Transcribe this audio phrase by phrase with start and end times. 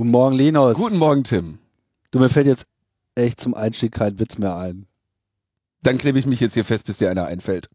[0.00, 0.78] Guten Morgen, Linus.
[0.78, 1.58] Guten Morgen, Tim.
[2.10, 2.64] Du, mir fällt jetzt
[3.16, 4.86] echt zum Einstieg kein Witz mehr ein.
[5.82, 7.68] Dann klebe ich mich jetzt hier fest, bis dir einer einfällt.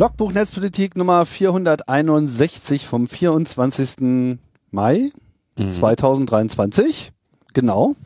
[0.00, 4.38] Logbuch Netzpolitik Nummer 461 vom 24.
[4.70, 5.12] Mai
[5.58, 5.70] Mhm.
[5.70, 7.12] 2023.
[7.52, 7.96] Genau.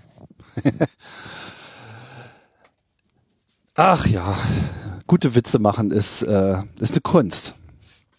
[3.76, 4.36] Ach ja,
[5.06, 7.54] gute Witze machen ist, äh, ist eine Kunst.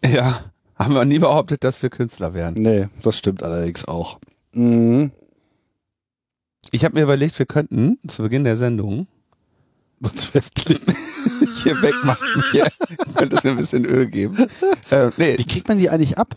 [0.05, 0.39] Ja,
[0.75, 2.53] haben wir nie behauptet, dass wir Künstler wären.
[2.53, 4.19] Nee, das stimmt allerdings auch.
[4.53, 5.11] Mhm.
[6.71, 9.07] Ich habe mir überlegt, wir könnten zu Beginn der Sendung
[10.01, 10.81] Uns festlegen.
[11.63, 12.43] hier wegmachen.
[12.51, 12.67] Hier
[13.15, 14.37] könnte es mir ein bisschen Öl geben.
[14.91, 16.35] Äh, nee, Wie kriegt man die eigentlich ab?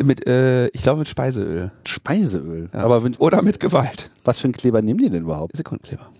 [0.00, 1.72] mit, äh, ich glaube mit Speiseöl.
[1.84, 2.68] Speiseöl.
[2.72, 2.80] Ja.
[2.80, 4.10] Aber wenn, Oder mit Gewalt.
[4.24, 5.56] was für einen Kleber nehmen die denn überhaupt?
[5.56, 6.10] Sekundenkleber.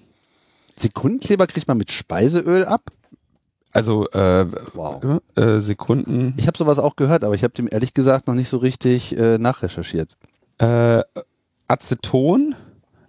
[0.76, 2.82] Sekundenkleber kriegt man mit Speiseöl ab?
[3.72, 5.20] Also äh, Wow.
[5.36, 6.34] äh, Sekunden.
[6.38, 9.16] Ich habe sowas auch gehört, aber ich habe dem ehrlich gesagt noch nicht so richtig
[9.16, 10.16] äh, nachrecherchiert.
[10.58, 11.02] Äh,
[11.68, 12.54] Aceton,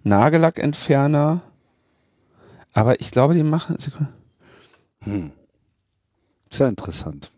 [0.02, 1.40] Nagellackentferner.
[2.72, 4.12] Aber ich glaube, die machen Sekunde.
[6.50, 7.30] Sehr interessant.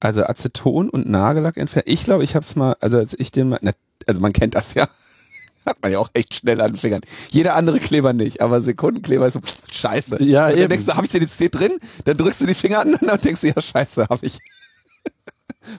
[0.00, 1.86] Also Aceton und Nagellackentferner.
[1.86, 3.72] Ich glaube, ich habe es mal, also als ich den mal, na,
[4.06, 4.88] also man kennt das ja.
[5.66, 7.00] Hat man ja auch echt schnell an den Fingern.
[7.30, 10.22] Jeder andere Kleber nicht, aber Sekundenkleber ist so pff, scheiße.
[10.22, 10.60] Ja, und eben.
[10.60, 11.78] dann denkst du, habe ich den jetzt hier drin?
[12.04, 14.38] Dann drückst du die Finger aneinander und denkst du, ja scheiße, habe ich.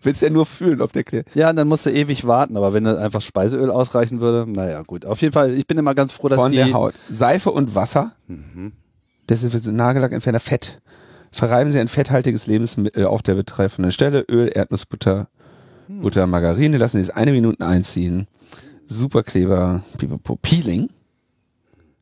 [0.02, 1.30] Willst ja nur fühlen, ob der Kleber.
[1.34, 4.82] Ja, und dann musst du ewig warten, aber wenn dann einfach Speiseöl ausreichen würde, naja,
[4.84, 5.06] gut.
[5.06, 6.58] Auf jeden Fall, ich bin immer ganz froh, dass Von die.
[6.58, 6.94] der Haut.
[7.10, 8.14] Seife und Wasser.
[8.28, 8.74] Mhm.
[9.28, 10.82] Das ist Nagellackentferner Fett.
[11.32, 14.26] Verreiben Sie ein fetthaltiges Lebensmittel auf der betreffenden Stelle.
[14.30, 15.28] Öl, Erdnussbutter,
[15.88, 16.02] Hm.
[16.02, 16.78] Butter, Margarine.
[16.78, 18.28] Lassen Sie es eine Minute einziehen.
[18.88, 19.84] Superkleber,
[20.42, 20.90] Peeling.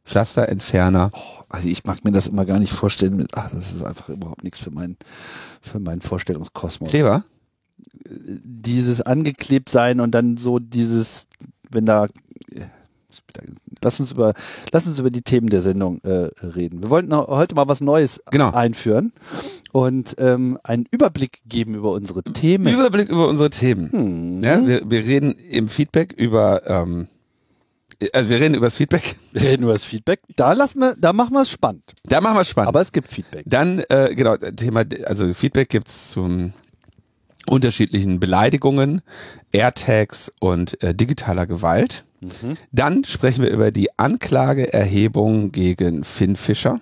[0.03, 1.11] Pflaster, Entferner.
[1.49, 3.25] Also ich mag mir das immer gar nicht vorstellen.
[3.33, 4.97] Ach, das ist einfach überhaupt nichts für meinen
[5.61, 6.91] für meinen Vorstellungskosmos.
[6.91, 7.25] Kleber.
[8.07, 11.27] Dieses angeklebt sein und dann so dieses,
[11.71, 12.07] wenn da.
[13.83, 14.33] Lass uns über,
[14.71, 16.81] lass uns über die Themen der Sendung äh, reden.
[16.81, 18.51] Wir wollten heute mal was Neues Genau.
[18.51, 19.11] einführen
[19.73, 22.67] und ähm, einen Überblick geben über unsere Themen.
[22.67, 23.91] Überblick über unsere Themen.
[23.91, 24.41] Hm.
[24.41, 27.07] Ja, wir, wir reden im Feedback über, ähm,
[28.13, 29.17] also wir reden über das Feedback.
[29.33, 30.19] Wir reden über das Feedback.
[30.37, 31.83] Da lassen wir, da machen wir es spannend.
[32.05, 32.69] Da machen wir es spannend.
[32.69, 33.43] Aber es gibt Feedback.
[33.45, 36.53] Dann, äh, genau, Thema, also Feedback gibt's zum
[37.49, 39.01] unterschiedlichen Beleidigungen,
[39.51, 42.05] AirTags und äh, digitaler Gewalt.
[42.71, 46.79] Dann sprechen wir über die Anklageerhebung gegen Finn Fischer.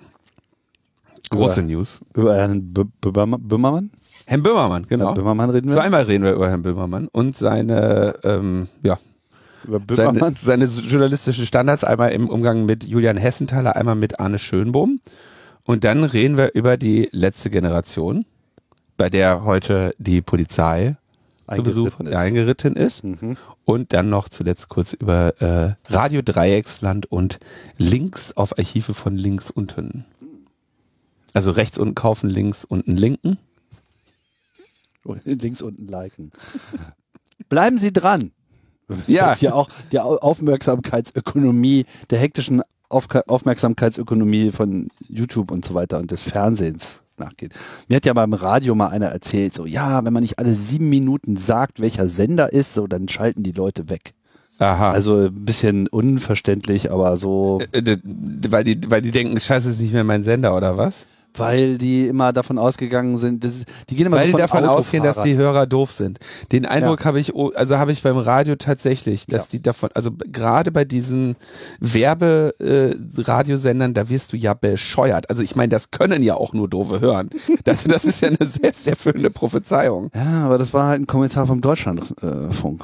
[1.29, 2.02] Große Über- News.
[2.13, 3.91] Über Herrn Bö- Böhmermann?
[4.25, 5.06] Herrn Böhmermann, genau.
[5.07, 5.75] Über Böhmermann reden wir?
[5.75, 8.97] Zweimal reden wir über Herrn Böhmermann und seine, ähm, ja,
[9.68, 10.35] Über seine, Böhmermann?
[10.41, 15.00] seine journalistischen Standards, einmal im Umgang mit Julian Hessenthaler, einmal mit Arne Schönbohm.
[15.66, 18.25] Und dann reden wir über die letzte Generation,
[18.97, 20.95] bei der heute die Polizei
[21.53, 22.15] zu Besuch Eingeritten ist.
[22.15, 23.03] eingeritten ist.
[23.03, 23.37] Mhm.
[23.65, 27.39] Und dann noch zuletzt kurz über äh, Radio Dreiecksland und
[27.77, 30.05] Links auf Archive von links unten.
[31.33, 33.37] Also rechts unten kaufen, links unten linken.
[35.25, 36.31] Links unten liken.
[37.49, 38.31] Bleiben Sie dran.
[38.87, 39.29] Wir müssen Ja.
[39.29, 46.11] jetzt hier auch die Au- Aufmerksamkeitsökonomie, der hektischen Aufmerksamkeitsökonomie von YouTube und so weiter und
[46.11, 47.51] des Fernsehens nachgehen.
[47.88, 50.90] Mir hat ja beim Radio mal einer erzählt, so, ja, wenn man nicht alle sieben
[50.90, 54.13] Minuten sagt, welcher Sender ist, so, dann schalten die Leute weg.
[54.59, 54.91] Aha.
[54.91, 57.97] Also ein bisschen unverständlich, aber so, Äh, d-
[58.50, 61.06] weil die, weil die denken, scheiße, ist nicht mehr mein Sender oder was?
[61.35, 64.66] Weil die immer davon ausgegangen sind, das, die gehen immer Weil so die von davon
[64.66, 66.19] ausgehen, dass die Hörer doof sind.
[66.51, 69.49] Den Eindruck habe ich, oh, also habe ich beim Radio tatsächlich, dass Ja.
[69.51, 71.35] die davon, also gerade bei diesen
[71.79, 75.29] Werbe-Radiosendern, da wirst du ja bescheuert.
[75.29, 77.29] Also ich meine, das können ja auch nur doofe hören.
[77.66, 80.11] Das, das ist ja eine selbsterfüllende Prophezeiung.
[80.13, 82.84] Ja, aber das war halt ein Kommentar vom Deutschlandfunk.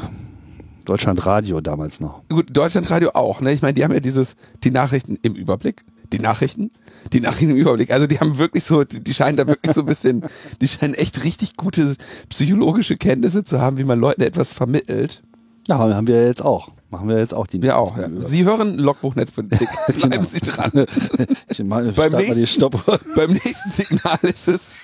[0.85, 2.21] Deutschlandradio damals noch.
[2.29, 3.51] Gut, Deutschlandradio auch, ne?
[3.51, 5.81] Ich meine, die haben ja dieses, die Nachrichten im Überblick.
[6.11, 6.71] Die Nachrichten?
[7.13, 7.91] Die Nachrichten im Überblick.
[7.91, 10.25] Also die haben wirklich so, die, die scheinen da wirklich so ein bisschen,
[10.59, 11.95] die scheinen echt richtig gute
[12.29, 15.21] psychologische Kenntnisse zu haben, wie man Leuten etwas vermittelt.
[15.67, 16.69] Ja, haben wir jetzt auch.
[16.89, 17.61] Machen wir jetzt auch die.
[17.61, 18.09] Wir auch, ja.
[18.21, 19.67] Sie hören Logbuch Netzpolitik.
[19.99, 20.71] Bleiben Sie dran.
[21.49, 22.99] Ich mal, Beim nächsten- die Stoppuhr.
[23.15, 24.75] Beim nächsten Signal ist es.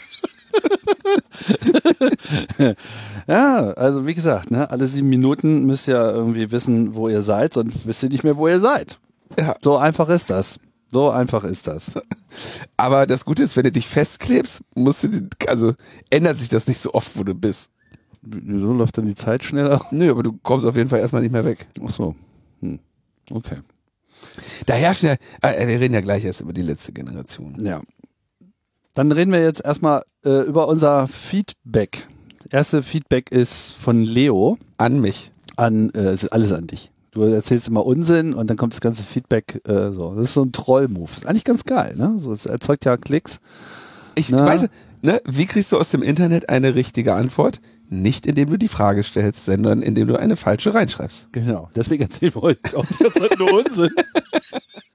[3.27, 7.53] Ja, also wie gesagt, ne, alle sieben Minuten müsst ihr irgendwie wissen, wo ihr seid,
[7.53, 8.99] sonst wisst ihr nicht mehr, wo ihr seid.
[9.39, 9.55] Ja.
[9.63, 10.59] So einfach ist das.
[10.95, 11.91] So einfach ist das.
[12.77, 15.73] Aber das Gute ist, wenn du dich festklebst, musst du, also
[16.09, 17.71] ändert sich das nicht so oft, wo du bist.
[18.21, 19.85] Wieso läuft dann die Zeit schneller?
[19.91, 21.67] Nö, aber du kommst auf jeden Fall erstmal nicht mehr weg.
[21.85, 22.15] Ach so.
[22.61, 22.79] Hm.
[23.29, 23.57] Okay.
[24.67, 27.57] Da herrscht ja, äh, wir reden ja gleich erst über die letzte Generation.
[27.59, 27.81] Ja.
[28.93, 32.07] Dann reden wir jetzt erstmal äh, über unser Feedback.
[32.51, 35.33] Erste Feedback ist von Leo An mich.
[35.57, 36.89] an, äh, es ist alles an dich.
[37.15, 40.13] Du erzählst immer Unsinn und dann kommt das ganze Feedback äh, so.
[40.15, 41.09] Das ist so ein Troll-Move.
[41.15, 42.15] Ist eigentlich ganz geil, ne?
[42.17, 43.39] So, es erzeugt ja Klicks.
[44.15, 44.45] Ich Na?
[44.45, 44.67] weiß,
[45.01, 47.61] ne, wie kriegst du aus dem Internet eine richtige Antwort?
[47.89, 51.29] Nicht indem du die Frage stellst, sondern indem du eine falsche reinschreibst.
[51.31, 51.69] Genau.
[51.73, 53.91] Deswegen erzählen wir euch auch die ganze Zeit nur Unsinn.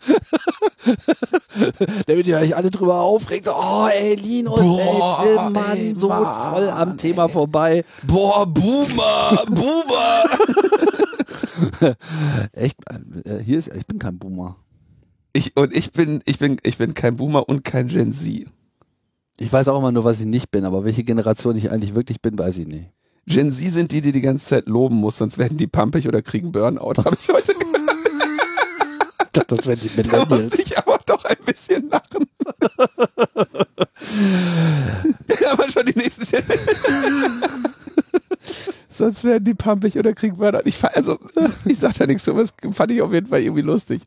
[2.07, 3.47] Damit ihr euch alle drüber aufregt.
[3.47, 7.85] So, oh, ey, Linus, Boah, ey, Mann, ey, so Mann, voll am Thema vorbei.
[8.07, 10.25] Boah, Boomer, Boomer.
[12.53, 12.77] Echt,
[13.25, 14.57] äh, hier ist, ich bin kein Boomer.
[15.33, 18.47] Ich, und ich bin, ich bin, ich bin kein Boomer und kein Gen Z.
[19.39, 22.21] Ich weiß auch immer nur, was ich nicht bin, aber welche Generation ich eigentlich wirklich
[22.21, 22.91] bin, weiß ich nicht.
[23.27, 26.21] Gen Z sind die, die die ganze Zeit loben muss, sonst werden die pampig oder
[26.21, 26.95] kriegen Burnout.
[27.05, 27.55] Habe ich heute
[29.33, 32.27] Dachte, das wären die Da musste ich aber doch ein bisschen lachen.
[35.41, 36.45] ja, aber schon die nächsten Stelle.
[38.89, 40.63] Sonst werden die pampig oder kriegen Burnout.
[40.65, 41.17] Ich, also,
[41.65, 44.03] ich sag da nichts zu, aber das fand ich auf jeden Fall irgendwie lustig.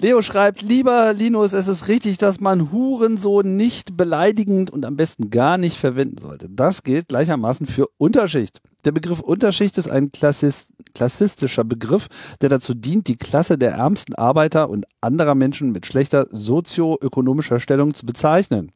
[0.00, 5.28] Leo schreibt, lieber Linus, es ist richtig, dass man Hurensohn nicht beleidigend und am besten
[5.28, 6.48] gar nicht verwenden sollte.
[6.48, 8.60] Das gilt gleichermaßen für Unterschicht.
[8.84, 12.06] Der Begriff Unterschicht ist ein Klassis klassistischer Begriff,
[12.40, 17.92] der dazu dient, die Klasse der ärmsten Arbeiter und anderer Menschen mit schlechter sozioökonomischer Stellung
[17.92, 18.70] zu bezeichnen.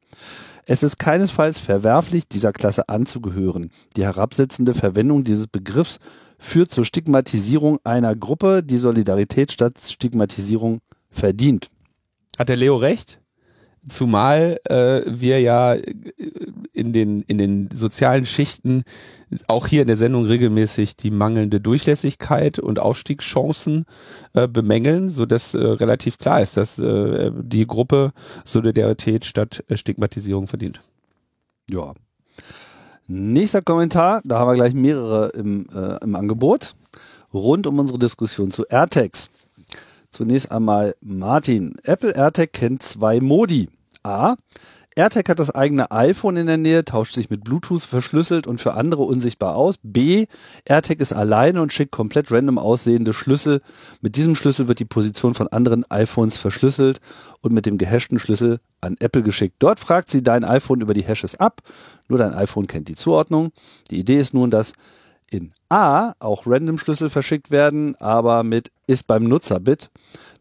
[0.66, 3.70] Es ist keinesfalls verwerflich, dieser Klasse anzugehören.
[3.96, 5.98] Die herabsetzende Verwendung dieses Begriffs
[6.38, 10.80] führt zur Stigmatisierung einer Gruppe, die Solidarität statt Stigmatisierung
[11.12, 11.70] verdient.
[12.38, 13.20] Hat der Leo recht?
[13.88, 15.82] Zumal äh, wir ja äh,
[16.72, 18.84] in den, in den sozialen Schichten
[19.48, 23.86] auch hier in der Sendung regelmäßig die mangelnde Durchlässigkeit und Aufstiegschancen
[24.34, 28.12] äh, bemängeln, so dass äh, relativ klar ist, dass äh, die Gruppe
[28.44, 30.80] Solidarität statt äh, Stigmatisierung verdient.
[31.68, 31.94] Ja.
[33.08, 36.74] Nächster Kommentar, da haben wir gleich mehrere im, äh, im Angebot,
[37.34, 39.28] rund um unsere Diskussion zu AirTags.
[40.12, 41.76] Zunächst einmal Martin.
[41.84, 43.70] Apple AirTag kennt zwei Modi.
[44.02, 44.34] A.
[44.94, 48.74] AirTag hat das eigene iPhone in der Nähe, tauscht sich mit Bluetooth verschlüsselt und für
[48.74, 49.76] andere unsichtbar aus.
[49.82, 50.26] B.
[50.66, 53.62] AirTag ist alleine und schickt komplett random aussehende Schlüssel.
[54.02, 57.00] Mit diesem Schlüssel wird die Position von anderen iPhones verschlüsselt
[57.40, 59.56] und mit dem gehashten Schlüssel an Apple geschickt.
[59.60, 61.62] Dort fragt sie dein iPhone über die Hashes ab.
[62.08, 63.52] Nur dein iPhone kennt die Zuordnung.
[63.90, 64.74] Die Idee ist nun, dass
[65.32, 69.90] in A auch random Schlüssel verschickt werden, aber mit ist beim Nutzer-Bit.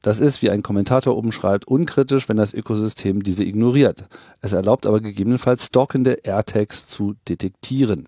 [0.02, 4.08] Das ist, wie ein Kommentator oben schreibt, unkritisch, wenn das Ökosystem diese ignoriert.
[4.42, 8.08] Es erlaubt aber gegebenenfalls stalkende AirTags zu detektieren.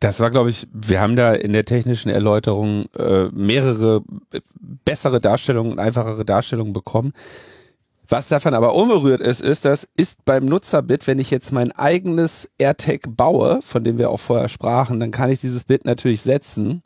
[0.00, 4.40] Das war, glaube ich, wir haben da in der technischen Erläuterung äh, mehrere äh,
[4.84, 7.12] bessere Darstellungen und einfachere Darstellungen bekommen.
[8.08, 12.48] Was davon aber unberührt ist, ist, das ist beim Nutzerbit, wenn ich jetzt mein eigenes
[12.56, 16.82] AirTag baue, von dem wir auch vorher sprachen, dann kann ich dieses Bit natürlich setzen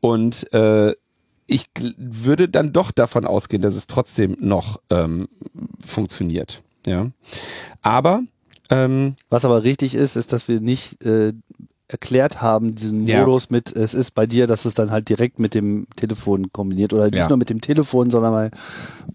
[0.00, 0.94] und äh,
[1.46, 1.66] ich
[1.96, 5.28] würde dann doch davon ausgehen, dass es trotzdem noch ähm,
[5.84, 6.62] funktioniert.
[6.86, 7.10] Ja,
[7.80, 8.22] aber
[8.70, 11.34] ähm, Was aber richtig ist, ist, dass wir nicht äh,
[11.92, 13.20] erklärt haben, diesen Ja.
[13.20, 16.92] Modus mit, es ist bei dir, dass es dann halt direkt mit dem Telefon kombiniert
[16.92, 17.28] oder nicht Ja.
[17.28, 18.50] nur mit dem Telefon, sondern bei,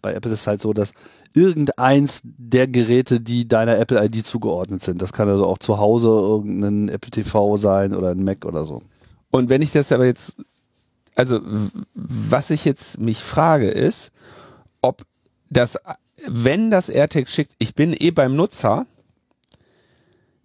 [0.01, 0.93] bei Apple ist es halt so, dass
[1.33, 6.07] irgendeins der Geräte, die deiner Apple ID zugeordnet sind, das kann also auch zu Hause
[6.07, 8.81] irgendein Apple TV sein oder ein Mac oder so.
[9.31, 10.35] Und wenn ich das aber jetzt,
[11.15, 11.39] also
[11.93, 14.11] was ich jetzt mich frage ist,
[14.81, 15.03] ob
[15.49, 15.77] das,
[16.27, 18.85] wenn das AirTag schickt, ich bin eh beim Nutzer,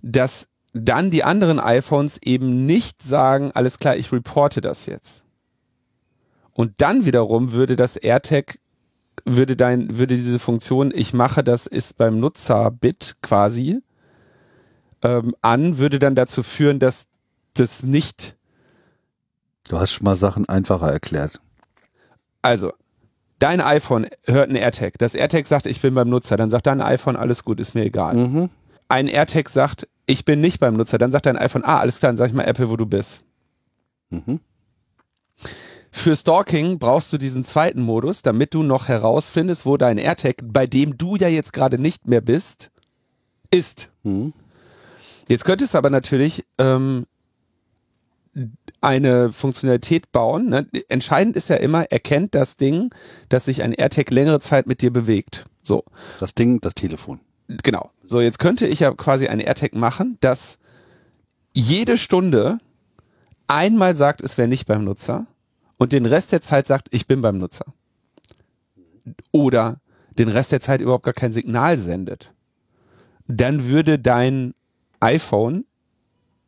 [0.03, 5.25] dass dann die anderen iPhones eben nicht sagen, alles klar, ich reporte das jetzt.
[6.53, 8.59] Und dann wiederum würde das AirTag,
[9.25, 13.81] würde dein, würde diese Funktion, ich mache das ist beim Nutzer-Bit quasi,
[15.03, 17.09] ähm, an, würde dann dazu führen, dass
[17.55, 18.37] das nicht
[19.69, 21.41] Du hast schon mal Sachen einfacher erklärt.
[22.43, 22.73] Also,
[23.39, 24.99] dein iPhone hört ein AirTag.
[24.99, 26.37] Das AirTag sagt, ich bin beim Nutzer.
[26.37, 28.15] Dann sagt dein iPhone, alles gut, ist mir egal.
[28.15, 28.51] Mhm.
[28.89, 30.99] Ein AirTag sagt, ich bin nicht beim Nutzer.
[30.99, 33.23] Dann sagt dein iPhone, ah, alles klar, dann sag ich mal Apple, wo du bist.
[34.11, 34.41] Mhm.
[35.91, 40.67] Für Stalking brauchst du diesen zweiten Modus, damit du noch herausfindest, wo dein AirTag, bei
[40.67, 42.71] dem du ja jetzt gerade nicht mehr bist,
[43.51, 43.91] ist.
[44.03, 44.33] Mhm.
[45.29, 47.07] Jetzt könnte es aber natürlich ähm,
[48.81, 50.49] eine Funktionalität bauen.
[50.49, 50.67] Ne?
[50.89, 52.93] Entscheidend ist ja immer, erkennt das Ding,
[53.29, 55.45] dass sich ein AirTag längere Zeit mit dir bewegt.
[55.63, 55.85] So.
[56.19, 57.21] Das Ding, das Telefon.
[57.63, 57.91] Genau.
[58.05, 60.59] So, jetzt könnte ich ja quasi ein AirTag machen, das
[61.55, 62.59] jede Stunde
[63.47, 65.27] einmal sagt, es wäre nicht beim Nutzer
[65.79, 67.67] und den Rest der Zeit sagt, ich bin beim Nutzer.
[69.33, 69.81] Oder
[70.19, 72.33] den Rest der Zeit überhaupt gar kein Signal sendet.
[73.27, 74.55] Dann würde dein
[75.01, 75.65] iPhone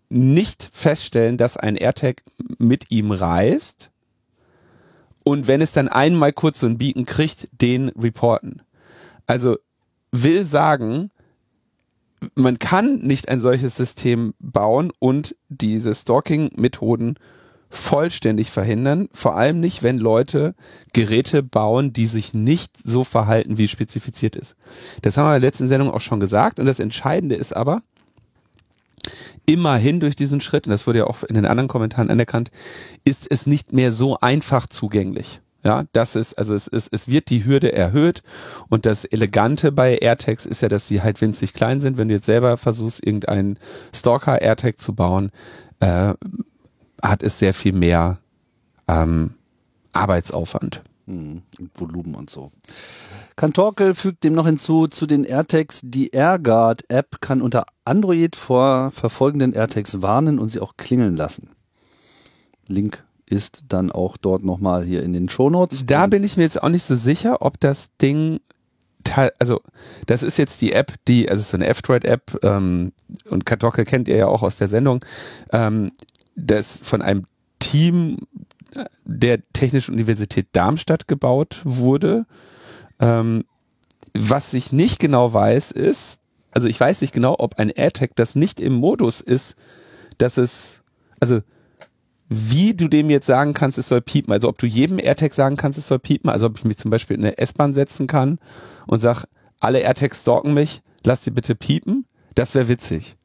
[0.08, 2.22] nicht feststellen, dass ein AirTag
[2.58, 3.90] mit ihm reist.
[5.24, 8.62] Und wenn es dann einmal kurz so ein Beacon kriegt, den reporten.
[9.26, 9.56] Also
[10.22, 11.10] will sagen,
[12.34, 17.18] man kann nicht ein solches System bauen und diese Stalking-Methoden
[17.68, 19.08] vollständig verhindern.
[19.12, 20.54] Vor allem nicht, wenn Leute
[20.92, 24.54] Geräte bauen, die sich nicht so verhalten, wie spezifiziert ist.
[25.02, 26.60] Das haben wir in der letzten Sendung auch schon gesagt.
[26.60, 27.82] Und das Entscheidende ist aber,
[29.44, 32.50] immerhin durch diesen Schritt, und das wurde ja auch in den anderen Kommentaren anerkannt,
[33.04, 35.42] ist es nicht mehr so einfach zugänglich.
[35.64, 38.22] Ja, das ist, also es, es, es wird die Hürde erhöht
[38.68, 41.96] und das Elegante bei AirTags ist ja, dass sie halt winzig klein sind.
[41.96, 43.58] Wenn du jetzt selber versuchst, irgendeinen
[43.94, 45.30] Stalker-AirTag zu bauen,
[45.80, 46.12] äh,
[47.02, 48.18] hat es sehr viel mehr
[48.88, 49.34] ähm,
[49.92, 50.82] Arbeitsaufwand.
[51.06, 51.42] Hm,
[51.74, 52.52] Volumen und so.
[53.36, 59.54] Kantorkel fügt dem noch hinzu, zu den AirTags, die AirGuard-App kann unter Android vor verfolgenden
[59.54, 61.48] AirTags warnen und sie auch klingeln lassen.
[62.68, 65.86] Link ist dann auch dort nochmal hier in den Shownotes.
[65.86, 68.40] Da bin ich mir jetzt auch nicht so sicher, ob das Ding
[69.38, 69.60] also
[70.06, 72.92] das ist jetzt die App, die, also es ist so eine F-Droid-App ähm,
[73.28, 75.04] und Kartocke kennt ihr ja auch aus der Sendung,
[75.52, 75.92] ähm,
[76.36, 77.26] das von einem
[77.58, 78.16] Team
[79.04, 82.26] der Technischen Universität Darmstadt gebaut wurde.
[82.98, 83.44] Ähm,
[84.14, 86.20] was ich nicht genau weiß, ist,
[86.52, 89.56] also ich weiß nicht genau, ob ein AirTag das nicht im Modus ist,
[90.18, 90.82] dass es,
[91.20, 91.40] also
[92.34, 94.32] wie du dem jetzt sagen kannst, es soll piepen.
[94.32, 96.30] Also ob du jedem AirTag sagen kannst, es soll piepen.
[96.30, 98.38] Also ob ich mich zum Beispiel in eine S-Bahn setzen kann
[98.86, 99.24] und sag,
[99.60, 102.06] alle AirTags stalken mich, lass sie bitte piepen.
[102.34, 103.16] Das wäre witzig.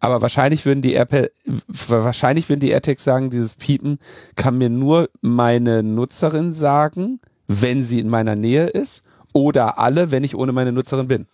[0.00, 1.26] Aber wahrscheinlich würden die Airpa
[1.66, 3.98] wahrscheinlich würden die AirTags sagen, dieses Piepen
[4.34, 10.24] kann mir nur meine Nutzerin sagen, wenn sie in meiner Nähe ist, oder alle, wenn
[10.24, 11.26] ich ohne meine Nutzerin bin.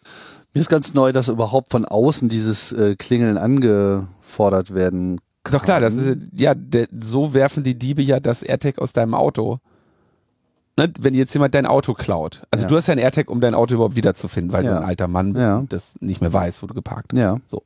[0.54, 5.20] Mir ist ganz neu, dass überhaupt von außen dieses äh, Klingeln angefordert werden
[5.50, 9.14] doch klar, das ist, ja, der, so werfen die Diebe ja das AirTag aus deinem
[9.14, 9.58] Auto.
[10.76, 12.42] Ne, wenn jetzt jemand dein Auto klaut.
[12.52, 12.68] Also ja.
[12.68, 14.70] du hast ja ein AirTag, um dein Auto überhaupt wiederzufinden, weil ja.
[14.70, 15.56] du ein alter Mann bist ja.
[15.58, 17.18] und das nicht mehr weiß, wo du geparkt hast.
[17.18, 17.38] Ja.
[17.48, 17.64] So.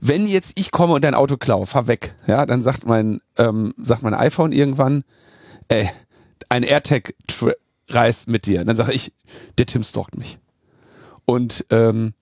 [0.00, 3.74] Wenn jetzt ich komme und dein Auto klaue, fahr weg, ja, dann sagt mein, ähm,
[3.82, 5.02] sagt mein iPhone irgendwann,
[5.66, 5.90] ey,
[6.48, 7.14] ein AirTag
[7.90, 8.60] reist mit dir.
[8.60, 9.12] Und dann sage ich,
[9.58, 10.38] der Tim stalkt mich.
[11.24, 12.14] Und ähm,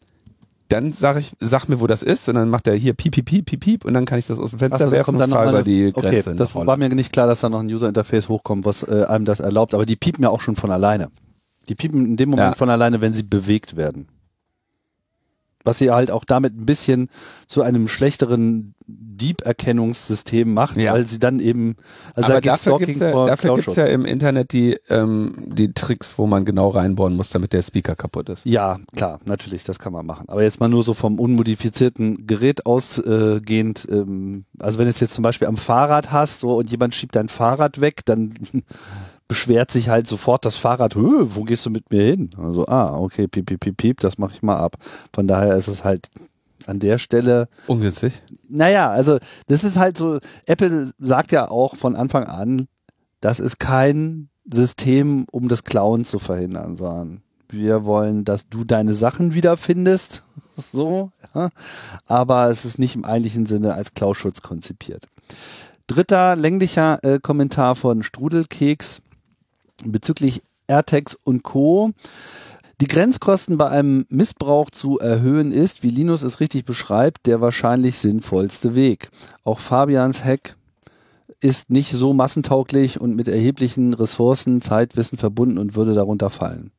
[0.74, 3.26] dann sag ich, sag mir, wo das ist und dann macht er hier piep, piep,
[3.26, 5.48] piep, piep, piep und dann kann ich das aus dem Fenster so, werfen und fahr
[5.48, 6.30] über die Grenze.
[6.30, 9.24] Okay, das war mir nicht klar, dass da noch ein User-Interface hochkommt, was äh, einem
[9.24, 11.10] das erlaubt, aber die piepen ja auch schon von alleine.
[11.68, 12.56] Die piepen in dem Moment ja.
[12.56, 14.08] von alleine, wenn sie bewegt werden.
[15.64, 17.08] Was sie halt auch damit ein bisschen
[17.46, 20.92] zu einem schlechteren Dieb-Erkennungssystem macht, ja.
[20.92, 21.76] weil sie dann eben,
[22.14, 25.72] also Aber da dafür gibt es ja, dafür gibt's ja im Internet die, ähm, die
[25.72, 28.44] Tricks, wo man genau reinbohren muss, damit der Speaker kaputt ist.
[28.44, 30.28] Ja, klar, natürlich, das kann man machen.
[30.28, 35.14] Aber jetzt mal nur so vom unmodifizierten Gerät ausgehend, ähm, also wenn du es jetzt
[35.14, 38.34] zum Beispiel am Fahrrad hast so, und jemand schiebt dein Fahrrad weg, dann
[39.34, 42.30] beschwert sich halt sofort das Fahrrad, wo gehst du mit mir hin?
[42.38, 44.76] Also, ah, okay, piep, piep, piep, piep, das mache ich mal ab.
[45.12, 46.06] Von daher ist es halt
[46.66, 47.48] an der Stelle.
[47.66, 48.22] Ungünstig.
[48.48, 52.68] Naja, also das ist halt so, Apple sagt ja auch von Anfang an,
[53.20, 58.94] das ist kein System, um das Klauen zu verhindern, sondern wir wollen, dass du deine
[58.94, 60.22] Sachen wiederfindest,
[60.56, 61.48] so, ja.
[62.06, 65.08] aber es ist nicht im eigentlichen Sinne als Klauschutz konzipiert.
[65.86, 69.02] Dritter länglicher äh, Kommentar von Strudelkeks
[69.84, 71.92] bezüglich AirTags und Co.
[72.80, 77.98] Die Grenzkosten bei einem Missbrauch zu erhöhen ist, wie Linus es richtig beschreibt, der wahrscheinlich
[77.98, 79.10] sinnvollste Weg.
[79.44, 80.56] Auch Fabians Hack
[81.40, 86.72] ist nicht so massentauglich und mit erheblichen Ressourcen, Zeitwissen verbunden und würde darunter fallen.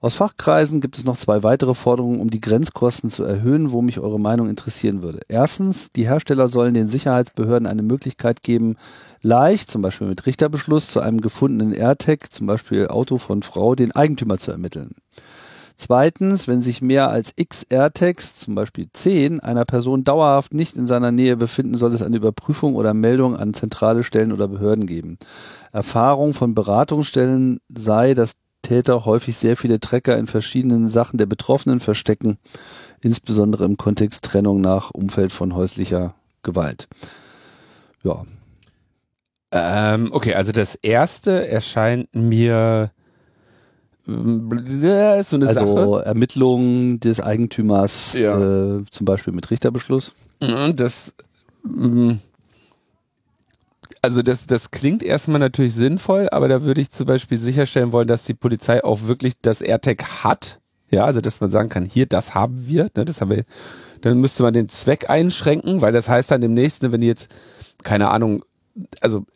[0.00, 3.98] Aus Fachkreisen gibt es noch zwei weitere Forderungen, um die Grenzkosten zu erhöhen, wo mich
[3.98, 5.20] eure Meinung interessieren würde.
[5.28, 8.76] Erstens, die Hersteller sollen den Sicherheitsbehörden eine Möglichkeit geben,
[9.22, 13.92] leicht, zum Beispiel mit Richterbeschluss, zu einem gefundenen AirTag, zum Beispiel Auto von Frau, den
[13.92, 14.94] Eigentümer zu ermitteln.
[15.78, 20.86] Zweitens, wenn sich mehr als x AirTags, zum Beispiel 10, einer Person dauerhaft nicht in
[20.86, 25.18] seiner Nähe befinden, soll es eine Überprüfung oder Meldung an zentrale Stellen oder Behörden geben.
[25.72, 31.80] Erfahrung von Beratungsstellen sei, dass Täter häufig sehr viele Trecker in verschiedenen Sachen der Betroffenen
[31.80, 32.38] verstecken,
[33.00, 36.88] insbesondere im Kontext Trennung nach Umfeld von häuslicher Gewalt.
[38.02, 38.24] Ja,
[39.52, 42.90] Ähm, okay, also das erste erscheint mir
[44.08, 46.04] äh, ist so eine Also Sache.
[46.04, 48.38] Ermittlungen des Eigentümers, Ja.
[48.78, 50.12] äh, zum Beispiel mit Richterbeschluss.
[50.42, 51.14] Mhm, Das,
[51.62, 52.12] mm,
[54.06, 58.06] also das, das klingt erstmal natürlich sinnvoll, aber da würde ich zum Beispiel sicherstellen wollen,
[58.06, 60.60] dass die Polizei auch wirklich das AirTag hat.
[60.88, 63.42] Ja, also dass man sagen kann, hier, das haben wir, ne, das haben wir.
[64.02, 67.28] Dann müsste man den Zweck einschränken, weil das heißt dann demnächst, ne, wenn die jetzt,
[67.82, 68.44] keine Ahnung,
[69.00, 69.26] also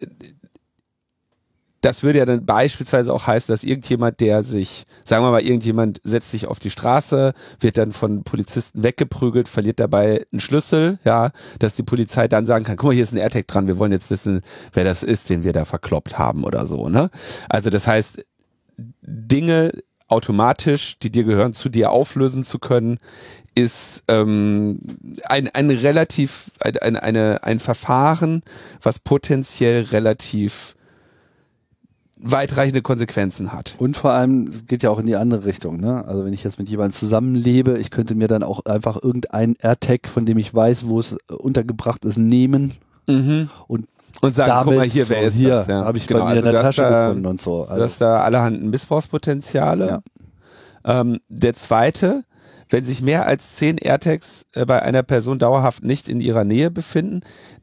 [1.81, 6.01] das würde ja dann beispielsweise auch heißen, dass irgendjemand, der sich, sagen wir mal, irgendjemand
[6.05, 11.31] setzt sich auf die Straße, wird dann von Polizisten weggeprügelt, verliert dabei einen Schlüssel, ja,
[11.59, 13.93] dass die Polizei dann sagen kann, guck mal, hier ist ein AirTag dran, wir wollen
[13.93, 17.11] jetzt wissen, wer das ist, den wir da verkloppt haben oder so, ne?
[17.49, 18.25] Also das heißt,
[19.03, 19.73] Dinge
[20.09, 22.99] automatisch, die dir gehören, zu dir auflösen zu können,
[23.55, 24.81] ist ähm,
[25.25, 28.43] ein, ein relativ, ein, ein, eine, ein Verfahren,
[28.83, 30.75] was potenziell relativ
[32.23, 33.75] weitreichende Konsequenzen hat.
[33.79, 35.79] Und vor allem, es geht ja auch in die andere Richtung.
[35.81, 36.05] Ne?
[36.07, 40.07] Also wenn ich jetzt mit jemandem zusammenlebe, ich könnte mir dann auch einfach irgendein AirTag,
[40.07, 42.73] von dem ich weiß, wo es äh, untergebracht ist, nehmen
[43.07, 43.87] und
[44.21, 45.67] Und sagen, damit guck mal hier, so, wer ist hier das?
[45.67, 45.85] Ja.
[45.85, 47.65] habe ich Genau, bei mir also in der du Tasche da- gefunden und so.
[47.65, 49.87] Du Also, hast da allerhand Missbrauchspotenziale.
[50.85, 51.01] Ja.
[51.01, 52.23] Ähm, der zweite,
[52.69, 56.71] wenn sich mehr als zehn AirTags äh, bei einer Person dauerhaft nicht in ihrer Nähe
[56.71, 57.21] befinden.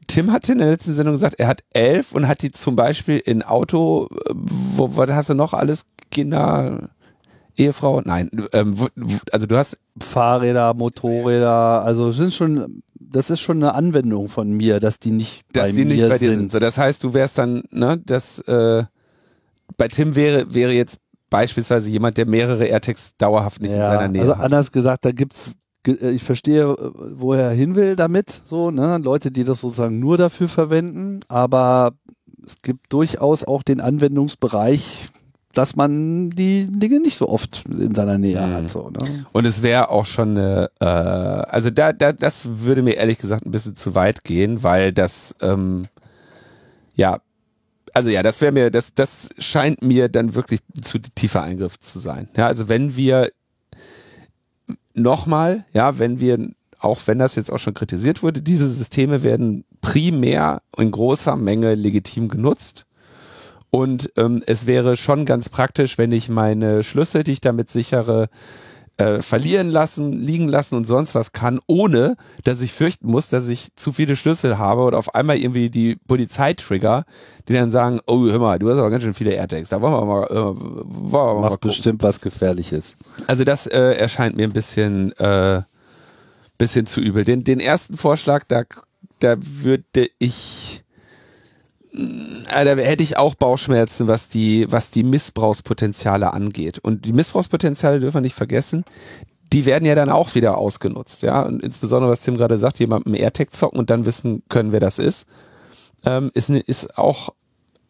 [0.08, 3.18] Tim hatte in der letzten Sendung gesagt, er hat elf und hat die zum Beispiel
[3.18, 5.86] in Auto, äh, wo, was hast du noch alles?
[6.10, 6.88] Kinder,
[7.56, 8.00] Ehefrau?
[8.00, 13.58] Nein, ähm, wo, wo, also du hast, Fahrräder, Motorräder, also sind schon, das ist schon
[13.58, 16.38] eine Anwendung von mir, dass die nicht dass bei die mir nicht bei dir sind.
[16.38, 16.52] sind.
[16.52, 18.84] So, das heißt, du wärst dann, ne, das, äh,
[19.76, 21.00] bei Tim wäre, wäre jetzt
[21.30, 24.44] beispielsweise jemand, der mehrere AirTags dauerhaft nicht in ja, seiner Nähe also hat.
[24.44, 25.56] anders gesagt, da gibt's
[25.92, 30.16] ich verstehe, äh, wo er hin will damit, so, ne, Leute, die das sozusagen nur
[30.18, 31.92] dafür verwenden, aber
[32.44, 35.08] es gibt durchaus auch den Anwendungsbereich,
[35.54, 38.52] dass man die Dinge nicht so oft in seiner Nähe Mhm.
[38.52, 39.24] hat, so, ne?
[39.32, 43.44] Und es wäre auch schon eine, äh, also da, da, das würde mir ehrlich gesagt
[43.44, 45.88] ein bisschen zu weit gehen, weil das, ähm,
[46.94, 47.18] ja,
[47.94, 51.98] also ja, das wäre mir, das, das scheint mir dann wirklich zu tiefer Eingriff zu
[51.98, 52.28] sein.
[52.36, 53.30] Ja, also wenn wir
[54.98, 56.38] nochmal, ja, wenn wir,
[56.78, 61.74] auch wenn das jetzt auch schon kritisiert wurde, diese Systeme werden primär in großer Menge
[61.74, 62.86] legitim genutzt.
[63.70, 68.28] Und ähm, es wäre schon ganz praktisch, wenn ich meine Schlüssel, die ich damit sichere,
[68.98, 73.48] äh, verlieren lassen, liegen lassen und sonst was kann, ohne dass ich fürchten muss, dass
[73.48, 77.04] ich zu viele Schlüssel habe oder auf einmal irgendwie die Polizei trigger,
[77.48, 79.94] die dann sagen, oh hör mal, du hast aber ganz schön viele AirTags, da wollen
[79.94, 81.68] wir mal, äh, wollen wir mal gucken.
[81.68, 82.96] bestimmt was Gefährliches.
[83.28, 85.62] Also das äh, erscheint mir ein bisschen, äh,
[86.58, 87.24] bisschen zu übel.
[87.24, 88.64] Den, den ersten Vorschlag, da,
[89.20, 90.82] da würde ich,
[92.50, 96.78] da hätte ich auch Bauchschmerzen, was die, was die Missbrauchspotenziale angeht.
[96.78, 98.84] Und die Missbrauchspotenziale dürfen wir nicht vergessen.
[99.52, 101.42] Die werden ja dann auch wieder ausgenutzt, ja.
[101.42, 104.98] Und insbesondere, was Tim gerade sagt, jemandem AirTag zocken und dann wissen können, wer das
[104.98, 105.26] ist,
[106.04, 107.30] ähm, ist, ne- ist auch,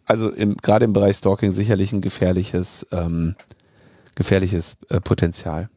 [0.04, 3.34] also im, gerade im Bereich Stalking sicherlich ein gefährliches, ähm,
[4.14, 5.68] gefährliches äh, Potenzial.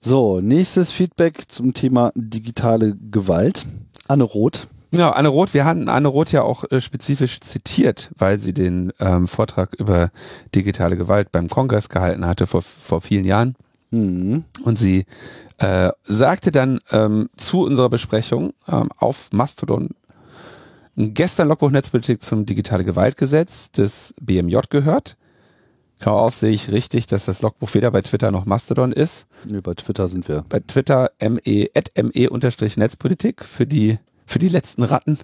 [0.00, 3.66] So, nächstes Feedback zum Thema digitale Gewalt.
[4.08, 4.66] Anne Roth.
[4.92, 8.92] Ja, Anne Roth, wir hatten Anne Roth ja auch äh, spezifisch zitiert, weil sie den
[8.98, 10.10] ähm, Vortrag über
[10.54, 13.54] digitale Gewalt beim Kongress gehalten hatte vor, vor vielen Jahren.
[13.90, 14.44] Mhm.
[14.64, 15.06] Und sie
[15.58, 19.90] äh, sagte dann ähm, zu unserer Besprechung ähm, auf Mastodon
[20.96, 25.16] gestern Logbuch Netzpolitik zum digitale Gewaltgesetz des BMJ gehört.
[26.00, 29.26] Klar auf sehe ich richtig, dass das Logbuch weder bei Twitter noch Mastodon ist.
[29.44, 30.44] Nee, bei Twitter sind wir.
[30.48, 33.98] Bei Twitter me, at me unterstrich Netzpolitik für die,
[34.30, 35.18] für die letzten Ratten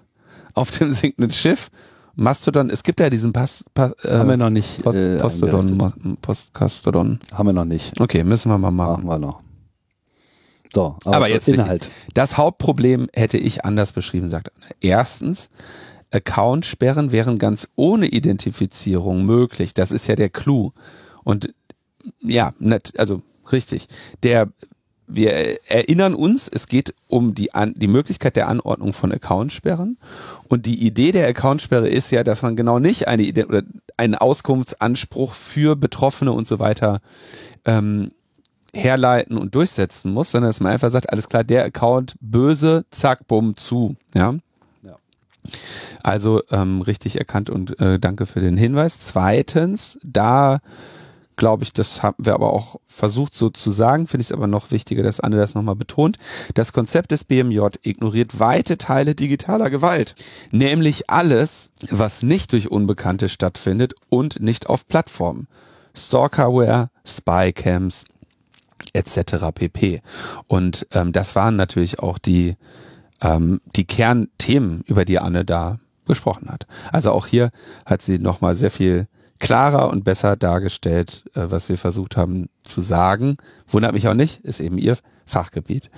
[0.55, 1.71] auf dem sinkenden Schiff.
[2.17, 4.83] Mastodon, es gibt ja diesen Pass, Pass, äh, Haben wir noch nicht.
[4.83, 7.21] Post, äh, Postodon, Postcastodon.
[7.33, 8.01] Haben wir noch nicht.
[8.01, 9.05] Okay, müssen wir mal machen.
[9.05, 9.41] Machen wir noch.
[10.75, 11.85] So, aber, Aber jetzt Inhalt.
[11.87, 12.15] Richtig.
[12.15, 14.71] Das Hauptproblem hätte ich anders beschrieben, sagt Anne.
[14.81, 15.51] Erstens,
[16.11, 19.75] Accountsperren wären ganz ohne Identifizierung möglich.
[19.75, 20.71] Das ist ja der Clou.
[21.23, 21.55] Und
[22.21, 23.89] ja, nat- also richtig.
[24.23, 24.49] Der,
[25.07, 25.33] wir
[25.71, 29.99] erinnern uns, es geht um die, An die Möglichkeit der Anordnung von Accountsperren.
[30.49, 33.63] Und die Idee der Accountsperre ist ja, dass man genau nicht eine Ident oder
[33.97, 37.01] einen Auskunftsanspruch für Betroffene und so weiter
[37.65, 38.11] ähm,
[38.75, 43.27] herleiten und durchsetzen muss, sondern dass man einfach sagt, alles klar, der Account böse, zack,
[43.27, 43.97] bumm, zu.
[44.15, 44.35] Ja.
[44.83, 44.97] Ja.
[46.03, 49.01] Also ähm, richtig erkannt und äh, danke für den Hinweis.
[49.01, 50.61] Zweitens, da
[51.37, 54.47] glaube ich, das haben wir aber auch versucht so zu sagen, finde ich es aber
[54.47, 56.19] noch wichtiger, dass Anne das nochmal betont.
[56.55, 60.15] Das Konzept des BMJ ignoriert weite Teile digitaler Gewalt,
[60.51, 65.47] nämlich alles, was nicht durch Unbekannte stattfindet und nicht auf Plattformen.
[65.95, 68.05] Stalkerware, Spycams,
[68.93, 69.53] etc.
[69.55, 70.03] pp.
[70.49, 72.57] Und ähm, das waren natürlich auch die,
[73.23, 76.67] ähm, die Kernthemen, über die Anne da gesprochen hat.
[76.93, 77.51] Also auch hier
[77.85, 82.81] hat sie nochmal sehr viel klarer und besser dargestellt, äh, was wir versucht haben zu
[82.81, 83.37] sagen.
[83.69, 85.91] Wundert mich auch nicht, ist eben ihr Fachgebiet.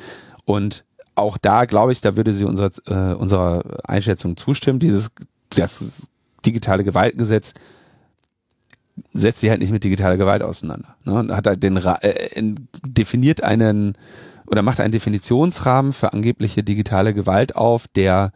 [0.44, 4.78] Und auch da glaube ich, da würde sie unserer, äh, unserer Einschätzung zustimmen.
[4.78, 5.10] Dieses
[5.50, 6.08] das
[6.44, 7.54] digitale Gewaltgesetz
[9.12, 10.96] setzt sich halt nicht mit digitaler Gewalt auseinander.
[11.04, 11.34] Ne?
[11.34, 12.54] Hat halt den äh,
[12.86, 13.96] definiert einen
[14.46, 18.32] oder macht einen Definitionsrahmen für angebliche digitale Gewalt auf, der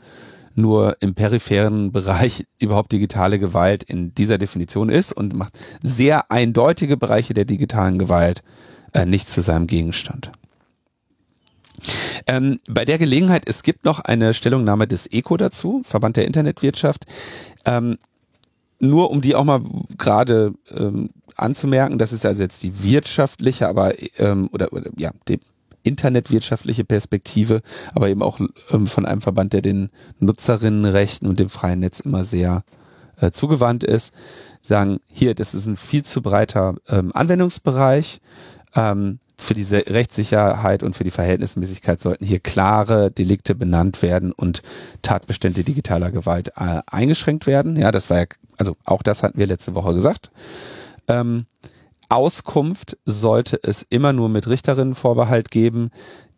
[0.57, 6.97] nur im peripheren Bereich überhaupt digitale Gewalt in dieser Definition ist und macht sehr eindeutige
[6.97, 8.43] Bereiche der digitalen Gewalt
[8.93, 10.31] äh, nicht zu seinem Gegenstand.
[12.27, 17.05] Ähm, bei der Gelegenheit, es gibt noch eine Stellungnahme des ECO dazu, Verband der Internetwirtschaft.
[17.65, 17.99] Ähm,
[18.79, 19.63] nur um die auch mal
[19.97, 25.41] gerade ähm, anzumerken, das ist also jetzt die wirtschaftliche, aber ähm, oder, oder ja, die
[25.83, 27.63] internetwirtschaftliche Perspektive,
[27.95, 28.41] aber eben auch
[28.71, 32.65] ähm, von einem Verband, der den Nutzerinnenrechten und dem freien Netz immer sehr
[33.21, 34.13] äh, zugewandt ist,
[34.63, 38.21] sagen, hier, das ist ein viel zu breiter ähm, Anwendungsbereich.
[38.75, 44.63] Ähm, für diese Rechtssicherheit und für die Verhältnismäßigkeit sollten hier klare Delikte benannt werden und
[45.03, 47.77] Tatbestände digitaler Gewalt äh, eingeschränkt werden.
[47.77, 50.31] Ja, das war ja, also auch das hatten wir letzte Woche gesagt.
[51.09, 51.47] Ähm,
[52.13, 55.91] Auskunft sollte es immer nur mit Richterinnenvorbehalt geben.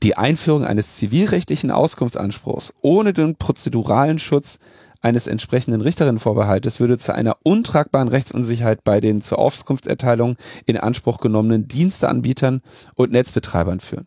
[0.05, 4.61] Die Einführung eines zivilrechtlichen Auskunftsanspruchs ohne den prozeduralen Schutz
[5.01, 11.67] eines entsprechenden Richterinnenvorbehaltes würde zu einer untragbaren Rechtsunsicherheit bei den zur Auskunftserteilung in Anspruch genommenen
[11.67, 12.63] Diensteanbietern
[12.95, 14.07] und Netzbetreibern führen.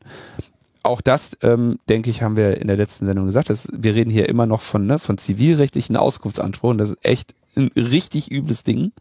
[0.84, 3.50] Auch das, ähm, denke ich, haben wir in der letzten Sendung gesagt.
[3.50, 6.78] Dass wir reden hier immer noch von, ne, von zivilrechtlichen Auskunftsansprüchen.
[6.78, 8.94] Das ist echt ein richtig übles Ding.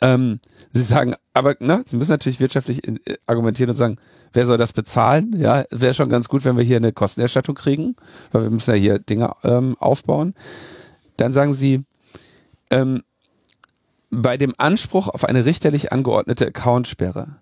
[0.00, 0.40] Ähm,
[0.72, 3.96] sie sagen, aber ne, sie müssen natürlich wirtschaftlich äh, argumentieren und sagen,
[4.32, 5.34] wer soll das bezahlen?
[5.38, 7.96] Ja, wäre schon ganz gut, wenn wir hier eine Kostenerstattung kriegen,
[8.32, 10.34] weil wir müssen ja hier Dinge ähm, aufbauen.
[11.16, 11.84] Dann sagen sie,
[12.70, 13.02] ähm,
[14.10, 17.36] bei dem Anspruch auf eine richterlich angeordnete Accountsperre,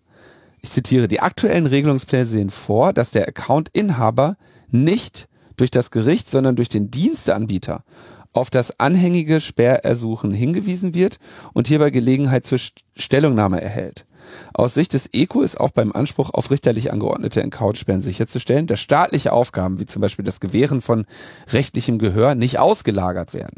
[0.63, 4.37] ich zitiere, die aktuellen Regelungspläne sehen vor, dass der Accountinhaber
[4.71, 7.85] nicht durch das Gericht, sondern durch den Diensteanbieter
[8.33, 11.19] auf das anhängige Sperrersuchen hingewiesen wird
[11.53, 12.59] und hierbei Gelegenheit zur
[12.97, 14.07] Stellungnahme erhält.
[14.55, 19.33] Aus Sicht des ECO ist auch beim Anspruch auf richterlich angeordnete Encount-Sperren sicherzustellen, dass staatliche
[19.33, 21.05] Aufgaben wie zum Beispiel das Gewähren von
[21.49, 23.57] rechtlichem Gehör nicht ausgelagert werden.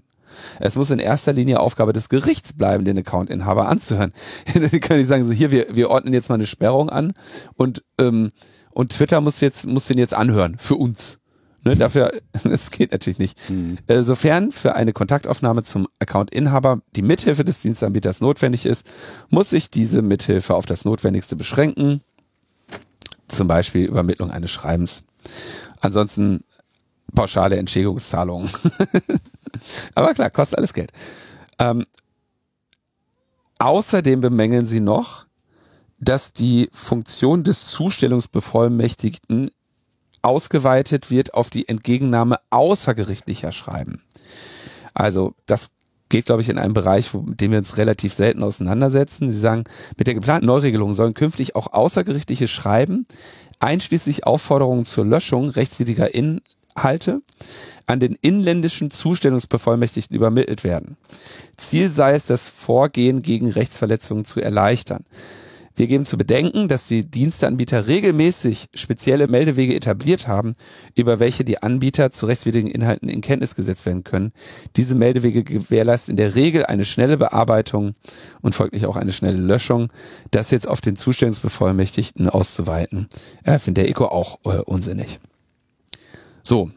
[0.59, 4.13] Es muss in erster Linie Aufgabe des Gerichts bleiben, den Accountinhaber anzuhören.
[4.55, 7.13] Dann kann ich sagen, so hier, wir, wir ordnen jetzt mal eine Sperrung an
[7.57, 8.31] und, ähm,
[8.73, 10.57] und Twitter muss jetzt, muss den jetzt anhören.
[10.59, 11.21] Für uns.
[11.65, 12.13] Ne, dafür,
[12.45, 13.39] das geht natürlich nicht.
[13.49, 13.79] Mhm.
[13.87, 18.87] Äh, sofern für eine Kontaktaufnahme zum Accountinhaber die Mithilfe des Dienstanbieters notwendig ist,
[19.31, 22.03] muss sich diese Mithilfe auf das Notwendigste beschränken.
[23.29, 25.05] Zum Beispiel Übermittlung eines Schreibens.
[25.81, 26.45] Ansonsten
[27.15, 28.51] pauschale Entschädigungszahlungen.
[29.95, 30.93] Aber klar, kostet alles Geld.
[31.59, 31.85] Ähm,
[33.59, 35.27] außerdem bemängeln sie noch,
[35.99, 39.51] dass die Funktion des Zustellungsbevollmächtigten
[40.25, 44.03] ausgeweitet wird auf die Entgegennahme außergerichtlicher Schreiben.
[44.95, 45.71] Also das
[46.09, 49.31] geht, glaube ich, in einem Bereich, mit dem wir uns relativ selten auseinandersetzen.
[49.31, 49.65] Sie sagen,
[49.97, 53.07] mit der geplanten Neuregelung sollen künftig auch außergerichtliche Schreiben,
[53.59, 57.23] einschließlich Aufforderungen zur Löschung rechtswidriger Inhalte,
[57.87, 60.97] an den inländischen Zustellungsbevollmächtigten übermittelt werden.
[61.57, 65.05] Ziel sei es, das Vorgehen gegen Rechtsverletzungen zu erleichtern.
[65.77, 70.55] Wir geben zu bedenken, dass die Diensteanbieter regelmäßig spezielle Meldewege etabliert haben,
[70.95, 74.33] über welche die Anbieter zu rechtswidrigen Inhalten in Kenntnis gesetzt werden können.
[74.77, 77.95] Diese Meldewege gewährleisten in der Regel eine schnelle Bearbeitung
[78.41, 79.93] und folglich auch eine schnelle Löschung.
[80.31, 83.09] Das jetzt auf den Zustellungsbevollmächtigten auszuweiten,
[83.43, 85.19] äh, findet der ECO auch äh, unsinnig.
[86.45, 86.71] So,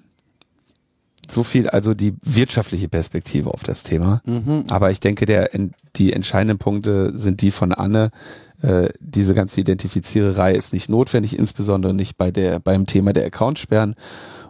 [1.30, 4.22] so viel also die wirtschaftliche Perspektive auf das Thema.
[4.26, 4.66] Mhm.
[4.70, 5.50] Aber ich denke, der,
[5.96, 8.12] die entscheidenden Punkte sind die von Anne.
[8.62, 13.96] Äh, diese ganze Identifiziererei ist nicht notwendig, insbesondere nicht bei der, beim Thema der Accountsperren.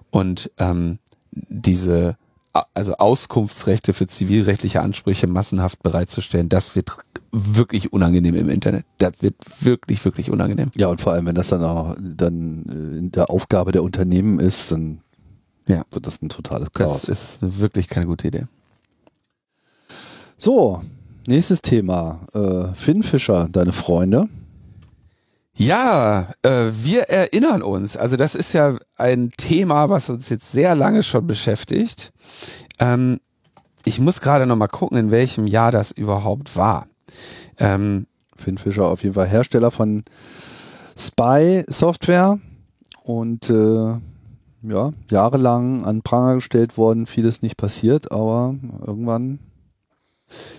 [0.09, 0.99] Und ähm,
[1.31, 2.17] diese
[2.73, 6.91] also Auskunftsrechte für zivilrechtliche Ansprüche massenhaft bereitzustellen, das wird
[7.31, 8.85] wirklich unangenehm im Internet.
[8.97, 10.71] Das wird wirklich, wirklich unangenehm.
[10.75, 14.39] Ja, und vor allem, wenn das dann auch dann äh, in der Aufgabe der Unternehmen
[14.39, 15.01] ist, dann
[15.67, 15.83] ja.
[15.91, 17.03] wird das ein totales Chaos.
[17.03, 17.09] Das
[17.41, 18.47] ist wirklich keine gute Idee.
[20.37, 20.81] So,
[21.29, 22.21] Nächstes Thema.
[22.33, 24.29] Äh, Finn Fischer, deine Freunde.
[25.53, 27.97] Ja, äh, wir erinnern uns.
[27.97, 32.13] Also das ist ja ein Thema, was uns jetzt sehr lange schon beschäftigt.
[32.79, 33.19] Ähm,
[33.83, 36.87] ich muss gerade noch mal gucken, in welchem Jahr das überhaupt war.
[37.57, 40.03] Ähm, Finn Fischer auf jeden Fall Hersteller von
[40.97, 42.39] Spy-Software
[43.03, 43.95] und äh,
[44.61, 49.39] ja, jahrelang an Pranger gestellt worden, vieles nicht passiert, aber irgendwann.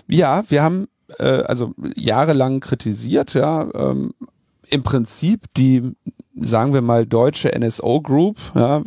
[0.07, 4.13] Ja, wir haben äh, also jahrelang kritisiert, ja, ähm,
[4.69, 5.95] im Prinzip die,
[6.39, 8.83] sagen wir mal, deutsche NSO Group, ja,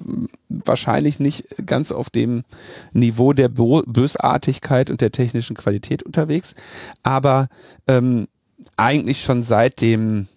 [0.49, 2.45] wahrscheinlich nicht ganz auf dem
[2.93, 6.55] Niveau der Bösartigkeit und der technischen Qualität unterwegs,
[7.03, 7.49] aber
[7.89, 8.29] ähm,
[8.77, 10.29] eigentlich schon seit dem,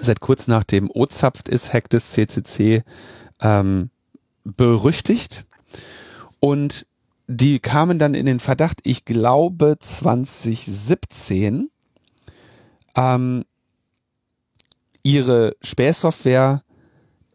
[0.00, 2.82] seit kurz nach dem OZAPFT ist Hack des CCC
[3.40, 3.90] ähm,
[4.44, 5.44] berüchtigt.
[6.40, 6.86] Und
[7.26, 11.70] die kamen dann in den Verdacht, ich glaube 2017,
[12.96, 13.44] ähm,
[15.02, 16.62] ihre Spähsoftware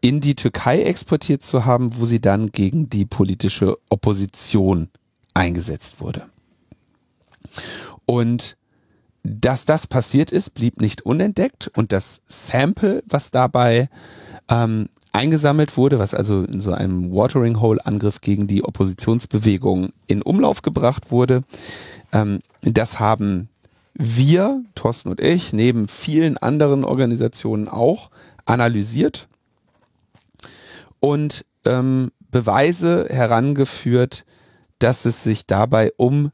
[0.00, 4.88] in die Türkei exportiert zu haben, wo sie dann gegen die politische Opposition
[5.34, 6.28] eingesetzt wurde.
[8.06, 8.56] Und
[9.22, 13.88] dass das passiert ist, blieb nicht unentdeckt und das Sample, was dabei
[14.48, 20.22] ähm, eingesammelt wurde, was also in so einem Watering Hole Angriff gegen die Oppositionsbewegung in
[20.22, 21.42] Umlauf gebracht wurde,
[22.12, 23.48] ähm, das haben
[23.94, 28.10] wir, Thorsten und ich, neben vielen anderen Organisationen auch
[28.44, 29.28] analysiert
[31.00, 34.24] und ähm, Beweise herangeführt,
[34.78, 36.30] dass es sich dabei um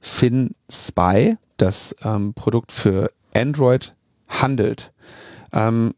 [0.00, 3.94] FinSpy, das ähm, Produkt für Android,
[4.28, 4.92] handelt.
[5.52, 5.94] Ähm,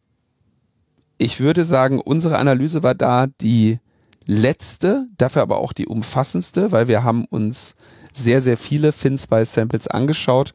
[1.20, 3.78] ich würde sagen, unsere Analyse war da die
[4.26, 7.74] letzte, dafür aber auch die umfassendste, weil wir haben uns
[8.12, 10.54] sehr, sehr viele FinSpy-Samples angeschaut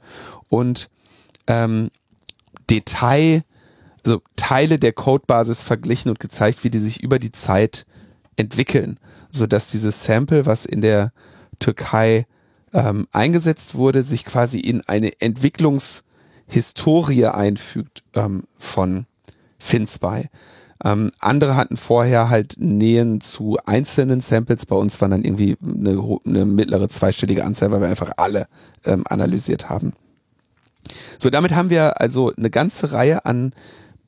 [0.50, 0.90] und
[1.46, 1.92] ähm,
[2.70, 3.44] Detail,
[4.04, 7.86] also Teile der Codebasis verglichen und gezeigt, wie die sich über die Zeit
[8.36, 9.00] entwickeln,
[9.32, 11.14] so dass dieses Sample, was in der
[11.60, 12.26] Türkei
[12.74, 19.06] ähm, eingesetzt wurde, sich quasi in eine Entwicklungshistorie einfügt ähm, von
[19.60, 20.30] FinSpy.
[20.84, 24.66] Ähm, andere hatten vorher halt Nähen zu einzelnen Samples.
[24.66, 28.48] Bei uns waren dann irgendwie eine, eine mittlere zweistellige Anzahl, weil wir einfach alle
[28.84, 29.94] ähm, analysiert haben.
[31.18, 33.54] So, damit haben wir also eine ganze Reihe an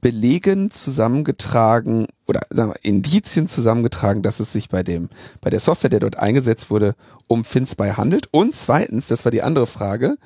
[0.02, 5.10] Belegen zusammengetragen oder sagen wir, Indizien zusammengetragen, dass es sich bei dem,
[5.42, 6.96] bei der Software, der dort eingesetzt wurde,
[7.28, 8.28] um FinSpy handelt.
[8.32, 10.18] Und zweitens, das war die andere Frage,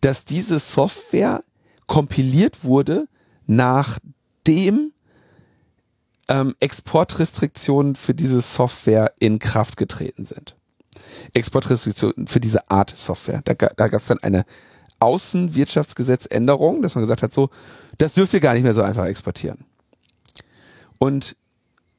[0.00, 1.44] dass diese Software
[1.86, 3.06] kompiliert wurde,
[3.46, 4.92] nachdem
[6.28, 10.56] ähm, Exportrestriktionen für diese Software in Kraft getreten sind.
[11.34, 13.42] Exportrestriktionen für diese Art Software.
[13.44, 14.44] Da, da gab es dann eine
[15.00, 17.50] Außenwirtschaftsgesetzänderung, dass man gesagt hat, so,
[17.98, 19.64] das dürft ihr gar nicht mehr so einfach exportieren.
[20.98, 21.36] Und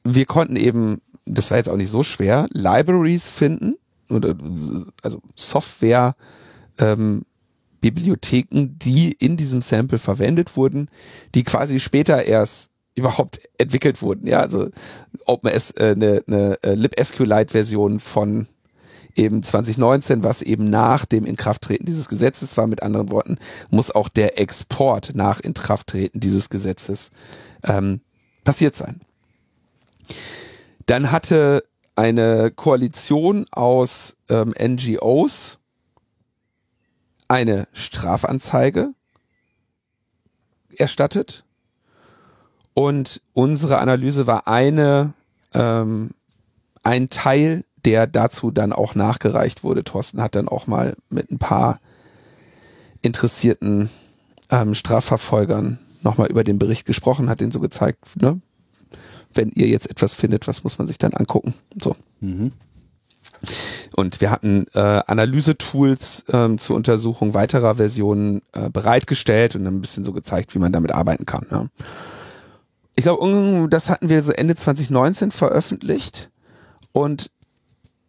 [0.04, 3.76] wir konnten eben, das war jetzt auch nicht so schwer, Libraries finden,
[4.10, 4.34] oder
[5.02, 6.14] also Software,
[6.78, 7.24] ähm,
[7.80, 10.88] Bibliotheken, die in diesem Sample verwendet wurden,
[11.34, 14.26] die quasi später erst überhaupt entwickelt wurden.
[14.26, 14.68] Ja, also
[15.26, 18.46] OpenS, äh, eine, eine äh, libSQLite-Version von
[19.16, 22.66] eben 2019, was eben nach dem Inkrafttreten dieses Gesetzes war.
[22.66, 23.38] Mit anderen Worten,
[23.70, 27.10] muss auch der Export nach Inkrafttreten dieses Gesetzes
[27.62, 28.00] ähm,
[28.44, 29.00] passiert sein.
[30.86, 31.64] Dann hatte
[31.96, 35.58] eine Koalition aus ähm, NGOs
[37.28, 38.90] eine Strafanzeige
[40.76, 41.44] erstattet
[42.74, 45.14] und unsere Analyse war eine
[45.52, 46.10] ähm,
[46.82, 49.84] ein Teil der dazu dann auch nachgereicht wurde.
[49.84, 51.80] Thorsten hat dann auch mal mit ein paar
[53.02, 53.90] interessierten
[54.50, 58.40] ähm, Strafverfolgern nochmal über den Bericht gesprochen, hat den so gezeigt, ne?
[59.32, 61.54] wenn ihr jetzt etwas findet, was muss man sich dann angucken?
[61.80, 61.96] So.
[62.20, 62.52] Mhm.
[63.96, 69.80] Und wir hatten äh, Analyse-Tools ähm, zur Untersuchung weiterer Versionen äh, bereitgestellt und dann ein
[69.80, 71.46] bisschen so gezeigt, wie man damit arbeiten kann.
[71.50, 71.66] Ja.
[72.96, 76.30] Ich glaube, das hatten wir so Ende 2019 veröffentlicht
[76.92, 77.30] und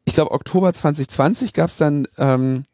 [0.05, 2.65] ich glaube, Oktober 2020 gab es dann ähm,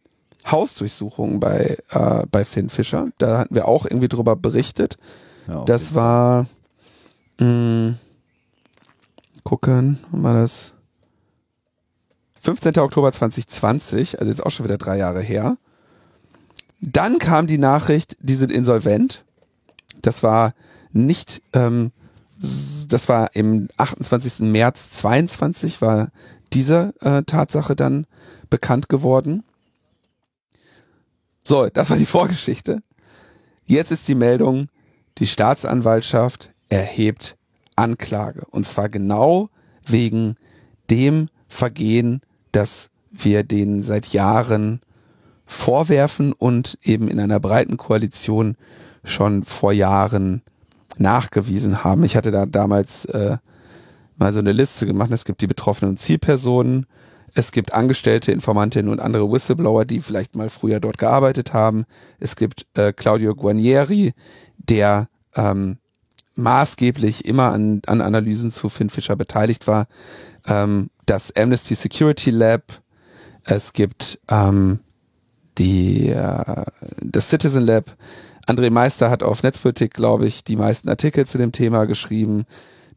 [0.45, 3.07] Hausdurchsuchungen bei, äh, bei Finn Fischer.
[3.17, 4.97] Da hatten wir auch irgendwie drüber berichtet.
[5.47, 6.47] Ja, das war
[7.39, 7.97] mh, hm,
[9.43, 10.73] gucken, war das
[12.41, 12.79] 15.
[12.79, 15.57] Oktober 2020, also jetzt auch schon wieder drei Jahre her.
[16.81, 19.23] Dann kam die Nachricht, die sind insolvent.
[20.01, 20.53] Das war
[20.91, 21.91] nicht, ähm,
[22.41, 24.39] das war im 28.
[24.39, 26.09] März 22 war
[26.53, 28.07] dieser äh, Tatsache dann
[28.49, 29.43] bekannt geworden.
[31.43, 32.81] So, das war die Vorgeschichte.
[33.65, 34.69] Jetzt ist die Meldung,
[35.17, 37.37] die Staatsanwaltschaft erhebt
[37.75, 38.45] Anklage.
[38.49, 39.49] Und zwar genau
[39.85, 40.35] wegen
[40.89, 44.81] dem Vergehen, das wir denen seit Jahren
[45.45, 48.55] vorwerfen und eben in einer breiten Koalition
[49.03, 50.41] schon vor Jahren
[50.99, 52.03] nachgewiesen haben.
[52.03, 53.37] Ich hatte da damals äh,
[54.17, 55.11] mal so eine Liste gemacht.
[55.11, 56.85] Es gibt die betroffenen Zielpersonen,
[57.33, 61.85] es gibt Angestellte, Informantinnen und andere Whistleblower, die vielleicht mal früher dort gearbeitet haben.
[62.19, 64.13] Es gibt äh, Claudio Guarnieri,
[64.57, 65.77] der ähm,
[66.35, 69.87] maßgeblich immer an, an Analysen zu Finn Fischer beteiligt war.
[70.45, 72.63] Ähm, das Amnesty Security Lab.
[73.43, 74.79] Es gibt ähm,
[75.57, 76.65] die, äh,
[77.01, 77.95] das Citizen Lab.
[78.51, 82.43] André Meister hat auf Netzpolitik, glaube ich, die meisten Artikel zu dem Thema geschrieben.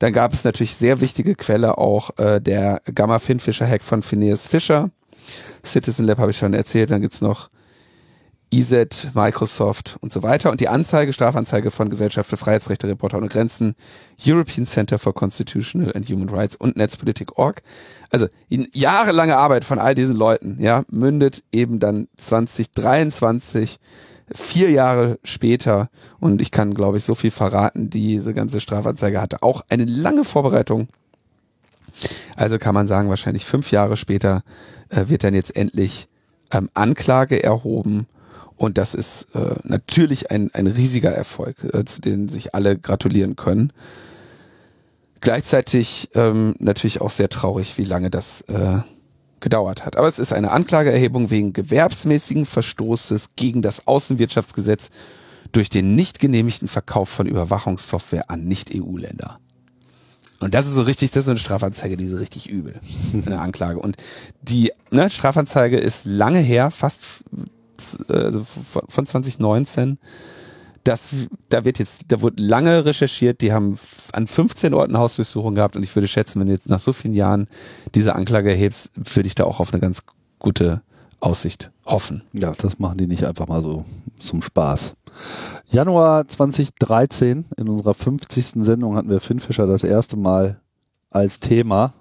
[0.01, 4.49] Dann gab es natürlich sehr wichtige Quelle auch äh, der Gamma Finfisher Hack von Phineas
[4.49, 4.91] Fischer.
[5.65, 6.91] Citizen Lab habe ich schon erzählt.
[6.91, 7.51] Dann gibt's noch
[8.51, 10.51] EZ, Microsoft und so weiter.
[10.51, 13.77] Und die Anzeige, Strafanzeige von Gesellschaft für Freiheitsrechte, Reporter ohne Grenzen,
[14.25, 17.63] European Center for Constitutional and Human Rights und Netzpolitik.org.
[18.11, 23.79] Also jahrelange Arbeit von all diesen Leuten, ja, mündet eben dann 2023
[24.33, 29.43] vier Jahre später, und ich kann, glaube ich, so viel verraten, diese ganze Strafanzeige hatte
[29.43, 30.89] auch eine lange Vorbereitung.
[32.37, 34.43] Also kann man sagen, wahrscheinlich fünf Jahre später
[34.89, 36.09] äh, wird dann jetzt endlich
[36.53, 38.07] ähm, Anklage erhoben.
[38.57, 43.37] Und das ist äh, natürlich ein, ein riesiger Erfolg, äh, zu dem sich alle gratulieren
[43.37, 43.73] können.
[45.21, 48.79] Gleichzeitig ähm, natürlich auch sehr traurig, wie lange das äh,
[49.45, 49.97] gedauert hat.
[49.97, 54.91] Aber es ist eine Anklageerhebung wegen gewerbsmäßigen Verstoßes gegen das Außenwirtschaftsgesetz
[55.53, 59.39] durch den nicht genehmigten Verkauf von Überwachungssoftware an Nicht-EU-Länder.
[60.41, 62.75] Und das ist so richtig, das ist so eine Strafanzeige, die ist richtig übel.
[63.27, 63.79] Eine Anklage.
[63.79, 63.97] Und
[64.43, 67.23] die ne, Strafanzeige ist lange her, fast
[68.09, 69.99] also von 2019
[70.85, 71.11] das,
[71.49, 73.79] da wird jetzt, da wurde lange recherchiert, die haben
[74.13, 77.15] an 15 Orten Hausdurchsuchung gehabt und ich würde schätzen, wenn du jetzt nach so vielen
[77.15, 77.47] Jahren
[77.95, 80.05] diese Anklage erhebst, würde ich da auch auf eine ganz
[80.39, 80.83] gute
[81.21, 82.23] Aussicht hoffen.
[82.33, 83.85] Ja, das machen die nicht einfach mal so
[84.19, 84.95] zum Spaß.
[85.67, 88.65] Januar 2013, in unserer 50.
[88.65, 90.61] Sendung hatten wir Finn Fischer das erste Mal
[91.11, 91.95] als Thema.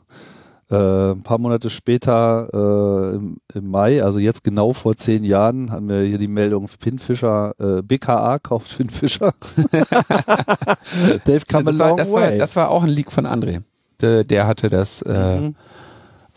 [0.73, 5.69] Äh, ein paar Monate später, äh, im, im, Mai, also jetzt genau vor zehn Jahren,
[5.69, 9.35] haben wir hier die Meldung, Finn Fischer, äh, BKA kauft Finn Fischer.
[11.25, 12.31] Dave come das, a long war, das, way.
[12.31, 13.61] War, das war auch ein Leak von André.
[14.01, 15.55] Der, der hatte das, äh, mhm.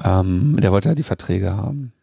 [0.05, 1.95] ähm, der wollte ja die Verträge haben.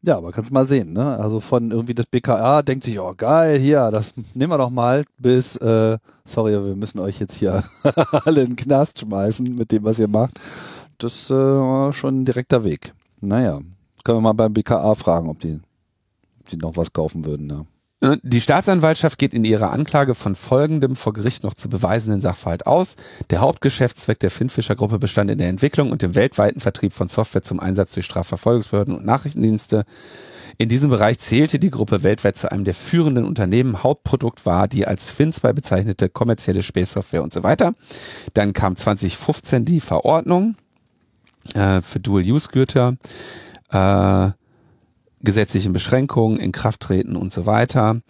[0.00, 1.18] Ja, aber kannst mal sehen, ne?
[1.18, 5.04] Also von irgendwie das BKA denkt sich, oh geil, hier, das nehmen wir doch mal,
[5.18, 7.62] bis, äh, sorry, wir müssen euch jetzt hier
[8.24, 10.40] alle in den Knast schmeißen mit dem, was ihr macht
[10.98, 12.92] das äh, war schon ein direkter Weg.
[13.20, 13.60] Naja,
[14.04, 15.60] können wir mal beim BKA fragen, ob die,
[16.40, 17.48] ob die noch was kaufen würden.
[17.48, 17.64] Ja.
[18.00, 22.66] Äh, die Staatsanwaltschaft geht in ihrer Anklage von folgendem vor Gericht noch zu beweisenden Sachverhalt
[22.66, 22.96] aus.
[23.30, 27.42] Der Hauptgeschäftszweck der Finfischer Gruppe bestand in der Entwicklung und dem weltweiten Vertrieb von Software
[27.42, 29.84] zum Einsatz durch Strafverfolgungsbehörden und Nachrichtendienste.
[30.60, 33.82] In diesem Bereich zählte die Gruppe weltweit zu einem der führenden Unternehmen.
[33.82, 37.74] Hauptprodukt war die als FIN2 bezeichnete kommerzielle Späßsoftware und so weiter.
[38.34, 40.56] Dann kam 2015 die Verordnung
[41.54, 42.96] äh, für Dual-Use-Güter,
[43.70, 44.30] äh,
[45.20, 48.00] gesetzlichen Beschränkungen, in Kraft treten und so weiter.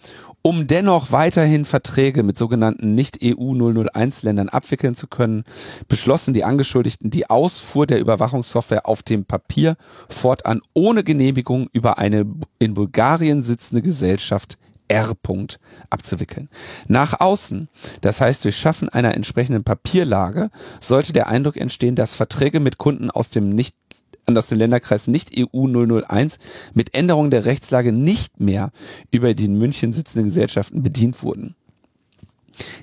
[0.41, 5.43] Um dennoch weiterhin Verträge mit sogenannten Nicht-EU-001-Ländern abwickeln zu können,
[5.89, 9.75] beschlossen die Angeschuldigten die Ausfuhr der Überwachungssoftware auf dem Papier
[10.07, 12.25] fortan ohne Genehmigung über eine
[12.57, 14.57] in Bulgarien sitzende Gesellschaft
[14.89, 15.13] R.
[15.23, 16.49] -Punkt abzuwickeln.
[16.87, 17.69] Nach außen,
[18.01, 20.49] das heißt durch Schaffen einer entsprechenden Papierlage,
[20.81, 23.75] sollte der Eindruck entstehen, dass Verträge mit Kunden aus dem nicht
[24.37, 26.37] aus dem Länderkreis nicht EU 001
[26.75, 28.71] mit Änderung der Rechtslage nicht mehr
[29.09, 31.55] über die in München sitzenden Gesellschaften bedient wurden.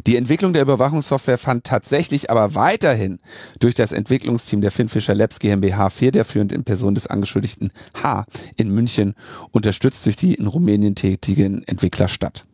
[0.07, 3.19] Die Entwicklung der Überwachungssoftware fand tatsächlich aber weiterhin
[3.61, 7.71] durch das Entwicklungsteam der Finfisher Labs GmbH federführend in Person des Angeschuldigten
[8.03, 9.15] H in München,
[9.51, 12.45] unterstützt durch die in Rumänien tätigen Entwickler statt.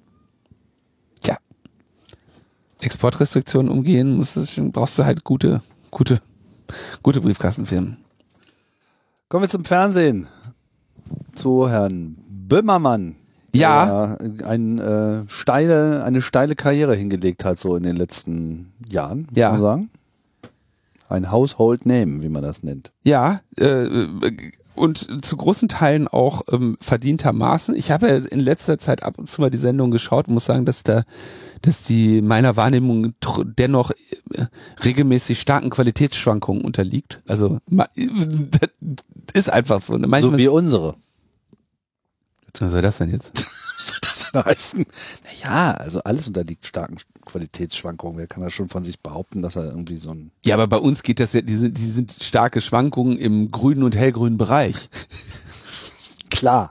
[1.23, 1.37] Tja,
[2.81, 6.21] Exportrestriktionen umgehen, musst du, brauchst du halt gute, gute,
[7.03, 7.99] gute Briefkastenfirmen.
[9.29, 10.27] Kommen wir zum Fernsehen.
[11.35, 13.17] Zu Herrn Böhmermann
[13.61, 14.17] ja.
[14.17, 19.39] der ein, äh, steile, eine steile Karriere hingelegt hat, so in den letzten Jahren, muss
[19.39, 19.53] ja.
[19.53, 19.91] man sagen.
[21.09, 22.91] Ein Household Name, wie man das nennt.
[23.03, 23.87] Ja, äh,
[24.75, 27.75] und zu großen Teilen auch ähm, verdientermaßen.
[27.75, 30.65] Ich habe in letzter Zeit ab und zu mal die Sendung geschaut und muss sagen,
[30.65, 31.03] dass da,
[31.61, 33.13] dass die meiner Wahrnehmung
[33.59, 34.47] dennoch äh,
[34.83, 37.21] regelmäßig starken Qualitätsschwankungen unterliegt.
[37.29, 37.59] Also
[39.35, 39.97] ist einfach so.
[39.97, 40.07] Ne?
[40.07, 40.95] Manchmal, so wie unsere.
[42.59, 43.33] Was soll das denn jetzt?
[44.35, 44.85] reißen.
[45.25, 48.19] Naja, also alles unterliegt starken Qualitätsschwankungen.
[48.19, 50.31] Wer kann da schon von sich behaupten, dass er irgendwie so ein.
[50.45, 53.83] Ja, aber bei uns geht das ja, die sind, die sind starke Schwankungen im grünen
[53.83, 54.89] und hellgrünen Bereich.
[56.31, 56.71] Klar.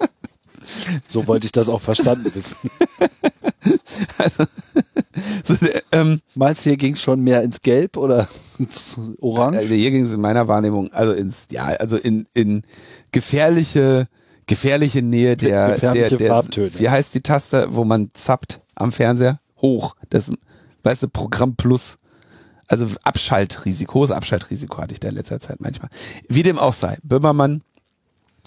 [1.06, 2.70] so wollte ich das auch verstanden wissen.
[4.18, 4.44] Also,
[5.44, 5.56] so,
[5.92, 8.28] ähm, Meinst du, hier ging es schon mehr ins Gelb oder
[8.58, 9.58] ins Orange?
[9.58, 12.62] Also hier ging es in meiner Wahrnehmung, also ins, ja, also in, in
[13.10, 14.06] gefährliche,
[14.46, 19.40] gefährliche Nähe der, gefährliche der, der wie heißt die Taste, wo man zappt am Fernseher?
[19.60, 19.96] Hoch.
[20.10, 20.30] Das,
[20.82, 21.98] weißt du, Programm Plus.
[22.68, 25.88] Also Abschaltrisiko, hohes Abschaltrisiko hatte ich da in letzter Zeit manchmal.
[26.28, 27.62] Wie dem auch sei, Böhmermann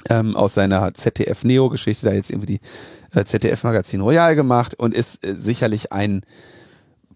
[0.09, 5.35] ähm, aus seiner ZDF-Neo-Geschichte da jetzt irgendwie die äh, ZDF-Magazin Royal gemacht und ist äh,
[5.35, 6.21] sicherlich ein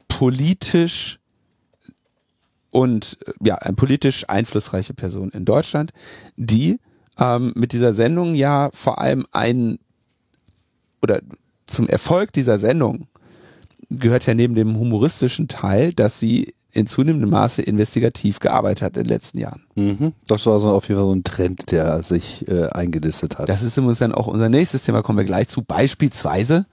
[0.07, 1.19] politisch
[2.71, 5.91] und äh, ja, eine politisch einflussreiche Person in Deutschland,
[6.37, 6.79] die
[7.17, 9.79] ähm, mit dieser Sendung ja vor allem ein
[11.01, 11.21] oder
[11.67, 13.07] zum Erfolg dieser Sendung
[13.89, 19.03] gehört ja neben dem humoristischen Teil, dass sie in zunehmendem Maße investigativ gearbeitet hat in
[19.03, 19.63] den letzten Jahren.
[19.75, 20.13] Mhm.
[20.27, 23.47] Das war so auf jeden Fall so ein Trend, der sich äh, eingelistet hat.
[23.47, 25.61] Das ist übrigens dann auch unser nächstes Thema, kommen wir gleich zu.
[25.61, 26.65] Beispielsweise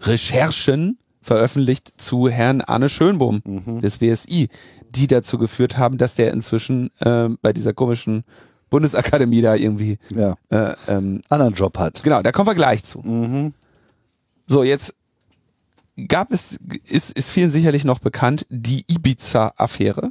[0.00, 3.80] Recherchen veröffentlicht zu Herrn Arne Schönbohm mhm.
[3.80, 4.48] des BSI,
[4.90, 8.24] die dazu geführt haben, dass der inzwischen äh, bei dieser komischen
[8.70, 10.36] Bundesakademie da irgendwie ja.
[10.48, 12.02] äh, ähm, anderen Job hat.
[12.02, 13.00] Genau, da kommen wir gleich zu.
[13.00, 13.52] Mhm.
[14.46, 14.94] So, jetzt
[16.08, 20.10] gab es, ist, ist vielen sicherlich noch bekannt, die Ibiza-Affäre.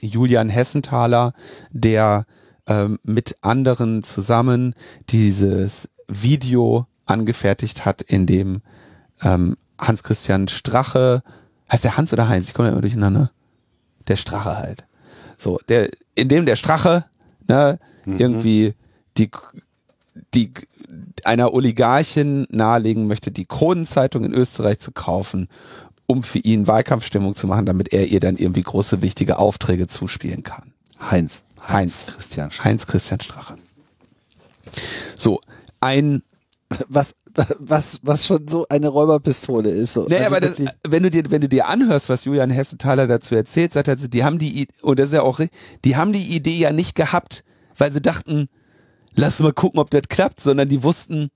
[0.00, 1.32] Julian Hessenthaler,
[1.70, 2.26] der
[2.66, 4.74] ähm, mit anderen zusammen
[5.08, 8.62] dieses Video angefertigt hat, in dem
[9.22, 11.22] ähm, Hans-Christian Strache,
[11.70, 12.48] heißt der Hans oder Heinz?
[12.48, 13.30] Ich komme ja immer durcheinander.
[14.06, 14.84] Der Strache halt.
[15.36, 17.04] So, der, in dem der Strache,
[17.48, 18.18] ne, mhm.
[18.18, 18.74] irgendwie
[19.16, 19.30] die,
[20.34, 20.52] die
[21.24, 25.48] einer Oligarchin nahelegen möchte, die Kronenzeitung in Österreich zu kaufen,
[26.06, 30.42] um für ihn Wahlkampfstimmung zu machen, damit er ihr dann irgendwie große, wichtige Aufträge zuspielen
[30.42, 30.72] kann.
[31.00, 31.44] Heinz.
[31.60, 32.06] Heinz.
[32.06, 32.68] Heinz Christian Strache.
[32.68, 33.54] Heinz Christian Strache.
[35.16, 35.40] So,
[35.80, 36.22] ein
[36.88, 37.14] was
[37.58, 39.94] was, was schon so eine Räuberpistole ist.
[39.94, 40.06] So.
[40.06, 43.34] Naja, also aber das, wenn du dir, wenn du dir anhörst, was Julian Hessenthaler dazu
[43.34, 45.40] erzählt, sagt er, die haben die, und das ist ja auch,
[45.84, 47.44] die haben die Idee ja nicht gehabt,
[47.76, 48.48] weil sie dachten,
[49.14, 51.30] lass mal gucken, ob das klappt, sondern die wussten,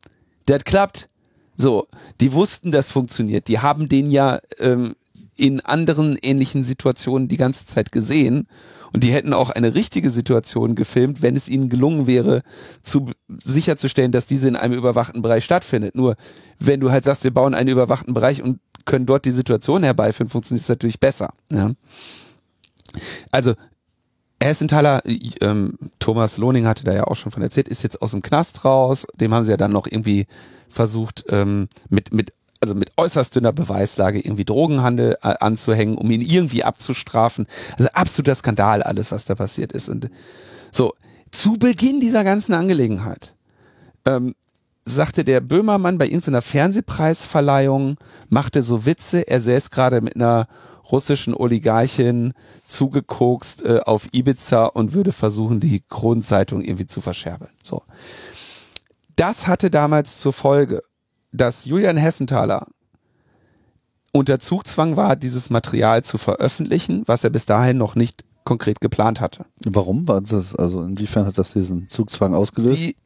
[0.46, 1.08] das klappt.
[1.56, 1.86] So,
[2.20, 3.48] die wussten, das funktioniert.
[3.48, 4.94] Die haben den ja ähm,
[5.36, 8.48] in anderen ähnlichen Situationen die ganze Zeit gesehen
[8.92, 12.42] und die hätten auch eine richtige Situation gefilmt, wenn es ihnen gelungen wäre,
[12.82, 13.06] zu
[13.42, 15.94] sicherzustellen, dass diese in einem überwachten Bereich stattfindet.
[15.94, 16.16] Nur
[16.58, 20.28] wenn du halt sagst, wir bauen einen überwachten Bereich und können dort die Situation herbeiführen,
[20.28, 21.32] funktioniert es natürlich besser.
[21.50, 21.72] Ja.
[23.30, 23.54] Also
[24.42, 25.02] Hessenthaler,
[25.40, 28.64] ähm, Thomas Lohning hatte da ja auch schon von erzählt, ist jetzt aus dem Knast
[28.64, 29.06] raus.
[29.14, 30.26] Dem haben sie ja dann noch irgendwie
[30.68, 32.32] versucht, ähm, mit, mit
[32.62, 37.46] also mit äußerst dünner Beweislage irgendwie Drogenhandel äh, anzuhängen, um ihn irgendwie abzustrafen.
[37.76, 39.88] Also absoluter Skandal alles, was da passiert ist.
[39.88, 40.08] Und
[40.70, 40.94] so,
[41.32, 43.34] zu Beginn dieser ganzen Angelegenheit
[44.04, 44.34] ähm,
[44.84, 47.96] sagte der Böhmermann bei irgendeiner Fernsehpreisverleihung,
[48.28, 50.46] machte so Witze, er säß gerade mit einer
[50.90, 52.32] russischen Oligarchin
[52.66, 57.50] zugekokst äh, auf Ibiza und würde versuchen, die Kronenzeitung irgendwie zu verscherbeln.
[57.62, 57.82] So.
[59.16, 60.82] Das hatte damals zur Folge,
[61.32, 62.66] dass Julian Hessenthaler
[64.12, 69.20] unter Zugzwang war, dieses Material zu veröffentlichen, was er bis dahin noch nicht konkret geplant
[69.20, 69.46] hatte.
[69.64, 70.54] Warum war das?
[70.54, 72.76] Also inwiefern hat das diesen Zugzwang ausgelöst?
[72.76, 72.96] Die,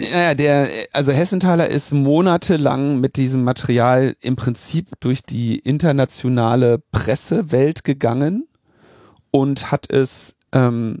[0.00, 7.84] naja, der, also Hessenthaler ist monatelang mit diesem Material im Prinzip durch die internationale Pressewelt
[7.84, 8.48] gegangen
[9.30, 10.98] und hat es, ähm,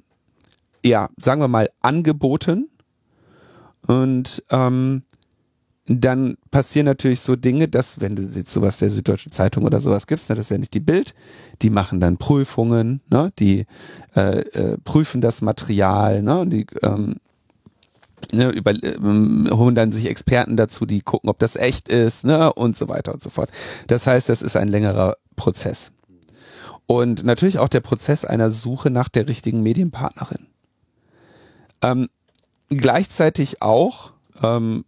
[0.84, 2.68] ja, sagen wir mal, angeboten.
[3.86, 5.02] Und ähm,
[5.86, 10.06] dann passieren natürlich so Dinge, dass, wenn du jetzt sowas der Süddeutschen Zeitung oder sowas
[10.06, 11.14] gibst, ne, das ist ja nicht die Bild,
[11.60, 13.66] die machen dann Prüfungen, ne, die
[14.16, 17.16] äh, äh, prüfen das Material, ne, und die ähm,
[18.32, 18.96] ne, über, äh,
[19.50, 23.12] holen dann sich Experten dazu, die gucken, ob das echt ist, ne, und so weiter
[23.12, 23.50] und so fort.
[23.86, 25.92] Das heißt, das ist ein längerer Prozess.
[26.86, 30.46] Und natürlich auch der Prozess einer Suche nach der richtigen Medienpartnerin.
[31.82, 32.08] Ähm,
[32.68, 34.12] gleichzeitig auch
[34.42, 34.84] ähm,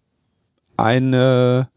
[0.76, 1.68] eine,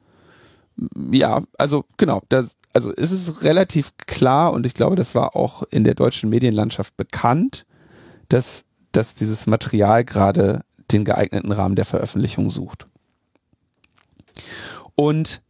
[1.12, 5.64] ja, also genau, das, also ist es relativ klar und ich glaube, das war auch
[5.72, 7.66] in der deutschen Medienlandschaft bekannt,
[8.30, 12.88] dass, dass dieses Material gerade den geeigneten Rahmen der Veröffentlichung sucht.
[14.95, 15.41] Und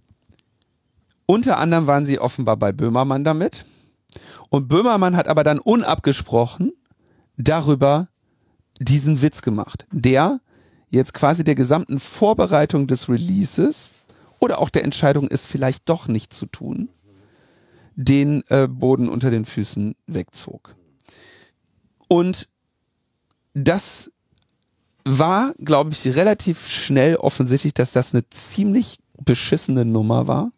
[1.26, 3.66] unter anderem waren sie offenbar bei Böhmermann damit.
[4.50, 6.72] Und Böhmermann hat aber dann unabgesprochen
[7.38, 8.08] darüber
[8.80, 10.40] diesen Witz gemacht, der
[10.90, 13.92] jetzt quasi der gesamten Vorbereitung des Releases
[14.40, 16.90] oder auch der Entscheidung, es vielleicht doch nicht zu tun,
[17.96, 20.76] den äh, Boden unter den Füßen wegzog.
[22.08, 22.48] Und
[23.54, 24.12] das
[25.06, 30.52] war, glaube ich, relativ schnell offensichtlich, dass das eine ziemlich beschissene Nummer war,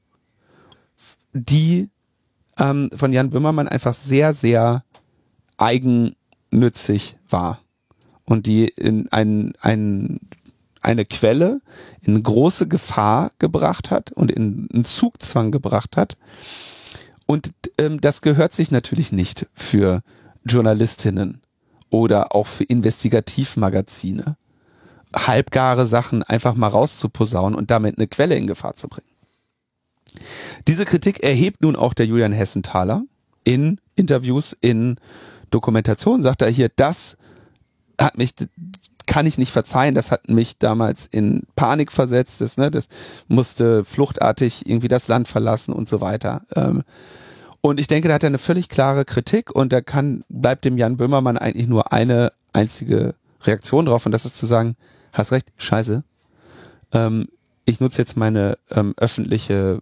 [1.33, 1.89] die
[2.57, 4.83] ähm, von Jan Böhmermann einfach sehr, sehr
[5.57, 7.60] eigennützig war
[8.31, 10.21] und die in ein, ein,
[10.81, 11.59] eine Quelle
[12.01, 16.15] in große Gefahr gebracht hat und in einen Zugzwang gebracht hat.
[17.25, 20.01] Und ähm, das gehört sich natürlich nicht für
[20.45, 21.41] Journalistinnen
[21.89, 24.37] oder auch für Investigativmagazine.
[25.13, 29.09] Halbgare Sachen einfach mal rauszuposaunen und damit eine Quelle in Gefahr zu bringen.
[30.69, 33.03] Diese Kritik erhebt nun auch der Julian Hessenthaler
[33.43, 34.95] in Interviews, in
[35.49, 37.17] Dokumentationen, sagt er hier, das
[38.03, 38.33] hat mich,
[39.07, 42.87] kann ich nicht verzeihen, das hat mich damals in Panik versetzt, das, ne, das
[43.27, 46.41] musste fluchtartig irgendwie das Land verlassen und so weiter.
[46.55, 46.83] Ähm,
[47.61, 50.77] und ich denke, da hat er eine völlig klare Kritik und da kann, bleibt dem
[50.77, 54.75] Jan Böhmermann eigentlich nur eine einzige Reaktion drauf und das ist zu sagen,
[55.13, 56.03] hast recht, scheiße.
[56.93, 57.27] Ähm,
[57.65, 59.81] ich nutze jetzt meine ähm, öffentliche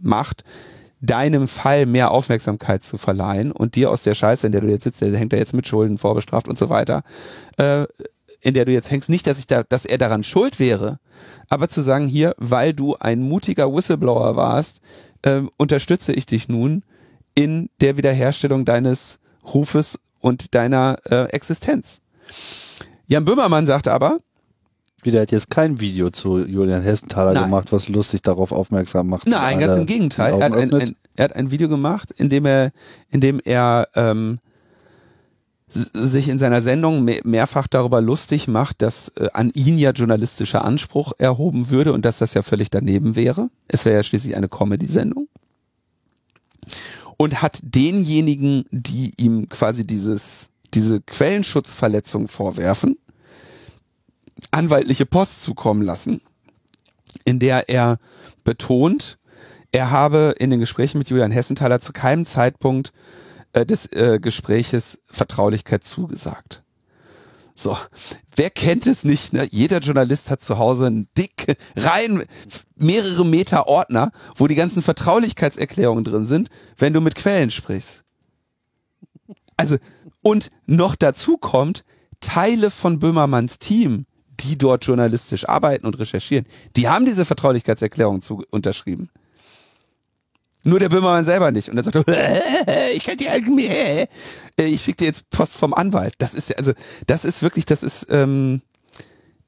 [0.00, 0.44] Macht,
[1.06, 4.84] deinem Fall mehr Aufmerksamkeit zu verleihen und dir aus der Scheiße, in der du jetzt
[4.84, 7.02] sitzt, der hängt da jetzt mit Schulden vorbestraft und so weiter,
[7.56, 7.86] äh,
[8.40, 10.98] in der du jetzt hängst, nicht, dass ich da, dass er daran schuld wäre,
[11.48, 14.80] aber zu sagen, hier, weil du ein mutiger Whistleblower warst,
[15.22, 16.84] äh, unterstütze ich dich nun
[17.34, 19.18] in der Wiederherstellung deines
[19.54, 22.00] Rufes und deiner äh, Existenz.
[23.06, 24.18] Jan Böhmermann sagt aber,
[25.04, 27.44] wieder hat jetzt kein Video zu Julian Hessenthaler Nein.
[27.44, 29.26] gemacht, was lustig darauf aufmerksam macht.
[29.26, 30.34] Nein, ganz im Gegenteil.
[30.34, 32.72] Er hat, ein, ein, er hat ein Video gemacht, in dem er,
[33.10, 34.38] in dem er ähm,
[35.68, 40.64] sich in seiner Sendung mehr, mehrfach darüber lustig macht, dass äh, an ihn ja journalistischer
[40.64, 43.50] Anspruch erhoben würde und dass das ja völlig daneben wäre.
[43.68, 45.28] Es wäre ja schließlich eine Comedy-Sendung.
[47.16, 52.96] Und hat denjenigen, die ihm quasi dieses, diese Quellenschutzverletzung vorwerfen,
[54.50, 56.20] anwaltliche Post zukommen lassen,
[57.24, 57.98] in der er
[58.44, 59.18] betont,
[59.72, 62.92] er habe in den Gesprächen mit Julian Hessenthaler zu keinem Zeitpunkt
[63.52, 66.62] äh, des äh, Gespräches Vertraulichkeit zugesagt.
[67.56, 67.76] So,
[68.34, 69.32] wer kennt es nicht?
[69.32, 69.46] Ne?
[69.50, 72.24] Jeder Journalist hat zu Hause einen dick, rein
[72.76, 78.02] mehrere Meter Ordner, wo die ganzen Vertraulichkeitserklärungen drin sind, wenn du mit Quellen sprichst.
[79.56, 79.76] Also,
[80.22, 81.84] und noch dazu kommt,
[82.18, 84.06] Teile von Böhmermanns Team,
[84.40, 89.10] die dort journalistisch arbeiten und recherchieren, die haben diese Vertraulichkeitserklärung zu, unterschrieben.
[90.64, 91.68] Nur der Böhmermann selber nicht.
[91.68, 92.40] Und dann sagt er,
[92.94, 94.06] ich kann dir äh,
[94.56, 96.14] ich schicke dir jetzt Post vom Anwalt.
[96.18, 96.72] Das ist also,
[97.06, 98.62] das ist wirklich, das ist ähm,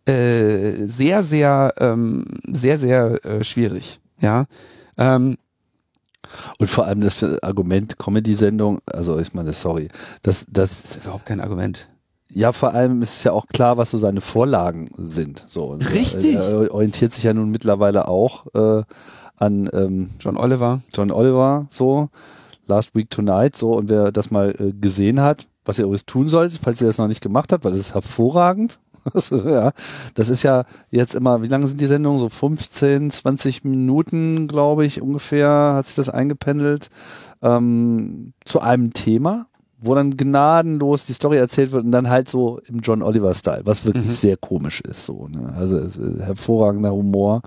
[0.06, 3.98] äh, sehr, sehr, ähm, sehr, sehr äh, schwierig.
[4.20, 4.44] Ja.
[4.98, 5.38] Ähm,
[6.58, 9.88] und vor allem das Argument Comedy-Sendung, also ich meine, sorry,
[10.22, 11.88] das, das, das ist überhaupt kein Argument.
[12.32, 15.44] Ja, vor allem ist es ja auch klar, was so seine Vorlagen sind.
[15.46, 16.34] So, Richtig.
[16.34, 18.82] Er orientiert sich ja nun mittlerweile auch äh,
[19.36, 20.80] an ähm, John Oliver.
[20.92, 22.08] John Oliver, so,
[22.66, 26.28] Last Week Tonight, so, und wer das mal äh, gesehen hat, was ihr übrigens tun
[26.28, 28.80] solltet, falls ihr das noch nicht gemacht habt, weil das ist hervorragend.
[29.30, 29.70] ja,
[30.14, 32.18] das ist ja jetzt immer, wie lange sind die Sendungen?
[32.18, 36.90] So 15, 20 Minuten, glaube ich, ungefähr, hat sich das eingependelt,
[37.40, 39.46] ähm, zu einem Thema,
[39.78, 43.84] wo dann gnadenlos die Story erzählt wird und dann halt so im John Oliver-Style, was
[43.84, 44.10] wirklich mhm.
[44.10, 45.54] sehr komisch ist, so, ne?
[45.56, 47.42] Also äh, hervorragender Humor.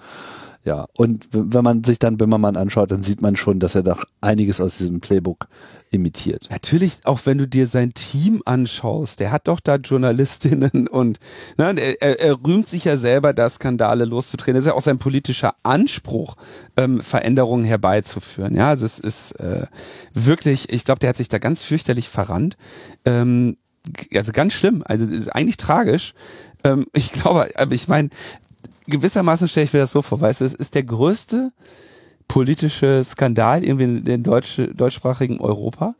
[0.69, 4.03] Ja, und wenn man sich dann Böhmermann anschaut, dann sieht man schon, dass er doch
[4.21, 5.47] einiges aus diesem Playbook
[5.89, 6.45] imitiert.
[6.51, 11.17] Natürlich, auch wenn du dir sein Team anschaust, der hat doch da Journalistinnen und
[11.57, 14.53] ne, er, er rühmt sich ja selber, da Skandale loszutreten.
[14.53, 16.35] Das ist ja auch sein politischer Anspruch,
[16.77, 18.55] ähm, Veränderungen herbeizuführen.
[18.55, 19.65] Ja, also es ist äh,
[20.13, 22.57] wirklich, ich glaube, der hat sich da ganz fürchterlich verrannt.
[23.05, 23.57] Ähm,
[24.13, 26.13] also ganz schlimm, also eigentlich tragisch.
[26.63, 28.09] Ähm, ich glaube, aber ich meine,
[28.89, 31.51] gewissermaßen stelle ich mir das so vor, weißt du, es ist der größte
[32.27, 35.95] politische Skandal irgendwie in den deutsch, deutschsprachigen Europa.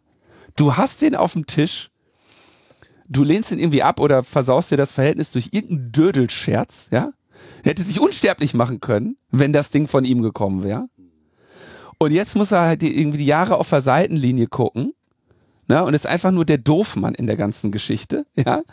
[0.56, 1.90] Du hast den auf dem Tisch,
[3.08, 7.12] du lehnst ihn irgendwie ab oder versaust dir das Verhältnis durch irgendeinen Dödelscherz, ja?
[7.64, 10.88] Er hätte sich unsterblich machen können, wenn das Ding von ihm gekommen wäre.
[11.98, 14.94] Und jetzt muss er halt irgendwie die Jahre auf der Seitenlinie gucken
[15.70, 15.84] Ne?
[15.84, 18.64] Und ist einfach nur der Doofmann in der ganzen Geschichte, ja.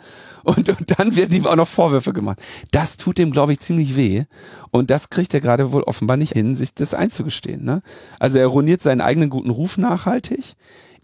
[0.43, 2.39] Und, und dann werden ihm auch noch Vorwürfe gemacht.
[2.71, 4.23] Das tut dem, glaube ich, ziemlich weh.
[4.71, 7.63] Und das kriegt er gerade wohl offenbar nicht hin, sich das einzugestehen.
[7.63, 7.81] Ne?
[8.17, 10.55] Also er ruiniert seinen eigenen guten Ruf nachhaltig.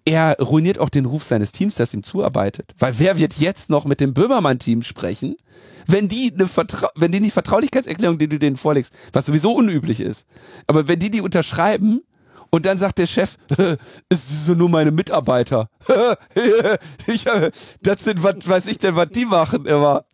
[0.05, 2.73] er ruiniert auch den Ruf seines Teams, das ihm zuarbeitet.
[2.79, 5.35] Weil wer wird jetzt noch mit dem Böhmermann-Team sprechen,
[5.87, 9.99] wenn die eine Vertra wenn die nicht Vertraulichkeitserklärung, die du denen vorlegst, was sowieso unüblich
[9.99, 10.25] ist,
[10.67, 12.01] aber wenn die die unterschreiben
[12.54, 13.38] und dann sagt der Chef,
[14.10, 15.70] es sind nur meine Mitarbeiter.
[17.08, 17.26] ich,
[17.82, 20.06] das sind, was weiß ich denn, was die machen immer.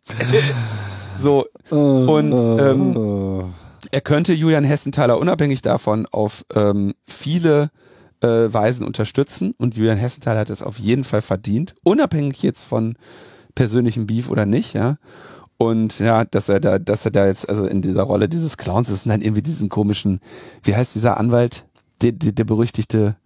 [1.18, 1.44] so.
[1.68, 3.52] Und ähm,
[3.92, 7.68] er könnte Julian Hessenthaler unabhängig davon auf ähm, viele
[8.22, 12.96] äh, Weisen unterstützen und Julian Hessenthaler hat es auf jeden Fall verdient, unabhängig jetzt von
[13.54, 14.96] persönlichem Beef oder nicht, ja.
[15.58, 18.88] Und ja, dass er da, dass er da jetzt also in dieser Rolle dieses Clowns
[18.88, 20.20] ist und dann irgendwie diesen komischen,
[20.62, 21.66] wie heißt dieser Anwalt,
[22.02, 23.16] der, der, berüchtigte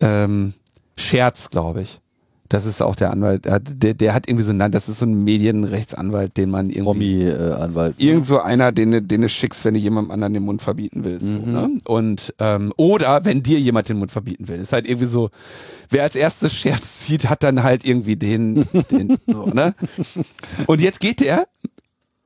[0.00, 0.54] ähm,
[0.96, 2.00] Scherz, glaube ich.
[2.48, 5.24] Das ist auch der Anwalt, der, der hat irgendwie so, nein, das ist so ein
[5.24, 7.24] Medienrechtsanwalt, den man irgendwie.
[7.24, 7.96] Promi-Anwalt.
[7.98, 11.26] Irgend so einer, den, den du schickst, wenn du jemandem anderen den Mund verbieten willst.
[11.26, 11.44] Mhm.
[11.44, 11.78] So, ne?
[11.84, 14.60] Und, ähm, oder wenn dir jemand den Mund verbieten will.
[14.60, 15.30] Ist halt irgendwie so,
[15.90, 19.74] wer als erstes Scherz zieht, hat dann halt irgendwie den, den so, ne?
[20.66, 21.48] Und jetzt geht der,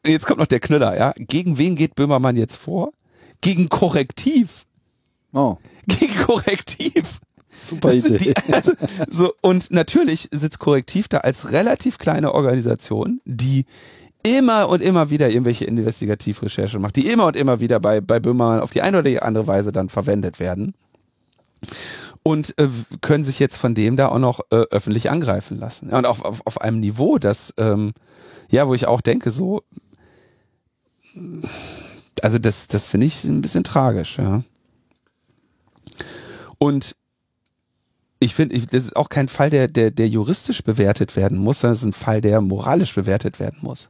[0.06, 1.14] jetzt kommt noch der Knüller, ja.
[1.16, 2.92] Gegen wen geht Böhmermann jetzt vor?
[3.40, 4.66] Gegen Korrektiv.
[5.32, 5.56] Oh,
[5.86, 7.20] Gegen Korrektiv.
[7.48, 8.18] super Idee.
[8.18, 8.72] Die, also,
[9.08, 13.64] so, und natürlich sitzt Korrektiv da als relativ kleine Organisation, die
[14.22, 18.60] immer und immer wieder irgendwelche Investigativrecherche macht, die immer und immer wieder bei, bei Böhmermann
[18.60, 20.74] auf die eine oder die andere Weise dann verwendet werden.
[22.22, 22.68] Und äh,
[23.00, 25.88] können sich jetzt von dem da auch noch äh, öffentlich angreifen lassen.
[25.88, 27.92] Und auf, auf, auf einem Niveau, das, ähm,
[28.50, 29.62] ja, wo ich auch denke, so,
[32.22, 34.42] also das, das finde ich ein bisschen tragisch, ja.
[36.62, 36.94] Und
[38.20, 41.74] ich finde, das ist auch kein Fall, der, der, der juristisch bewertet werden muss, sondern
[41.74, 43.88] es ist ein Fall, der moralisch bewertet werden muss.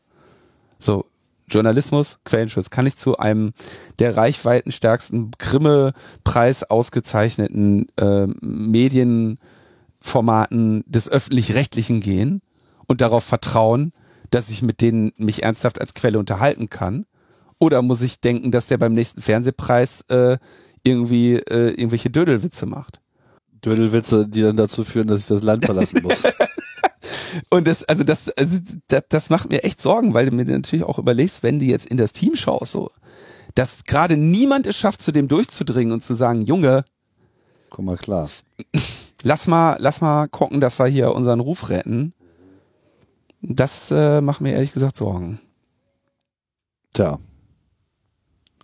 [0.79, 1.05] So,
[1.49, 3.51] Journalismus, Quellenschutz, kann ich zu einem
[3.99, 12.41] der reichweitenstärksten Grimme-Preis ausgezeichneten äh, Medienformaten des Öffentlich-Rechtlichen gehen
[12.87, 13.93] und darauf vertrauen,
[14.31, 17.05] dass ich mit denen mich ernsthaft als Quelle unterhalten kann?
[17.59, 20.39] Oder muss ich denken, dass der beim nächsten Fernsehpreis äh,
[20.83, 23.01] irgendwie äh, irgendwelche Dödelwitze macht?
[23.65, 26.25] Dödelwitze, die dann dazu führen, dass ich das Land verlassen muss.
[27.51, 28.59] Und das, also das, also
[28.89, 31.87] das, das macht mir echt Sorgen, weil du mir natürlich auch überlegst, wenn du jetzt
[31.87, 32.91] in das Team schaust, so,
[33.55, 36.85] dass gerade niemand es schafft, zu dem durchzudringen und zu sagen, Junge,
[37.69, 38.29] Komm mal klar.
[39.23, 42.13] lass mal, lass mal gucken, dass wir hier unseren Ruf retten.
[43.43, 45.41] Das äh, macht mir ehrlich gesagt Sorgen.
[46.93, 47.19] Tja.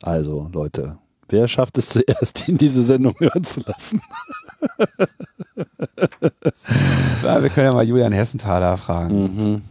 [0.02, 0.98] Also, Leute,
[1.28, 4.00] wer schafft es zuerst, ihn diese Sendung hören zu lassen?
[7.22, 9.22] Ja, wir können ja mal Julian Hessenthaler fragen.
[9.22, 9.62] Mhm.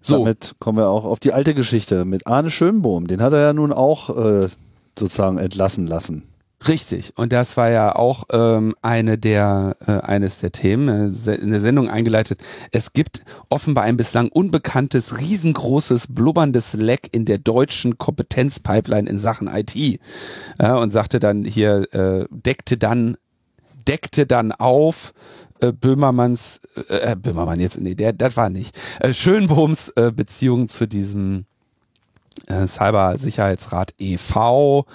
[0.00, 0.18] So.
[0.18, 3.08] Damit kommen wir auch auf die alte Geschichte mit Arne Schönbohm.
[3.08, 4.48] Den hat er ja nun auch äh,
[4.96, 6.22] sozusagen entlassen lassen.
[6.66, 7.12] Richtig.
[7.16, 11.60] Und das war ja auch ähm, eine der äh, eines der Themen äh, in der
[11.60, 12.40] Sendung eingeleitet.
[12.72, 19.48] Es gibt offenbar ein bislang unbekanntes, riesengroßes, blubberndes Leck in der deutschen Kompetenzpipeline in Sachen
[19.48, 19.76] IT.
[20.58, 23.16] Ja, und sagte dann hier, äh, deckte dann,
[23.86, 25.12] deckte dann auf,
[25.60, 30.68] äh, Böhmermanns, äh, äh, Böhmermann jetzt, nee, der, das war nicht, äh, Schönbohms äh, Beziehung
[30.68, 31.44] zu diesem
[32.46, 34.86] äh, Cybersicherheitsrat e.V.,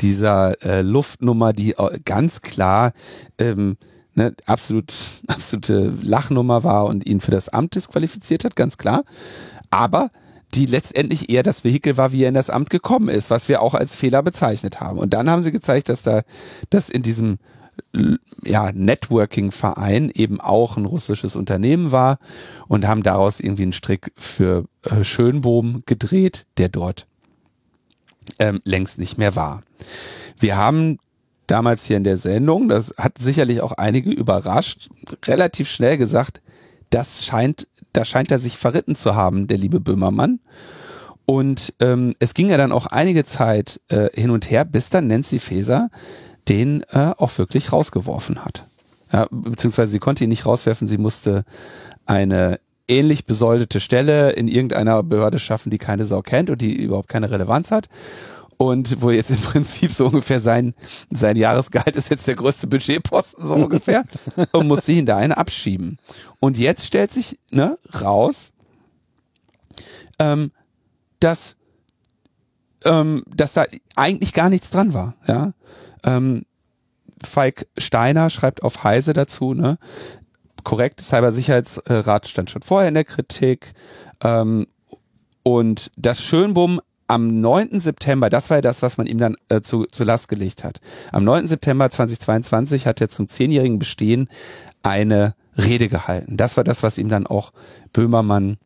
[0.00, 2.92] dieser äh, Luftnummer, die äh, ganz klar
[3.38, 3.76] ähm,
[4.14, 4.92] ne, absolut,
[5.26, 9.04] absolute Lachnummer war und ihn für das Amt disqualifiziert hat, ganz klar.
[9.70, 10.10] Aber
[10.54, 13.62] die letztendlich eher das Vehikel war, wie er in das Amt gekommen ist, was wir
[13.62, 14.98] auch als Fehler bezeichnet haben.
[14.98, 16.22] Und dann haben sie gezeigt, dass da,
[16.70, 17.38] dass in diesem
[18.44, 22.18] ja, Networking-Verein eben auch ein russisches Unternehmen war
[22.68, 27.06] und haben daraus irgendwie einen Strick für äh, Schönbohm gedreht, der dort
[28.38, 29.62] ähm, längst nicht mehr war.
[30.38, 30.98] Wir haben
[31.46, 34.88] damals hier in der Sendung, das hat sicherlich auch einige überrascht,
[35.26, 36.40] relativ schnell gesagt,
[36.90, 40.40] das scheint, da scheint er sich verritten zu haben, der liebe Böhmermann.
[41.26, 45.06] Und ähm, es ging ja dann auch einige Zeit äh, hin und her, bis dann
[45.06, 45.90] Nancy Faeser
[46.48, 48.64] den äh, auch wirklich rausgeworfen hat.
[49.12, 51.44] Ja, beziehungsweise sie konnte ihn nicht rauswerfen, sie musste
[52.06, 57.08] eine ähnlich besoldete Stelle in irgendeiner Behörde schaffen, die keine Sau kennt und die überhaupt
[57.08, 57.88] keine Relevanz hat.
[58.56, 60.74] Und wo jetzt im Prinzip so ungefähr sein,
[61.10, 64.04] sein Jahresgehalt ist jetzt der größte Budgetposten, so ungefähr,
[64.52, 65.98] und muss sie ihn da eine abschieben.
[66.40, 68.52] Und jetzt stellt sich ne, raus,
[70.18, 70.52] ähm,
[71.20, 71.56] dass,
[72.84, 73.64] ähm, dass da
[73.96, 75.14] eigentlich gar nichts dran war.
[75.26, 75.54] Ja?
[76.04, 76.44] Ähm,
[77.22, 79.78] Falk Steiner schreibt auf Heise dazu, ne?
[80.64, 83.72] korrekt, Cybersicherheitsrat stand schon vorher in der Kritik
[84.22, 84.66] ähm,
[85.42, 87.80] und dass Schönbohm am 9.
[87.80, 90.80] September, das war ja das, was man ihm dann äh, zu, zu Last gelegt hat.
[91.10, 91.48] Am 9.
[91.48, 94.28] September 2022 hat er zum zehnjährigen Bestehen
[94.82, 96.36] eine Rede gehalten.
[96.36, 97.52] Das war das, was ihm dann auch
[97.92, 98.58] Böhmermann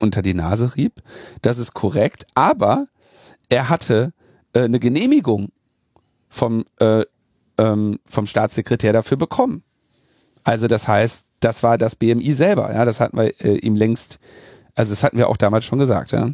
[0.00, 0.94] unter die Nase rieb.
[1.42, 2.86] Das ist korrekt, aber
[3.48, 4.12] er hatte
[4.52, 5.50] äh, eine Genehmigung
[6.32, 7.04] vom, äh,
[7.58, 9.62] ähm, vom Staatssekretär dafür bekommen.
[10.44, 12.72] Also das heißt, das war das BMI selber.
[12.72, 14.18] Ja, das hatten wir äh, ihm längst,
[14.74, 16.12] also das hatten wir auch damals schon gesagt.
[16.12, 16.30] Ja.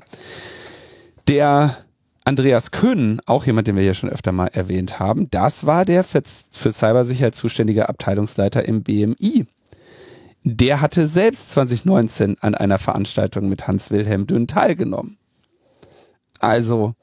[1.26, 1.76] Der
[2.24, 6.05] Andreas Köhn, auch jemand, den wir ja schon öfter mal erwähnt haben, das war der
[6.05, 9.46] für, für Cybersicherheit zuständige Abteilungsleiter im BMI.
[10.44, 15.18] Der hatte selbst 2019 an einer Veranstaltung mit Hans-Wilhelm Dünn teilgenommen.
[16.38, 16.94] Also,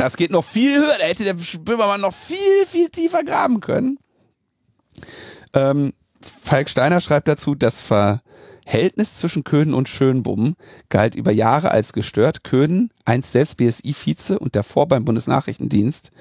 [0.00, 0.96] das geht noch viel höher.
[0.98, 3.98] Da hätte der Böhmermann noch viel, viel tiefer graben können.
[5.52, 5.92] Ähm,
[6.42, 10.56] Falk Steiner schreibt dazu, das Verhältnis zwischen Köhnen und Schönbumm
[10.88, 12.44] galt über Jahre als gestört.
[12.44, 16.12] Köhnen, einst selbst BSI-Vize und davor beim Bundesnachrichtendienst,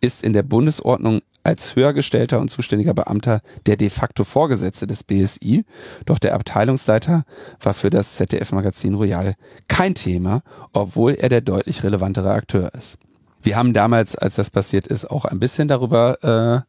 [0.00, 5.64] ist in der Bundesordnung als höhergestellter und zuständiger Beamter der de facto Vorgesetzte des BSI.
[6.06, 7.24] Doch der Abteilungsleiter
[7.60, 9.34] war für das ZDF-Magazin Royal
[9.68, 12.96] kein Thema, obwohl er der deutlich relevantere Akteur ist.
[13.42, 16.64] Wir haben damals, als das passiert ist, auch ein bisschen darüber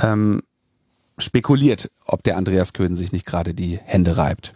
[0.00, 0.42] äh, ähm,
[1.18, 4.54] spekuliert, ob der Andreas Köhn sich nicht gerade die Hände reibt.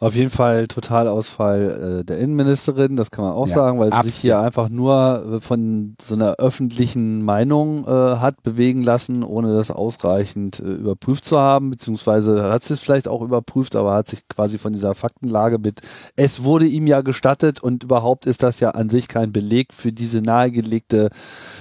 [0.00, 4.02] Auf jeden Fall Totalausfall äh, der Innenministerin, das kann man auch ja, sagen, weil sie
[4.02, 9.56] sich hier einfach nur äh, von so einer öffentlichen Meinung äh, hat bewegen lassen, ohne
[9.56, 14.06] das ausreichend äh, überprüft zu haben, beziehungsweise hat sie es vielleicht auch überprüft, aber hat
[14.06, 15.80] sich quasi von dieser Faktenlage mit,
[16.14, 19.90] es wurde ihm ja gestattet und überhaupt ist das ja an sich kein Beleg für
[19.90, 21.10] diese nahegelegte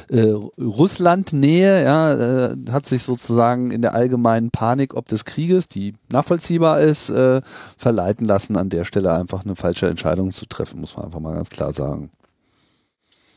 [0.10, 5.96] äh, Russland-Nähe, ja, äh, hat sich sozusagen in der allgemeinen Panik ob des Krieges, die
[6.12, 7.42] nachvollziehbar ist, äh,
[7.78, 11.36] verleiten lassen, an der Stelle einfach eine falsche Entscheidung zu treffen, muss man einfach mal
[11.36, 12.12] ganz klar sagen.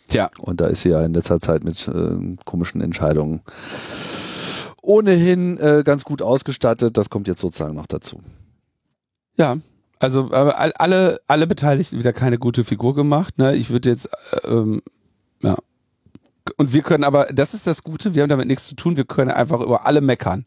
[0.08, 0.28] Tja.
[0.40, 3.42] Und da ist sie ja in letzter Zeit mit äh, komischen Entscheidungen
[4.82, 6.96] ohnehin äh, ganz gut ausgestattet.
[6.96, 8.20] Das kommt jetzt sozusagen noch dazu.
[9.36, 9.58] Ja,
[9.98, 13.38] also aber alle, alle Beteiligten wieder keine gute Figur gemacht.
[13.38, 13.54] Ne?
[13.54, 14.08] Ich würde jetzt,
[14.44, 14.82] äh, ähm,
[15.42, 15.56] ja.
[16.56, 19.04] Und wir können aber, das ist das Gute, wir haben damit nichts zu tun, wir
[19.04, 20.46] können einfach über alle meckern.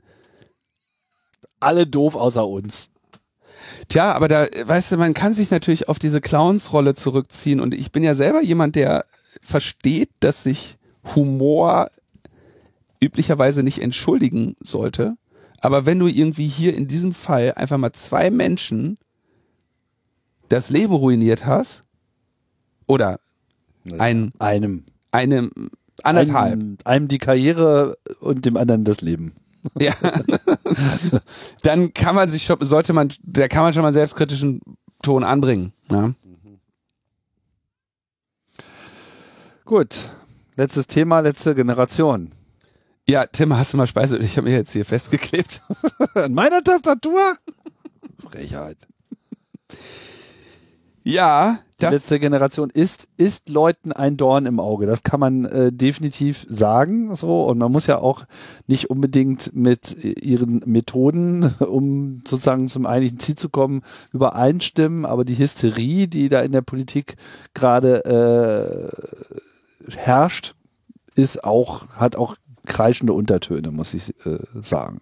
[1.60, 2.90] Alle doof außer uns.
[3.90, 7.92] Tja, aber da, weißt du, man kann sich natürlich auf diese Clowns-Rolle zurückziehen und ich
[7.92, 9.06] bin ja selber jemand, der
[9.42, 10.78] versteht, dass sich
[11.16, 11.90] Humor
[13.02, 15.16] üblicherweise nicht entschuldigen sollte.
[15.60, 18.98] Aber wenn du irgendwie hier in diesem Fall einfach mal zwei Menschen
[20.50, 21.84] das Leben ruiniert hast,
[22.88, 23.20] oder
[23.98, 25.52] ein, einem, einem,
[26.04, 26.54] anderthalb.
[26.54, 29.34] Einem, einem die Karriere und dem anderen das Leben.
[29.80, 29.94] Ja.
[31.62, 34.62] Dann kann man sich schon, sollte man, da kann man schon mal einen selbstkritischen
[35.02, 35.74] Ton anbringen.
[35.92, 36.14] Ja.
[39.66, 40.10] Gut.
[40.56, 42.32] Letztes Thema, letzte Generation.
[43.08, 44.18] Ja, Tim, hast du mal Speise?
[44.20, 45.62] Ich habe mir jetzt hier festgeklebt.
[46.14, 47.36] An meiner Tastatur?
[48.20, 48.88] Frechheit.
[51.04, 54.86] Ja, die letzte Generation ist, ist Leuten ein Dorn im Auge.
[54.86, 57.14] Das kann man äh, definitiv sagen.
[57.16, 57.44] So.
[57.44, 58.24] Und man muss ja auch
[58.68, 63.82] nicht unbedingt mit ihren Methoden, um sozusagen zum eigentlichen Ziel zu kommen,
[64.14, 65.06] übereinstimmen.
[65.06, 67.16] Aber die Hysterie, die da in der Politik
[67.54, 68.92] gerade
[69.86, 70.56] äh, herrscht,
[71.16, 75.02] ist auch, hat auch kreischende Untertöne, muss ich äh, sagen.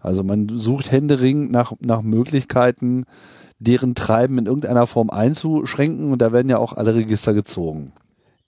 [0.00, 3.04] Also man sucht händeringend nach, nach Möglichkeiten,
[3.58, 7.92] deren Treiben in irgendeiner Form einzuschränken und da werden ja auch alle Register gezogen.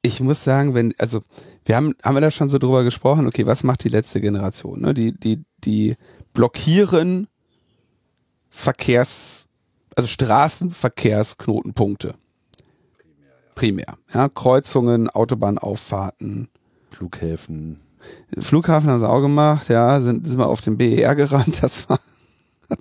[0.02, 1.22] Ich muss sagen, wenn, also
[1.64, 4.80] wir haben, haben wir da schon so drüber gesprochen, okay, was macht die letzte Generation?
[4.80, 4.94] Ne?
[4.94, 5.96] Die, die, die
[6.34, 7.26] blockieren
[8.48, 9.48] Verkehrs,
[9.96, 12.14] also Straßenverkehrsknotenpunkte.
[13.54, 14.20] Primär, ja.
[14.20, 14.28] ja.
[14.28, 16.48] Kreuzungen, Autobahnauffahrten.
[16.90, 17.80] Flughäfen.
[18.38, 22.00] Flughafen haben sie auch gemacht, ja, sind, sind wir auf den BER gerannt, das war,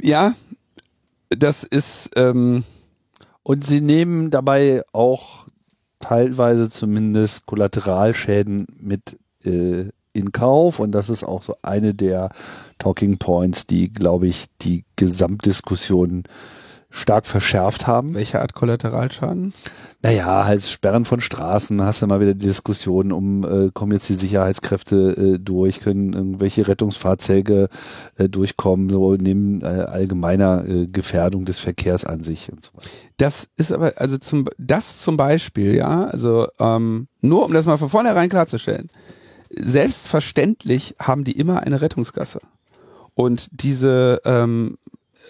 [0.00, 0.32] ja,
[1.30, 2.10] das ist.
[2.16, 2.64] Ähm
[3.42, 5.46] und sie nehmen dabei auch
[6.00, 10.80] teilweise zumindest Kollateralschäden mit äh, in Kauf.
[10.80, 12.30] Und das ist auch so eine der
[12.78, 16.24] Talking Points, die, glaube ich, die Gesamtdiskussion
[16.90, 18.14] stark verschärft haben.
[18.14, 19.52] Welche Art Kollateralschaden?
[20.02, 24.08] Naja, halt Sperren von Straßen, hast du mal wieder die Diskussion um, äh, kommen jetzt
[24.08, 27.68] die Sicherheitskräfte äh, durch, können irgendwelche Rettungsfahrzeuge
[28.16, 32.88] äh, durchkommen, so neben äh, allgemeiner äh, Gefährdung des Verkehrs an sich und so weiter.
[33.16, 37.78] Das ist aber, also zum, das zum Beispiel, ja, also ähm, nur um das mal
[37.78, 38.90] von vornherein klarzustellen,
[39.50, 42.40] selbstverständlich haben die immer eine Rettungsgasse.
[43.14, 44.76] Und diese, ähm,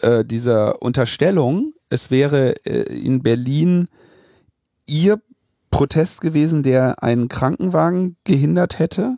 [0.07, 3.89] äh, dieser Unterstellung, es wäre äh, in Berlin
[4.87, 5.21] ihr
[5.71, 9.17] Protest gewesen, der einen Krankenwagen gehindert hätte.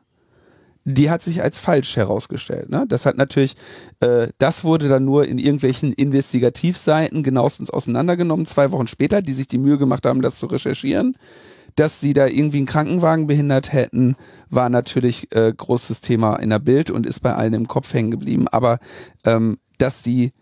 [0.84, 2.70] Die hat sich als falsch herausgestellt.
[2.70, 2.86] Ne?
[2.88, 3.54] Das hat natürlich,
[4.00, 9.46] äh, das wurde dann nur in irgendwelchen Investigativseiten genauestens auseinandergenommen, zwei Wochen später, die sich
[9.46, 11.18] die Mühe gemacht haben, das zu recherchieren.
[11.76, 14.16] Dass sie da irgendwie einen Krankenwagen behindert hätten,
[14.48, 18.10] war natürlich äh, großes Thema in der Bild und ist bei allen im Kopf hängen
[18.10, 18.48] geblieben.
[18.48, 18.78] Aber
[19.24, 20.32] ähm, dass die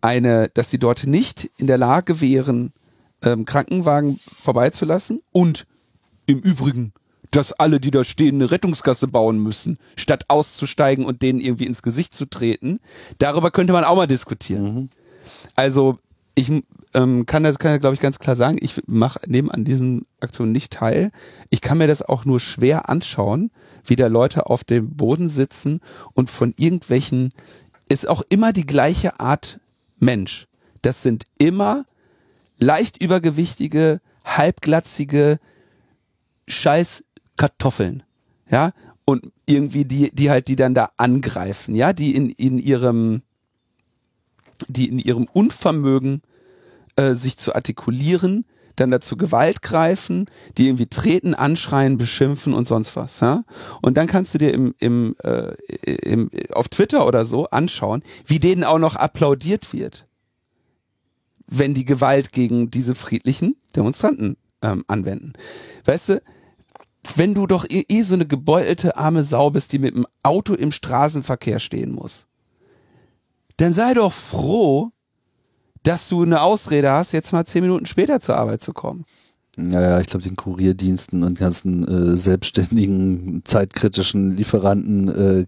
[0.00, 2.72] eine, dass sie dort nicht in der Lage wären,
[3.22, 5.66] ähm, Krankenwagen vorbeizulassen und
[6.26, 6.92] im Übrigen,
[7.30, 11.82] dass alle, die da stehen, eine Rettungsgasse bauen müssen, statt auszusteigen und denen irgendwie ins
[11.82, 12.80] Gesicht zu treten.
[13.18, 14.74] Darüber könnte man auch mal diskutieren.
[14.74, 14.88] Mhm.
[15.54, 15.98] Also
[16.34, 16.50] ich
[16.94, 20.06] ähm, kann das, kann das glaube ich ganz klar sagen, ich mache neben an diesen
[20.20, 21.10] Aktionen nicht teil.
[21.50, 23.50] Ich kann mir das auch nur schwer anschauen,
[23.84, 25.80] wie da Leute auf dem Boden sitzen
[26.14, 27.30] und von irgendwelchen,
[27.88, 29.60] ist auch immer die gleiche Art
[30.00, 30.46] Mensch.
[30.82, 31.84] Das sind immer
[32.58, 35.38] leicht übergewichtige, halbglatzige
[36.48, 38.02] Scheißkartoffeln.
[38.50, 38.72] Ja,
[39.04, 43.22] und irgendwie die, die halt, die dann da angreifen, ja, die in, in ihrem,
[44.68, 46.22] die in ihrem Unvermögen,
[46.96, 48.44] äh, sich zu artikulieren,
[48.80, 50.26] dann dazu Gewalt greifen,
[50.56, 53.20] die irgendwie treten, anschreien, beschimpfen und sonst was.
[53.20, 53.44] Ja?
[53.82, 55.52] Und dann kannst du dir im, im, äh,
[56.02, 60.06] im, auf Twitter oder so anschauen, wie denen auch noch applaudiert wird
[61.50, 65.32] wenn die Gewalt gegen diese friedlichen Demonstranten ähm, anwenden.
[65.84, 66.22] Weißt du,
[67.16, 70.54] wenn du doch eh, eh so eine gebeutelte arme Sau bist, die mit dem Auto
[70.54, 72.26] im Straßenverkehr stehen muss,
[73.56, 74.90] dann sei doch froh,
[75.82, 79.04] dass du eine Ausrede hast, jetzt mal zehn Minuten später zur Arbeit zu kommen.
[79.56, 85.44] Naja, ich glaube, den Kurierdiensten und ganzen äh, selbstständigen, zeitkritischen Lieferanten äh,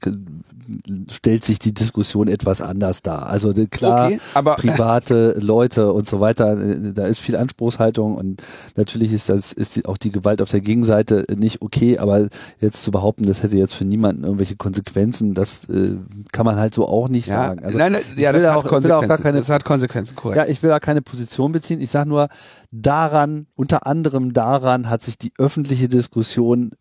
[1.11, 3.27] stellt sich die Diskussion etwas anders dar.
[3.27, 4.19] Also klar, okay,
[4.57, 8.43] private Leute und so weiter, äh, da ist viel Anspruchshaltung und
[8.77, 12.29] natürlich ist das ist die, auch die Gewalt auf der Gegenseite nicht okay, aber
[12.59, 15.97] jetzt zu behaupten, das hätte jetzt für niemanden irgendwelche Konsequenzen, das äh,
[16.33, 17.65] kann man halt so auch nicht ja, sagen.
[17.65, 20.37] Also nein, nein, ja, das, auch, hat auch gar keine, das hat Konsequenzen, korrekt.
[20.37, 21.81] Ja, ich will da keine Position beziehen.
[21.81, 22.29] Ich sage nur,
[22.73, 26.73] daran, unter anderem daran hat sich die öffentliche Diskussion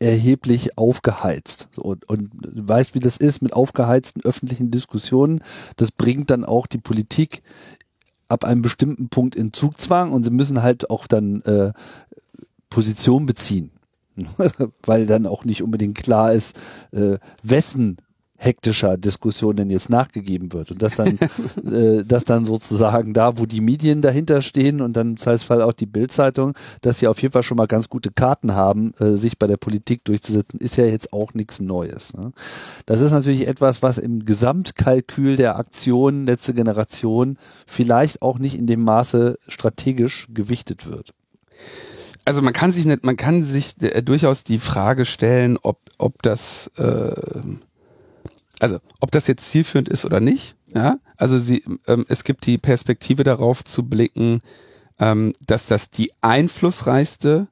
[0.00, 1.70] erheblich aufgeheizt.
[1.76, 5.40] Und, und weißt, wie das ist mit aufgeheizten öffentlichen Diskussionen.
[5.76, 7.42] Das bringt dann auch die Politik
[8.28, 11.72] ab einem bestimmten Punkt in Zugzwang und sie müssen halt auch dann äh,
[12.68, 13.70] Position beziehen.
[14.82, 16.58] Weil dann auch nicht unbedingt klar ist,
[16.92, 17.96] äh, wessen
[18.38, 20.70] hektischer Diskussion denn jetzt nachgegeben wird.
[20.70, 21.18] Und das dann,
[21.66, 25.72] äh, das dann sozusagen da, wo die Medien dahinter stehen und dann im Zweifelsfall auch
[25.72, 29.38] die Bildzeitung, dass sie auf jeden Fall schon mal ganz gute Karten haben, äh, sich
[29.38, 32.14] bei der Politik durchzusetzen, ist ja jetzt auch nichts Neues.
[32.14, 32.32] Ne?
[32.86, 37.36] Das ist natürlich etwas, was im Gesamtkalkül der Aktion letzte Generation
[37.66, 41.12] vielleicht auch nicht in dem Maße strategisch gewichtet wird
[42.28, 46.22] also man kann sich nicht, man kann sich äh, durchaus die Frage stellen, ob, ob
[46.22, 47.12] das äh,
[48.60, 52.58] also ob das jetzt zielführend ist oder nicht, ja, also sie, ähm, es gibt die
[52.58, 54.40] Perspektive darauf zu blicken,
[54.98, 57.48] ähm, dass das die einflussreichste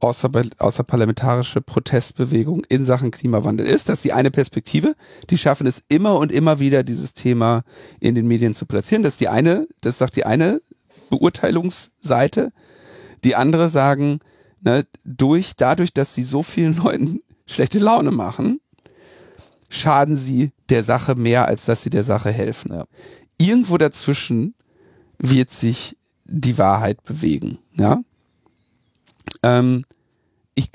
[0.00, 3.88] außer, außerparlamentarische Protestbewegung in Sachen Klimawandel ist.
[3.88, 4.94] Das ist die eine Perspektive.
[5.30, 7.62] Die schaffen es immer und immer wieder, dieses Thema
[8.00, 9.02] in den Medien zu platzieren.
[9.02, 10.60] Das ist die eine, das sagt die eine
[11.10, 12.52] Beurteilungsseite.
[13.24, 14.20] Die andere sagen,
[14.60, 18.60] ne, durch, dadurch, dass sie so vielen Leuten schlechte Laune machen,
[19.68, 22.72] schaden sie der Sache mehr, als dass sie der Sache helfen.
[22.72, 22.84] Ja.
[23.38, 24.54] Irgendwo dazwischen
[25.18, 27.58] wird sich die Wahrheit bewegen.
[27.74, 28.02] Ja?
[29.42, 29.82] Ähm,
[30.54, 30.70] ich,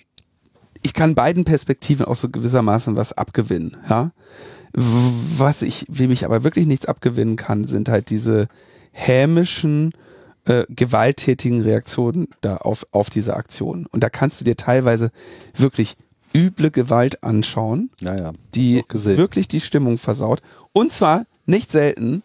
[0.81, 3.77] ich kann beiden Perspektiven auch so gewissermaßen was abgewinnen.
[3.89, 4.11] Ja?
[4.73, 8.47] Was ich, wem ich aber wirklich nichts abgewinnen kann, sind halt diese
[8.91, 9.91] hämischen,
[10.45, 13.85] äh, gewalttätigen Reaktionen da auf, auf diese Aktion.
[13.91, 15.11] Und da kannst du dir teilweise
[15.55, 15.97] wirklich
[16.35, 18.31] üble Gewalt anschauen, ja, ja.
[18.55, 20.41] die wirklich die Stimmung versaut.
[20.73, 22.23] Und zwar nicht selten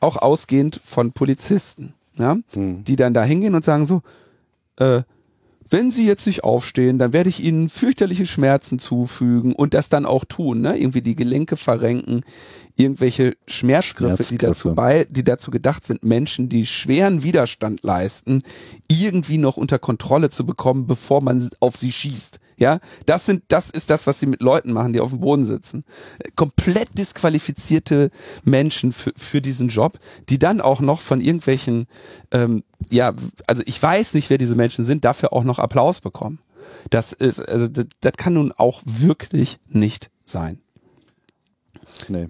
[0.00, 2.84] auch ausgehend von Polizisten, ja, hm.
[2.84, 4.02] die dann da hingehen und sagen so,
[4.76, 5.02] äh,
[5.72, 10.04] wenn Sie jetzt nicht aufstehen, dann werde ich Ihnen fürchterliche Schmerzen zufügen und das dann
[10.04, 10.76] auch tun, ne?
[10.76, 12.22] Irgendwie die Gelenke verrenken,
[12.76, 18.42] irgendwelche Schmerzgriffe, die dazu bei, die dazu gedacht sind, Menschen, die schweren Widerstand leisten,
[18.88, 22.39] irgendwie noch unter Kontrolle zu bekommen, bevor man auf sie schießt.
[22.60, 25.46] Ja, das sind, das ist das, was sie mit Leuten machen, die auf dem Boden
[25.46, 25.82] sitzen.
[26.36, 28.10] Komplett disqualifizierte
[28.44, 29.98] Menschen für, für diesen Job,
[30.28, 31.86] die dann auch noch von irgendwelchen,
[32.30, 33.14] ähm, ja,
[33.46, 36.38] also ich weiß nicht, wer diese Menschen sind, dafür auch noch Applaus bekommen.
[36.90, 40.60] Das ist, also das, das kann nun auch wirklich nicht sein.
[42.08, 42.28] Nee.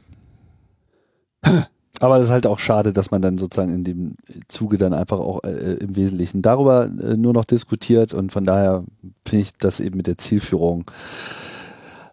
[2.01, 4.17] Aber das ist halt auch schade, dass man dann sozusagen in dem
[4.49, 8.85] Zuge dann einfach auch äh, im Wesentlichen darüber äh, nur noch diskutiert und von daher
[9.27, 10.91] finde ich das eben mit der Zielführung.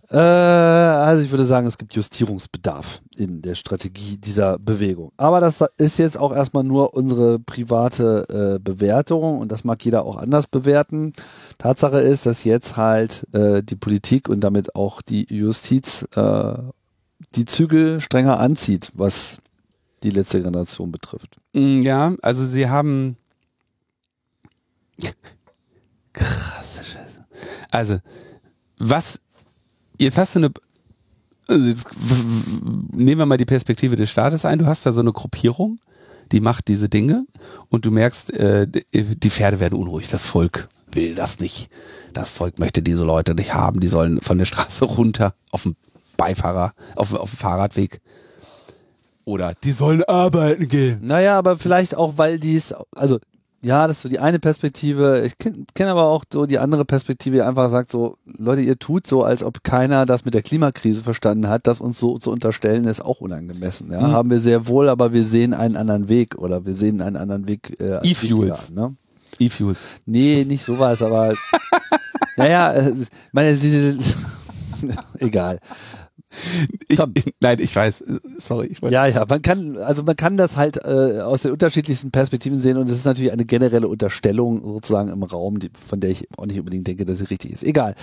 [0.09, 5.11] Äh, also ich würde sagen, es gibt Justierungsbedarf in der Strategie dieser Bewegung.
[5.17, 10.05] Aber das ist jetzt auch erstmal nur unsere private äh, Bewertung und das mag jeder
[10.05, 11.13] auch anders bewerten.
[11.57, 16.53] Tatsache ist, dass jetzt halt äh, die Politik und damit auch die Justiz äh,
[17.35, 19.39] die Zügel strenger anzieht, was
[20.03, 21.37] die letzte Generation betrifft.
[21.53, 23.17] Mm, Ja, also sie haben
[26.13, 27.25] krasse Scheiße.
[27.71, 27.99] Also,
[28.77, 29.21] was
[29.99, 30.51] jetzt hast du eine
[31.49, 31.87] jetzt
[32.93, 35.79] nehmen wir mal die Perspektive des Staates ein, du hast da so eine Gruppierung,
[36.31, 37.25] die macht diese Dinge
[37.69, 41.69] und du merkst, äh, die Pferde werden unruhig, das Volk will das nicht.
[42.13, 45.75] Das Volk möchte diese Leute nicht haben, die sollen von der Straße runter auf dem
[46.17, 48.01] Beifahrer, auf, auf dem Fahrradweg.
[49.27, 51.01] Oder die sollen arbeiten gehen.
[51.03, 53.19] Naja, aber vielleicht auch, weil dies, also
[53.61, 55.25] ja, das ist so die eine Perspektive.
[55.25, 58.79] Ich kenne kenn aber auch so die andere Perspektive, die einfach sagt so, Leute, ihr
[58.79, 61.67] tut so, als ob keiner das mit der Klimakrise verstanden hat.
[61.67, 63.91] Das uns so zu unterstellen, ist auch unangemessen.
[63.91, 63.99] Ja?
[63.99, 64.11] Mhm.
[64.13, 67.49] Haben wir sehr wohl, aber wir sehen einen anderen Weg oder wir sehen einen anderen
[67.49, 67.77] Weg.
[67.81, 68.71] Äh, E-Fuels.
[68.71, 68.95] Ne?
[69.39, 69.79] E-Fuels.
[70.05, 71.33] Nee, nicht sowas, aber
[72.37, 72.93] naja, äh,
[73.33, 73.97] meine, sie,
[75.19, 75.59] egal.
[76.87, 76.99] Ich,
[77.41, 78.03] nein, ich weiß.
[78.37, 78.79] Sorry, ich.
[78.81, 82.77] Ja, ja, man kann, also man kann das halt äh, aus den unterschiedlichsten Perspektiven sehen
[82.77, 86.45] und es ist natürlich eine generelle Unterstellung sozusagen im Raum, die, von der ich auch
[86.45, 87.63] nicht unbedingt denke, dass sie richtig ist.
[87.63, 87.95] Egal.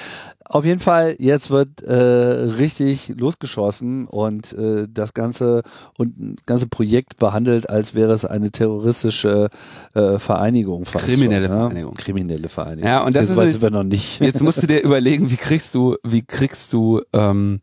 [0.45, 5.63] Auf jeden Fall, jetzt wird äh, richtig losgeschossen und äh, das ganze
[5.97, 9.49] und ganze Projekt behandelt, als wäre es eine terroristische
[9.95, 11.07] äh, Vereinigung fast.
[11.07, 11.63] Kriminelle schon, ja?
[11.63, 11.95] Vereinigung.
[11.95, 12.89] Kriminelle Vereinigung.
[12.89, 14.21] Ja, und das so ist sind wir noch nicht.
[14.21, 17.61] Jetzt musst du dir überlegen, wie kriegst du, wie kriegst du, ähm,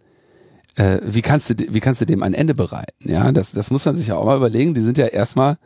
[0.75, 3.09] äh, wie kannst du, wie kannst du dem ein Ende bereiten?
[3.09, 4.73] Ja, das, das muss man sich ja auch mal überlegen.
[4.73, 5.57] Die sind ja erstmal,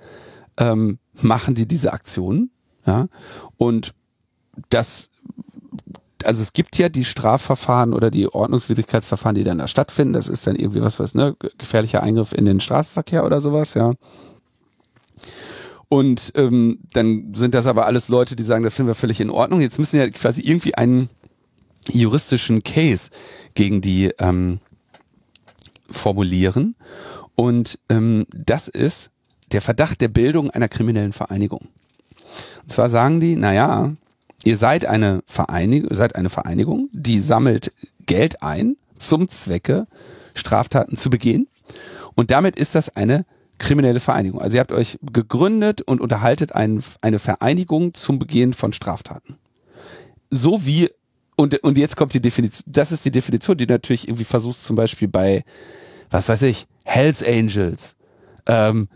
[0.58, 2.52] ähm, machen die diese Aktionen,
[2.86, 3.08] ja,
[3.58, 3.94] und
[4.70, 5.10] das,
[6.24, 10.14] also es gibt ja die Strafverfahren oder die Ordnungswidrigkeitsverfahren, die dann da stattfinden.
[10.14, 13.94] Das ist dann irgendwie was, was, ne, gefährlicher Eingriff in den Straßenverkehr oder sowas, ja.
[15.88, 19.30] Und ähm, dann sind das aber alles Leute, die sagen, das finden wir völlig in
[19.30, 19.62] Ordnung.
[19.62, 21.10] Jetzt müssen ja quasi irgendwie einen
[21.92, 23.12] juristischen Case
[23.54, 24.60] gegen die ähm,
[25.90, 26.76] formulieren.
[27.36, 29.12] Und ähm, das ist
[29.52, 31.68] der Verdacht der Bildung einer kriminellen Vereinigung.
[32.64, 33.94] Und zwar sagen die, naja,
[34.44, 37.72] ihr seid eine Vereinigung, seid eine Vereinigung, die sammelt
[38.06, 39.88] Geld ein zum Zwecke,
[40.34, 41.48] Straftaten zu begehen.
[42.16, 43.26] Und damit ist das eine
[43.58, 44.42] kriminelle Vereinigung.
[44.42, 49.38] Also ihr habt euch gegründet und unterhaltet ein, eine Vereinigung zum Begehen von Straftaten.
[50.30, 50.90] So wie,
[51.36, 54.76] und, und jetzt kommt die Definition, das ist die Definition, die natürlich irgendwie versuchst zum
[54.76, 55.44] Beispiel bei,
[56.10, 57.96] was weiß ich, Hells Angels,
[58.48, 58.88] ähm,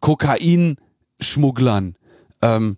[0.00, 1.96] Kokainschmugglern,
[2.42, 2.76] ähm,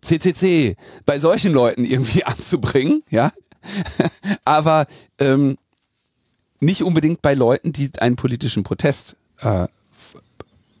[0.00, 3.32] CCC, bei solchen Leuten irgendwie anzubringen, ja.
[4.44, 4.86] Aber
[5.18, 5.58] ähm,
[6.60, 9.66] nicht unbedingt bei Leuten, die einen politischen Protest äh,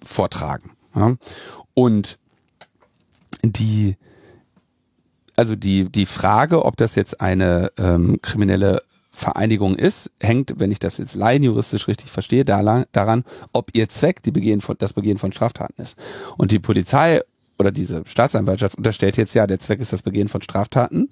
[0.04, 0.72] vortragen.
[0.94, 1.16] Ja?
[1.74, 2.18] Und
[3.42, 3.96] die,
[5.38, 8.82] also die, die Frage, ob das jetzt eine ähm, kriminelle
[9.12, 13.22] Vereinigung ist, hängt, wenn ich das jetzt laienjuristisch richtig verstehe, daran, daran,
[13.52, 15.96] ob ihr Zweck die Begehen von, das Begehen von Straftaten ist.
[16.36, 17.20] Und die Polizei
[17.56, 21.08] oder diese Staatsanwaltschaft unterstellt jetzt ja, der Zweck ist das Begehen von Straftaten,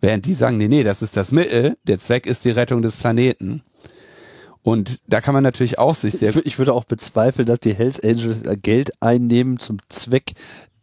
[0.00, 2.96] während die sagen, nee, nee, das ist das Mittel, der Zweck ist die Rettung des
[2.96, 3.64] Planeten.
[4.62, 7.60] Und da kann man natürlich auch sich sehr Ich, wür- ich würde auch bezweifeln, dass
[7.60, 10.32] die Hells Angels äh, Geld einnehmen zum Zweck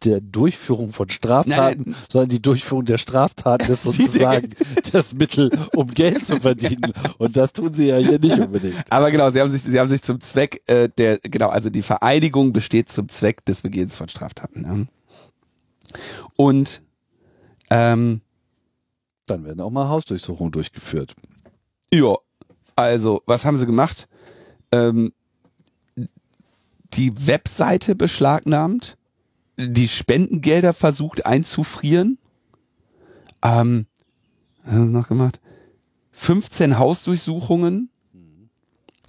[0.04, 4.48] der Durchführung von Straftaten, Nein, sondern die Durchführung der Straftaten ist sozusagen
[4.92, 6.92] das Mittel, um Geld zu verdienen.
[7.18, 8.76] Und das tun sie ja hier nicht unbedingt.
[8.90, 11.82] Aber genau, sie haben sich, sie haben sich zum Zweck äh, der, genau, also die
[11.82, 14.64] Vereinigung besteht zum Zweck des Begehens von Straftaten.
[14.64, 15.96] Ja.
[16.36, 16.82] Und
[17.70, 18.20] ähm,
[19.26, 21.14] Dann werden auch mal Hausdurchsuchungen durchgeführt.
[21.92, 22.14] ja,
[22.78, 24.08] also was haben sie gemacht?
[24.72, 25.12] Ähm,
[26.94, 28.96] die Webseite beschlagnahmt,
[29.56, 32.18] die Spendengelder versucht einzufrieren.
[33.44, 33.86] Ähm,
[34.64, 35.40] was haben sie noch gemacht?
[36.12, 37.90] 15 Hausdurchsuchungen.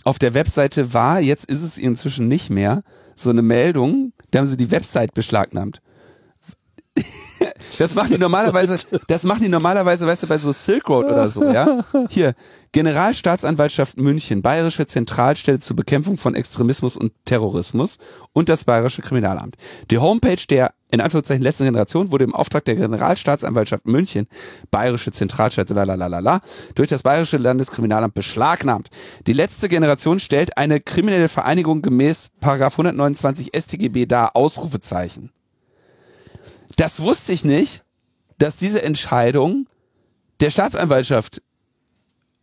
[0.03, 2.83] Auf der Webseite war, jetzt ist es inzwischen nicht mehr,
[3.15, 5.81] so eine Meldung, da haben sie die Website beschlagnahmt.
[7.77, 11.29] Das machen die normalerweise, das machen die normalerweise, weißt du, bei so Silk Road oder
[11.29, 11.79] so, ja?
[12.09, 12.33] Hier,
[12.71, 17.97] Generalstaatsanwaltschaft München, Bayerische Zentralstelle zur Bekämpfung von Extremismus und Terrorismus
[18.31, 19.55] und das Bayerische Kriminalamt.
[19.89, 24.27] Die Homepage der in Anführungszeichen letzten Generation wurde im Auftrag der Generalstaatsanwaltschaft München,
[24.71, 26.41] Bayerische Zentralstadt, lalalala,
[26.75, 28.89] durch das Bayerische Landeskriminalamt beschlagnahmt.
[29.27, 35.31] Die letzte Generation stellt eine kriminelle Vereinigung gemäß Paragraph 129 StGB dar, Ausrufezeichen.
[36.75, 37.83] Das wusste ich nicht,
[38.37, 39.67] dass diese Entscheidung
[40.39, 41.41] der Staatsanwaltschaft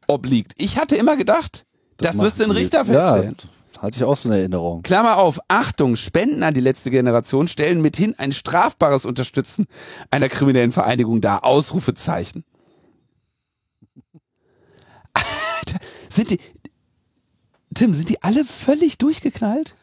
[0.08, 0.52] obliegt.
[0.56, 1.66] Ich hatte immer gedacht,
[1.98, 3.36] das, macht müsste ein Richter feststellen.
[3.74, 4.82] Ja, hatte ich auch so eine Erinnerung.
[4.82, 9.66] Klammer auf, Achtung, Spenden an die letzte Generation stellen mithin ein strafbares Unterstützen
[10.10, 11.44] einer kriminellen Vereinigung dar.
[11.44, 12.44] Ausrufezeichen.
[15.12, 15.78] Alter,
[16.08, 16.40] sind die,
[17.74, 19.74] Tim, sind die alle völlig durchgeknallt?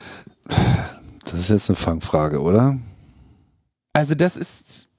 [1.26, 2.78] Das ist jetzt eine Fangfrage, oder?
[3.94, 4.90] Also das ist,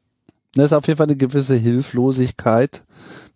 [0.54, 2.84] Das ist auf jeden Fall eine gewisse Hilflosigkeit,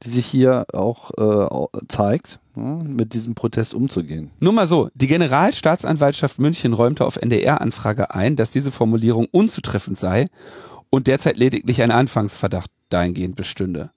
[0.02, 4.30] die sich hier auch äh, zeigt, ja, mit diesem Protest umzugehen.
[4.40, 10.26] nur mal so, die Generalstaatsanwaltschaft München räumte auf NDR-Anfrage ein, dass diese Formulierung unzutreffend sei
[10.90, 13.90] und derzeit lediglich ein Anfangsverdacht dahingehend bestünde.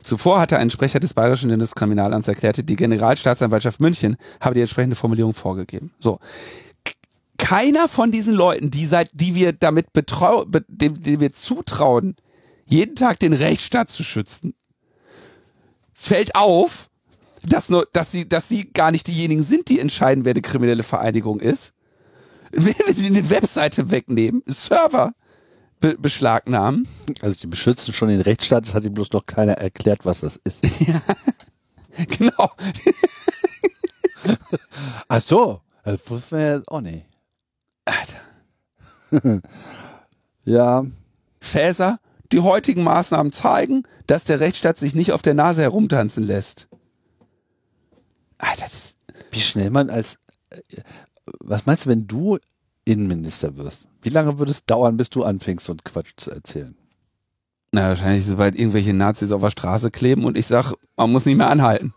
[0.00, 5.34] Zuvor hatte ein Sprecher des Bayerischen Landeskriminalamts erklärte, die Generalstaatsanwaltschaft München habe die entsprechende Formulierung
[5.34, 5.92] vorgegeben.
[5.98, 6.20] So.
[7.36, 12.16] Keiner von diesen Leuten, die seit, die wir damit betrau, be, dem, dem wir zutrauen,
[12.64, 14.54] jeden Tag den Rechtsstaat zu schützen,
[15.98, 16.90] fällt auf,
[17.42, 20.84] dass, nur, dass, sie, dass sie gar nicht diejenigen sind, die entscheiden, wer eine kriminelle
[20.84, 21.74] Vereinigung ist.
[22.52, 25.12] Wenn wir die eine Webseite wegnehmen, Server
[25.80, 26.88] be beschlagnahmen,
[27.20, 30.36] Also die beschützen schon den Rechtsstaat, es hat ihm bloß noch keiner erklärt, was das
[30.36, 30.60] ist.
[32.18, 32.50] genau,
[35.08, 37.06] Ach so, das wussten wir jetzt auch nicht.
[37.84, 39.42] Alter.
[40.44, 40.84] Ja,
[41.40, 41.98] Fäser,
[42.32, 46.68] die heutigen Maßnahmen zeigen, dass der Rechtsstaat sich nicht auf der Nase herumtanzen lässt.
[48.38, 48.96] Alter, das,
[49.30, 50.18] wie schnell man als,
[50.50, 50.60] äh,
[51.40, 52.38] was meinst du, wenn du
[52.84, 53.88] Innenminister wirst?
[54.02, 56.76] Wie lange würde es dauern, bis du anfängst, so einen Quatsch zu erzählen?
[57.72, 61.36] na, wahrscheinlich sobald irgendwelche Nazis auf der Straße kleben und ich sag, man muss nicht
[61.36, 61.92] mehr anhalten.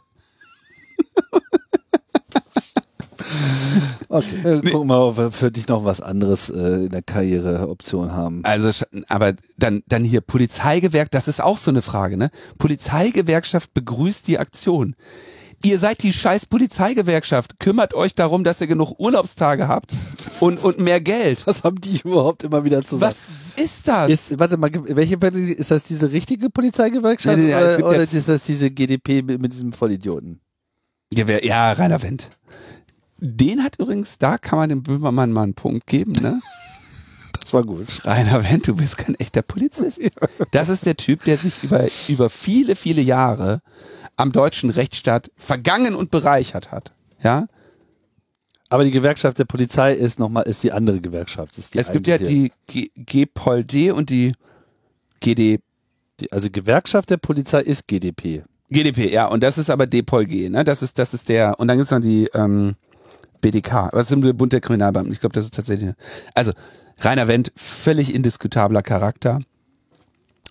[4.09, 7.01] Okay, äh, gucken wir mal, ob wir für dich noch was anderes äh, in der
[7.01, 8.41] Karriereoption haben.
[8.43, 12.29] Also, aber dann, dann hier Polizeigewerkschaft, das ist auch so eine Frage, ne?
[12.57, 14.95] Polizeigewerkschaft begrüßt die Aktion.
[15.63, 17.59] Ihr seid die scheiß Polizeigewerkschaft.
[17.59, 19.93] Kümmert euch darum, dass ihr genug Urlaubstage habt
[20.39, 21.45] und, und mehr Geld.
[21.45, 23.11] Was haben die überhaupt immer wieder zu sagen?
[23.11, 24.09] Was ist das?
[24.09, 28.01] Ist, warte mal, welche ist das diese richtige Polizeigewerkschaft Nee, nee, nee, es oder, oder
[28.01, 30.41] ist das diese GDP mit, mit diesem Vollidioten?
[31.13, 32.29] Gewehr, ja, Rainer Wendt.
[33.23, 36.39] Den hat übrigens, da kann man dem Böhmermann mal einen Punkt geben, ne?
[37.39, 38.05] Das war gut.
[38.05, 39.99] Rainer Wendt, du bist kein echter Polizist.
[40.51, 43.61] Das ist der Typ, der sich über, über viele, viele Jahre
[44.15, 46.93] am deutschen Rechtsstaat vergangen und bereichert hat.
[47.21, 47.47] Ja?
[48.69, 51.57] Aber die Gewerkschaft der Polizei ist nochmal, ist die andere Gewerkschaft.
[51.57, 54.31] Es gibt ja die GPOLD und die
[55.19, 55.59] GD,
[56.19, 58.43] die, also Gewerkschaft der Polizei ist GDP.
[58.69, 60.63] GDP, ja, und das ist aber DPOLG, ne?
[60.63, 62.75] Das ist, das ist der, und dann gibt's noch die ähm,
[63.41, 65.11] BDK, was ist der Bund der Kriminalbeamten?
[65.11, 65.91] Ich glaube, das ist tatsächlich.
[66.35, 66.51] Also,
[67.01, 69.39] Rainer Wendt, völlig indiskutabler Charakter.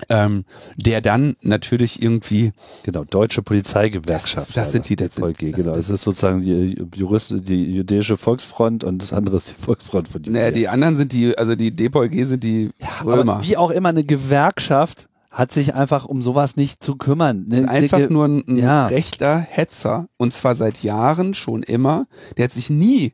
[0.09, 0.47] Ähm,
[0.78, 2.53] der dann natürlich irgendwie
[2.84, 4.49] Genau, Deutsche Polizeigewerkschaft.
[4.49, 5.74] Das- das sind die- das sind- DPOLG, das- genau.
[5.74, 10.22] Das ist sozusagen die Jurist, die jüdische Volksfront und das andere ist die Volksfront von.
[10.22, 12.70] Naja, die anderen sind die, also die DPOLG sind die
[13.05, 13.34] Römer.
[13.34, 17.46] Aber wie auch immer, eine Gewerkschaft hat sich einfach um sowas nicht zu kümmern.
[17.50, 18.86] ist Eine, einfach nur ein, ein ja.
[18.86, 22.06] rechter Hetzer und zwar seit Jahren schon immer.
[22.36, 23.12] Der hat sich nie,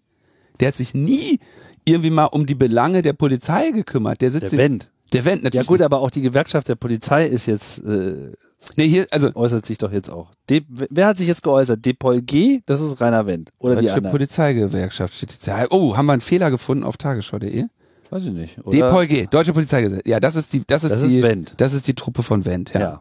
[0.60, 1.38] der hat sich nie
[1.84, 4.22] irgendwie mal um die Belange der Polizei gekümmert.
[4.22, 4.90] Der sitzt der Wendt.
[5.12, 5.66] der Wendt Ja natürlich.
[5.66, 8.32] gut, aber auch die Gewerkschaft der Polizei ist jetzt, äh,
[8.76, 10.32] nee, hier, also äußert sich doch jetzt auch.
[10.48, 11.84] De, wer hat sich jetzt geäußert?
[11.84, 13.50] Depol-G, das ist Rainer Wendt.
[13.58, 14.12] Oder die Deutsche anderen?
[14.12, 15.46] Polizeigewerkschaft steht jetzt.
[15.46, 17.66] Ja, Oh, haben wir einen Fehler gefunden auf tagesschau.de?
[18.10, 18.58] Weiß ich nicht.
[18.64, 18.88] Oder?
[18.88, 20.06] DPOLG, Deutsche Polizeigewerkschaft.
[20.06, 22.72] Ja, das ist die, das ist Das die, ist das ist die Truppe von Wendt.
[22.74, 22.80] Ja.
[22.80, 23.00] ja.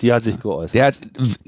[0.00, 0.74] Die hat sich geäußert.
[0.74, 0.98] Der hat,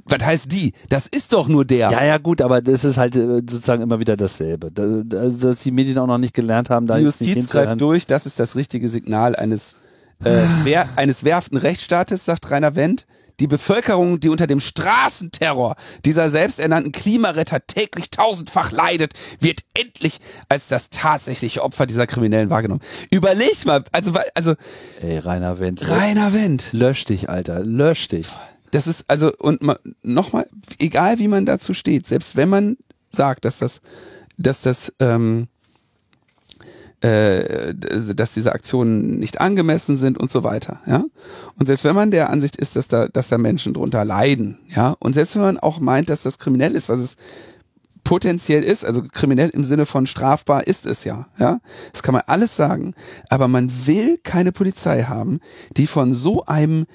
[0.04, 0.72] was heißt die?
[0.88, 1.90] Das ist doch nur der.
[1.90, 4.70] Ja, ja, gut, aber das ist halt äh, sozusagen immer wieder dasselbe.
[4.70, 8.06] Da, da, dass die Medien auch noch nicht gelernt haben, da Die Justiz greift durch,
[8.06, 9.76] das ist das richtige Signal eines,
[10.24, 10.30] äh,
[10.64, 13.06] wer, eines wehrhaften Rechtsstaates, sagt Rainer Wendt.
[13.40, 20.68] Die Bevölkerung, die unter dem Straßenterror dieser selbsternannten Klimaretter täglich tausendfach leidet, wird endlich als
[20.68, 22.80] das tatsächliche Opfer dieser Kriminellen wahrgenommen.
[23.10, 24.54] Überleg mal, also, also
[25.02, 25.88] Ey, Rainer Wendt.
[25.88, 27.62] Rainer Wendt, Lösch dich, Alter.
[27.64, 28.26] Lösch dich.
[28.70, 29.60] das ist also, und
[30.02, 30.48] nochmal,
[30.78, 32.76] egal wie man dazu steht, selbst wenn man
[33.10, 33.80] sagt, dass das,
[34.38, 35.48] dass das, ähm,
[37.00, 41.04] äh, dass diese Aktionen nicht angemessen sind und so weiter, ja.
[41.58, 44.96] Und selbst wenn man der Ansicht ist, dass da, dass da Menschen drunter leiden, ja,
[44.98, 47.16] und selbst wenn man auch meint, dass das kriminell ist, was es
[48.02, 51.60] potenziell ist, also kriminell im Sinne von strafbar ist es ja, ja.
[51.92, 52.94] Das kann man alles sagen,
[53.28, 55.40] aber man will keine Polizei haben,
[55.76, 56.86] die von so einem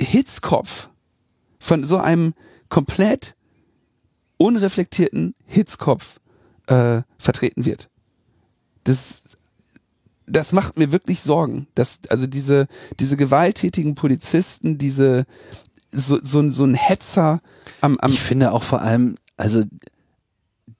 [0.00, 0.90] Hitzkopf,
[1.58, 2.34] von so einem
[2.68, 3.36] komplett
[4.36, 6.18] unreflektierten Hitzkopf
[6.66, 7.88] äh, vertreten wird.
[8.84, 9.22] Das,
[10.26, 12.66] das macht mir wirklich Sorgen, dass also diese
[13.00, 15.24] diese gewalttätigen Polizisten, diese
[15.90, 17.40] so, so, so ein Hetzer
[17.80, 19.62] am, am Ich finde auch vor allem, also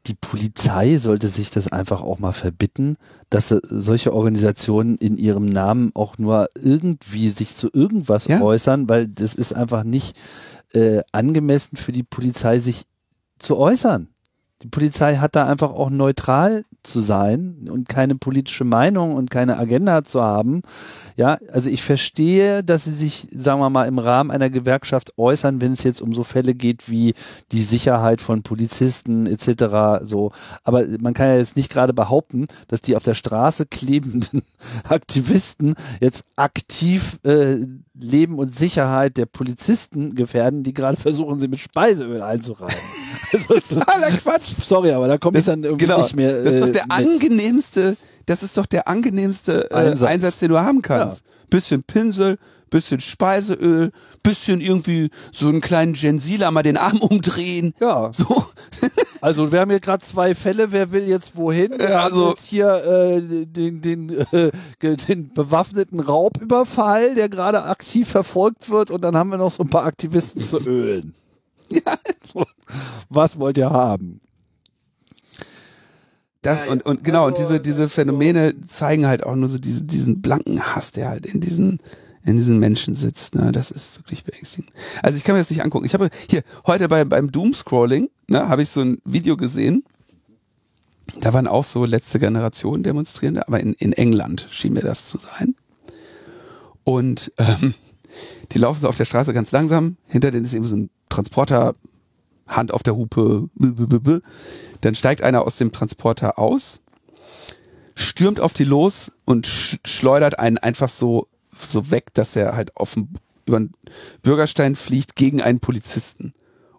[0.07, 2.97] die Polizei sollte sich das einfach auch mal verbitten,
[3.31, 8.41] dass solche Organisationen in ihrem Namen auch nur irgendwie sich zu irgendwas Ja.
[8.41, 10.17] äußern, weil das ist einfach nicht
[10.73, 12.85] äh, angemessen für die Polizei, sich
[13.39, 14.09] zu äußern.
[14.63, 19.59] Die Polizei hat da einfach auch neutral zu sein und keine politische Meinung und keine
[19.59, 20.63] Agenda zu haben.
[21.17, 25.61] Ja, also ich verstehe, dass sie sich, sagen wir mal, im Rahmen einer Gewerkschaft äußern,
[25.61, 27.15] wenn es jetzt um so Fälle geht wie
[27.51, 30.05] die Sicherheit von Polizisten etc.
[30.05, 30.33] So,
[30.63, 34.43] aber man kann ja jetzt nicht gerade behaupten, dass die auf der Straße klebenden
[34.89, 37.57] Aktivisten jetzt aktiv äh,
[37.95, 42.77] Leben und Sicherheit der Polizisten gefährden, die gerade versuchen, sie mit Speiseöl einzureiben.
[43.33, 44.53] Also, Totaler Quatsch.
[44.63, 46.03] sorry, aber da komme ich dann irgendwie genau.
[46.03, 46.43] nicht mehr.
[46.43, 46.93] das ist doch äh, der mit.
[46.93, 47.97] angenehmste,
[48.27, 50.09] das ist doch der angenehmste äh, Einsatz.
[50.09, 50.39] Einsatz.
[50.39, 51.25] den du haben kannst.
[51.51, 52.39] Bisschen Pinsel,
[52.71, 53.91] bisschen Speiseöl,
[54.23, 57.75] bisschen irgendwie so einen kleinen Gensila mal den Arm umdrehen.
[57.81, 58.47] Ja, So.
[59.21, 60.73] also wir haben hier gerade zwei Fälle.
[60.73, 61.73] Wer will jetzt wohin?
[61.79, 64.51] Wir Ja, haben also- jetzt hier äh, den, den, äh,
[65.09, 68.91] den bewaffneten Raubüberfall, der gerade aktiv verfolgt wird.
[68.91, 71.15] Und dann haben wir noch so ein paar Aktivisten zu ölen.
[71.85, 72.45] Ja.
[73.11, 74.21] Was wollt ihr haben?
[76.41, 79.59] Das, Ja, und, und genau, und also, diese, diese Phänomene zeigen halt auch nur so
[79.59, 81.79] diese, diesen blanken Hass, der halt in diesen,
[82.25, 83.35] in diesen Menschen sitzt.
[83.35, 83.53] Ne?
[83.53, 84.73] Das ist wirklich beängstigend.
[85.03, 85.85] Also ich kann mir das nicht angucken.
[85.85, 89.85] Ich habe hier heute bei, beim Doomscrolling, ne, habe ich so ein Video gesehen.
[91.21, 95.19] Da waren auch so letzte Generation Demonstrierende, aber in, in England schien mir das zu
[95.19, 95.55] sein.
[96.85, 97.75] Und ähm,
[98.53, 99.97] die laufen so auf der Straße ganz langsam.
[100.07, 101.75] Hinter denen ist eben so ein Transporter,
[102.47, 103.49] Hand auf der Hupe.
[104.81, 106.83] Dann steigt einer aus dem Transporter aus,
[107.95, 112.77] stürmt auf die los und sch schleudert einen einfach so, so weg, dass er halt
[112.77, 113.09] auf den,
[113.47, 113.73] über den
[114.23, 116.35] Bürgerstein fliegt gegen einen Polizisten.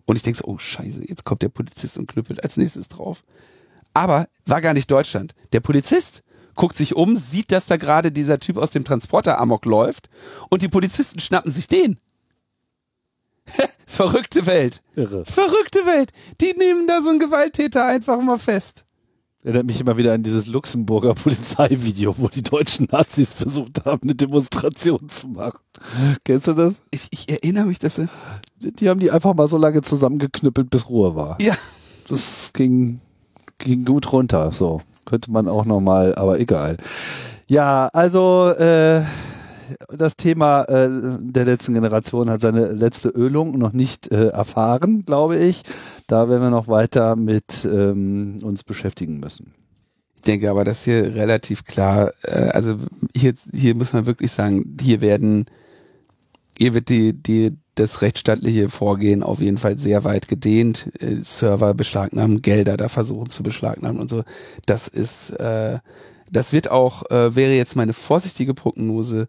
[0.06, 3.24] Und ich denke so, oh scheiße, jetzt kommt der Polizist und knüppelt als nächstes drauf.
[3.94, 5.34] Aber war gar nicht Deutschland.
[5.54, 6.24] Der Polizist
[6.56, 10.10] guckt sich um, sieht, dass da gerade dieser Typ aus dem Transporter Amok läuft
[10.50, 11.98] und die Polizisten schnappen sich den.
[13.86, 14.82] Verrückte Welt.
[14.96, 15.26] Irre.
[15.26, 16.12] Verrückte Welt.
[16.42, 18.86] Die nehmen da so einen Gewalttäter einfach mal fest.
[19.44, 24.16] Erinnert mich immer wieder an dieses Luxemburger Polizeivideo, wo die deutschen Nazis versucht haben, eine
[24.16, 25.60] Demonstration zu machen.
[26.24, 26.82] Kennst du das?
[26.92, 28.00] Ich, ich erinnere mich, dass.
[28.60, 31.38] Die haben die einfach mal so lange zusammengeknüppelt, bis Ruhe war.
[31.42, 31.56] Ja.
[32.08, 33.02] Das ging,
[33.64, 34.52] ging gut runter.
[34.52, 36.78] So könnte man auch noch mal, aber egal.
[37.48, 39.02] Ja, also äh,
[39.90, 45.38] das Thema äh, der letzten Generation hat seine letzte Ölung noch nicht äh, erfahren, glaube
[45.38, 45.64] ich.
[46.08, 49.54] Da werden wir noch weiter mit ähm, uns beschäftigen müssen.
[50.16, 52.78] Ich denke aber, dass hier relativ klar, äh, also
[53.16, 55.46] hier, hier muss man wirklich sagen, hier werden,
[56.58, 60.90] hier wird die, die, das rechtsstaatliche Vorgehen auf jeden Fall sehr weit gedehnt.
[61.00, 64.24] Äh, Server beschlagnahmen, Gelder da versuchen zu beschlagnahmen und so.
[64.66, 65.80] Das ist, äh,
[66.32, 69.28] das wird auch, äh, wäre jetzt meine vorsichtige Prognose,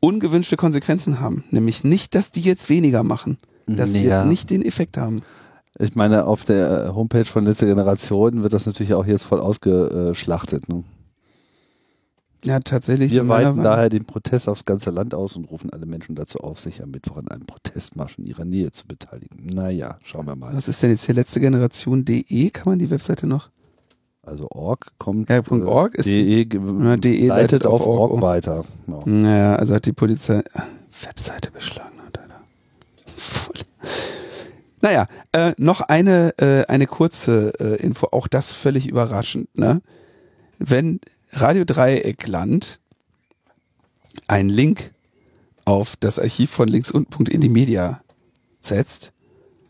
[0.00, 1.44] ungewünschte Konsequenzen haben.
[1.50, 3.38] Nämlich nicht, dass die jetzt weniger machen.
[3.66, 4.02] Das Ja.
[4.02, 5.22] wird nicht den Effekt haben.
[5.78, 10.68] Ich meine, auf der Homepage von letzter Generation wird das natürlich auch jetzt voll ausgeschlachtet.
[10.68, 10.84] Ne?
[12.44, 13.10] Ja, tatsächlich.
[13.12, 16.60] Wir weiten daher den Protest aufs ganze Land aus und rufen alle Menschen dazu auf,
[16.60, 19.46] sich am Mittwoch an einem Protestmarsch in ihrer Nähe zu beteiligen.
[19.46, 20.54] Naja, schauen wir mal.
[20.54, 22.50] Was ist denn jetzt hier letzte Generation.de?
[22.50, 23.50] Kann man die Webseite noch?
[24.22, 25.28] Also org kommt.
[25.30, 26.46] Ja, Punkt .org ist- de,
[26.82, 28.22] Ja, de leitet auf org, um.
[28.22, 28.64] weiter.
[28.86, 28.98] Ja.
[29.06, 30.42] Naja, also hat die Polizei
[31.02, 32.40] Webseite beschlagnahmt, Alter.
[33.16, 33.54] Voll.
[34.80, 39.80] Naja, äh, noch eine, äh, eine kurze äh, Info, auch das völlig überraschend, ne?
[40.58, 41.00] Wenn
[41.34, 42.80] Radio Dreieckland
[44.28, 44.92] einen Link
[45.64, 48.00] auf das Archiv von links unten in die Media
[48.60, 49.12] setzt,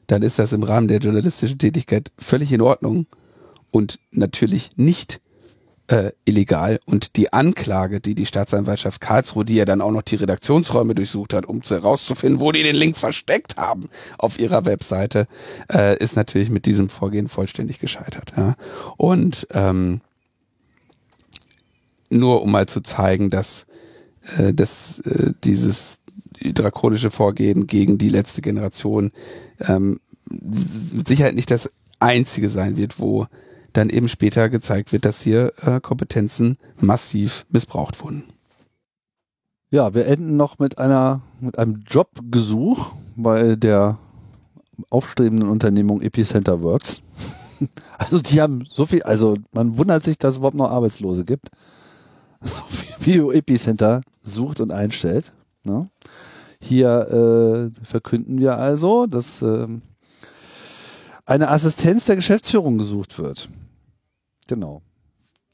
[0.06, 3.06] dann ist das im Rahmen der journalistischen Tätigkeit völlig in Ordnung
[3.70, 5.20] und natürlich nicht
[5.88, 6.78] äh, illegal.
[6.84, 11.34] Und die Anklage, die die Staatsanwaltschaft Karlsruhe, die ja dann auch noch die Redaktionsräume durchsucht
[11.34, 13.88] hat, um zu- herauszufinden, wo die den Link versteckt haben
[14.18, 15.26] auf ihrer Webseite,
[15.72, 18.32] äh, ist natürlich mit diesem Vorgehen vollständig gescheitert.
[18.36, 18.54] Ja?
[18.96, 20.00] Und ähm,
[22.14, 23.66] nur um mal zu zeigen, dass,
[24.38, 26.00] äh, dass äh, dieses
[26.42, 29.12] drakonische Vorgehen gegen die letzte Generation
[29.60, 30.00] ähm,
[30.30, 31.70] mit Sicherheit nicht das
[32.00, 33.26] einzige sein wird, wo
[33.72, 38.24] dann eben später gezeigt wird, dass hier äh, Kompetenzen massiv missbraucht wurden.
[39.70, 43.98] Ja, wir enden noch mit einer mit einem Jobgesuch bei der
[44.90, 47.02] aufstrebenden Unternehmung Epicenter Works.
[47.98, 51.48] Also die haben so viel, also man wundert sich, dass es überhaupt noch Arbeitslose gibt.
[52.44, 52.62] So
[53.04, 55.32] Bio Epicenter sucht und einstellt.
[55.64, 55.88] Ne?
[56.60, 59.66] Hier äh, verkünden wir also, dass äh,
[61.26, 63.48] eine Assistenz der Geschäftsführung gesucht wird.
[64.46, 64.82] Genau.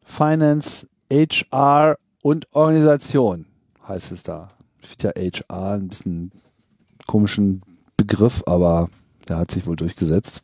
[0.05, 3.47] Finance, HR und Organisation
[3.87, 4.49] heißt es da.
[4.83, 6.33] Ich finde ja HR ein bisschen
[7.07, 7.63] komischen
[7.97, 8.89] Begriff, aber
[9.29, 10.43] der hat sich wohl durchgesetzt.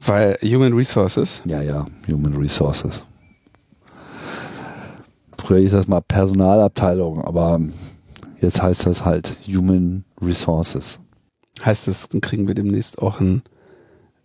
[0.00, 1.42] Weil Human Resources?
[1.44, 3.04] Ja, ja, Human Resources.
[5.44, 7.60] Früher hieß das mal Personalabteilung, aber
[8.40, 11.00] jetzt heißt das halt Human Resources.
[11.62, 13.42] Heißt das, dann kriegen wir demnächst auch einen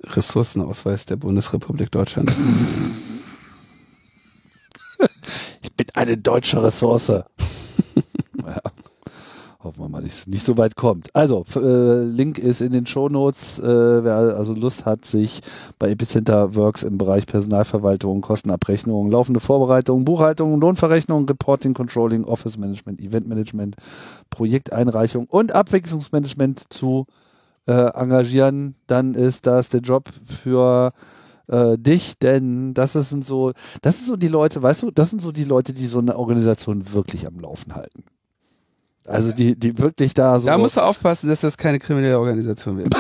[0.02, 2.34] Ressourcenausweis der Bundesrepublik Deutschland.
[5.62, 7.12] ich bin eine deutsche Ressource.
[9.61, 11.14] Hoffen wir mal, dass es nicht so weit kommt.
[11.14, 13.60] Also, äh, Link ist in den Shownotes.
[13.60, 15.41] Äh, wer also Lust hat, sich
[15.77, 23.02] bei Epicenter Works im Bereich Personalverwaltung, Kostenabrechnung, laufende Vorbereitung, Buchhaltung, Lohnverrechnung, Reporting, Controlling, Office Management,
[23.02, 23.76] Event Management,
[24.30, 27.06] Projekteinreichung und Abwicklungsmanagement zu
[27.68, 30.94] äh, engagieren, dann ist das der Job für
[31.48, 35.22] äh, dich, denn das sind so, das sind so die Leute, weißt du, das sind
[35.22, 38.06] so die Leute, die so eine Organisation wirklich am Laufen halten.
[39.05, 40.47] Also die, die wirklich da so.
[40.47, 42.93] Da musst du aufpassen, dass das keine kriminelle Organisation wird.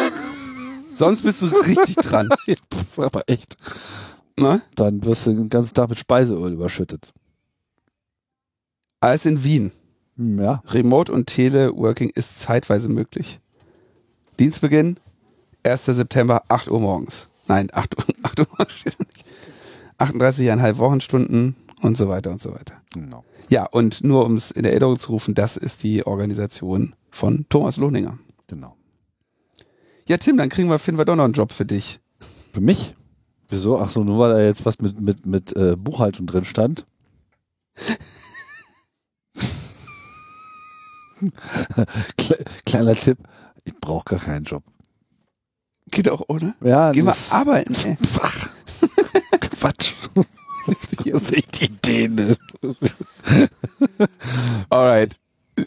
[0.93, 2.29] Sonst bist du richtig dran.
[2.97, 3.55] Aber echt.
[4.37, 4.61] Na?
[4.75, 7.13] Dann wirst du den ganzen Tag mit Speiseöl überschüttet.
[9.01, 9.71] Alles in Wien.
[10.17, 10.61] Hm, ja.
[10.67, 13.39] Remote und Teleworking ist zeitweise möglich.
[14.39, 14.99] Dienstbeginn
[15.63, 15.85] 1.
[15.85, 17.29] September, 8 Uhr morgens.
[17.47, 19.25] Nein, 8 Uhr, 8 Uhr morgens steht nicht.
[19.99, 22.81] 38,5 Wochenstunden und so weiter und so weiter.
[22.93, 23.23] Genau.
[23.49, 27.77] Ja, und nur um es in Erinnerung zu rufen, das ist die Organisation von Thomas
[27.77, 28.17] Lohninger.
[28.47, 28.75] Genau.
[30.07, 31.99] Ja, Tim, dann kriegen wir, finden wir doch noch einen Job für dich.
[32.53, 32.95] Für mich?
[33.49, 33.79] Wieso?
[33.79, 36.85] Ach so, nur weil da jetzt was mit, mit, mit äh, Buchhaltung drin stand.
[42.65, 43.17] Kleiner Tipp,
[43.65, 44.63] ich brauche gar keinen Job.
[45.91, 46.55] Geht auch ohne?
[46.61, 47.73] Ja, Geh mal arbeiten.
[47.83, 47.97] Ey.
[49.59, 49.93] Quatsch.
[51.03, 52.35] Hier ich die Ideen.
[54.69, 55.17] Alright.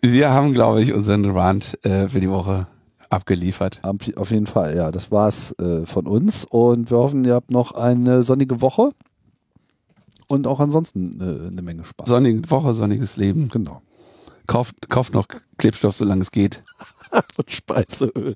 [0.03, 2.67] Wir haben, glaube ich, unseren Rant äh, für die Woche
[3.11, 3.81] abgeliefert.
[3.83, 4.91] Auf jeden Fall, ja.
[4.91, 8.93] Das war's äh, von uns und wir hoffen, ihr habt noch eine sonnige Woche
[10.29, 12.09] und auch ansonsten äh, eine Menge Spaß.
[12.09, 13.49] Sonnige Woche, sonniges Leben.
[13.51, 13.83] Genau.
[14.47, 15.27] Kauft, kauft noch
[15.59, 16.65] Klebstoff, solange es geht.
[17.37, 18.35] und Speiseöl.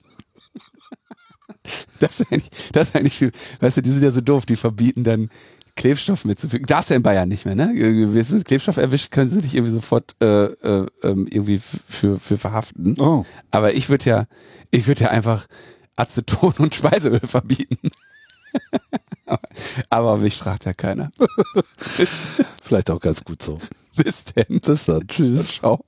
[2.00, 4.56] Das ist eigentlich, das ist eigentlich viel, weißt du, die sind ja so doof, die
[4.56, 5.30] verbieten dann
[5.76, 6.66] Klebstoff mitzufügen.
[6.66, 7.72] Darfst ja in Bayern nicht mehr, ne?
[8.12, 12.18] Wirst du mit Klebstoff erwischt, können sie dich irgendwie sofort äh, äh, ähm, irgendwie für,
[12.18, 12.96] für verhaften.
[12.98, 13.24] Oh.
[13.50, 14.24] Aber ich würde ja,
[14.70, 15.46] ich würde ja einfach
[15.96, 17.90] Aceton und Speiseöl verbieten.
[19.90, 21.10] Aber mich fragt ja keiner.
[21.76, 23.58] Vielleicht auch ganz gut so.
[23.96, 24.60] Bis denn.
[24.60, 25.06] Bis dann.
[25.06, 25.48] Tschüss.
[25.58, 25.84] Ciao.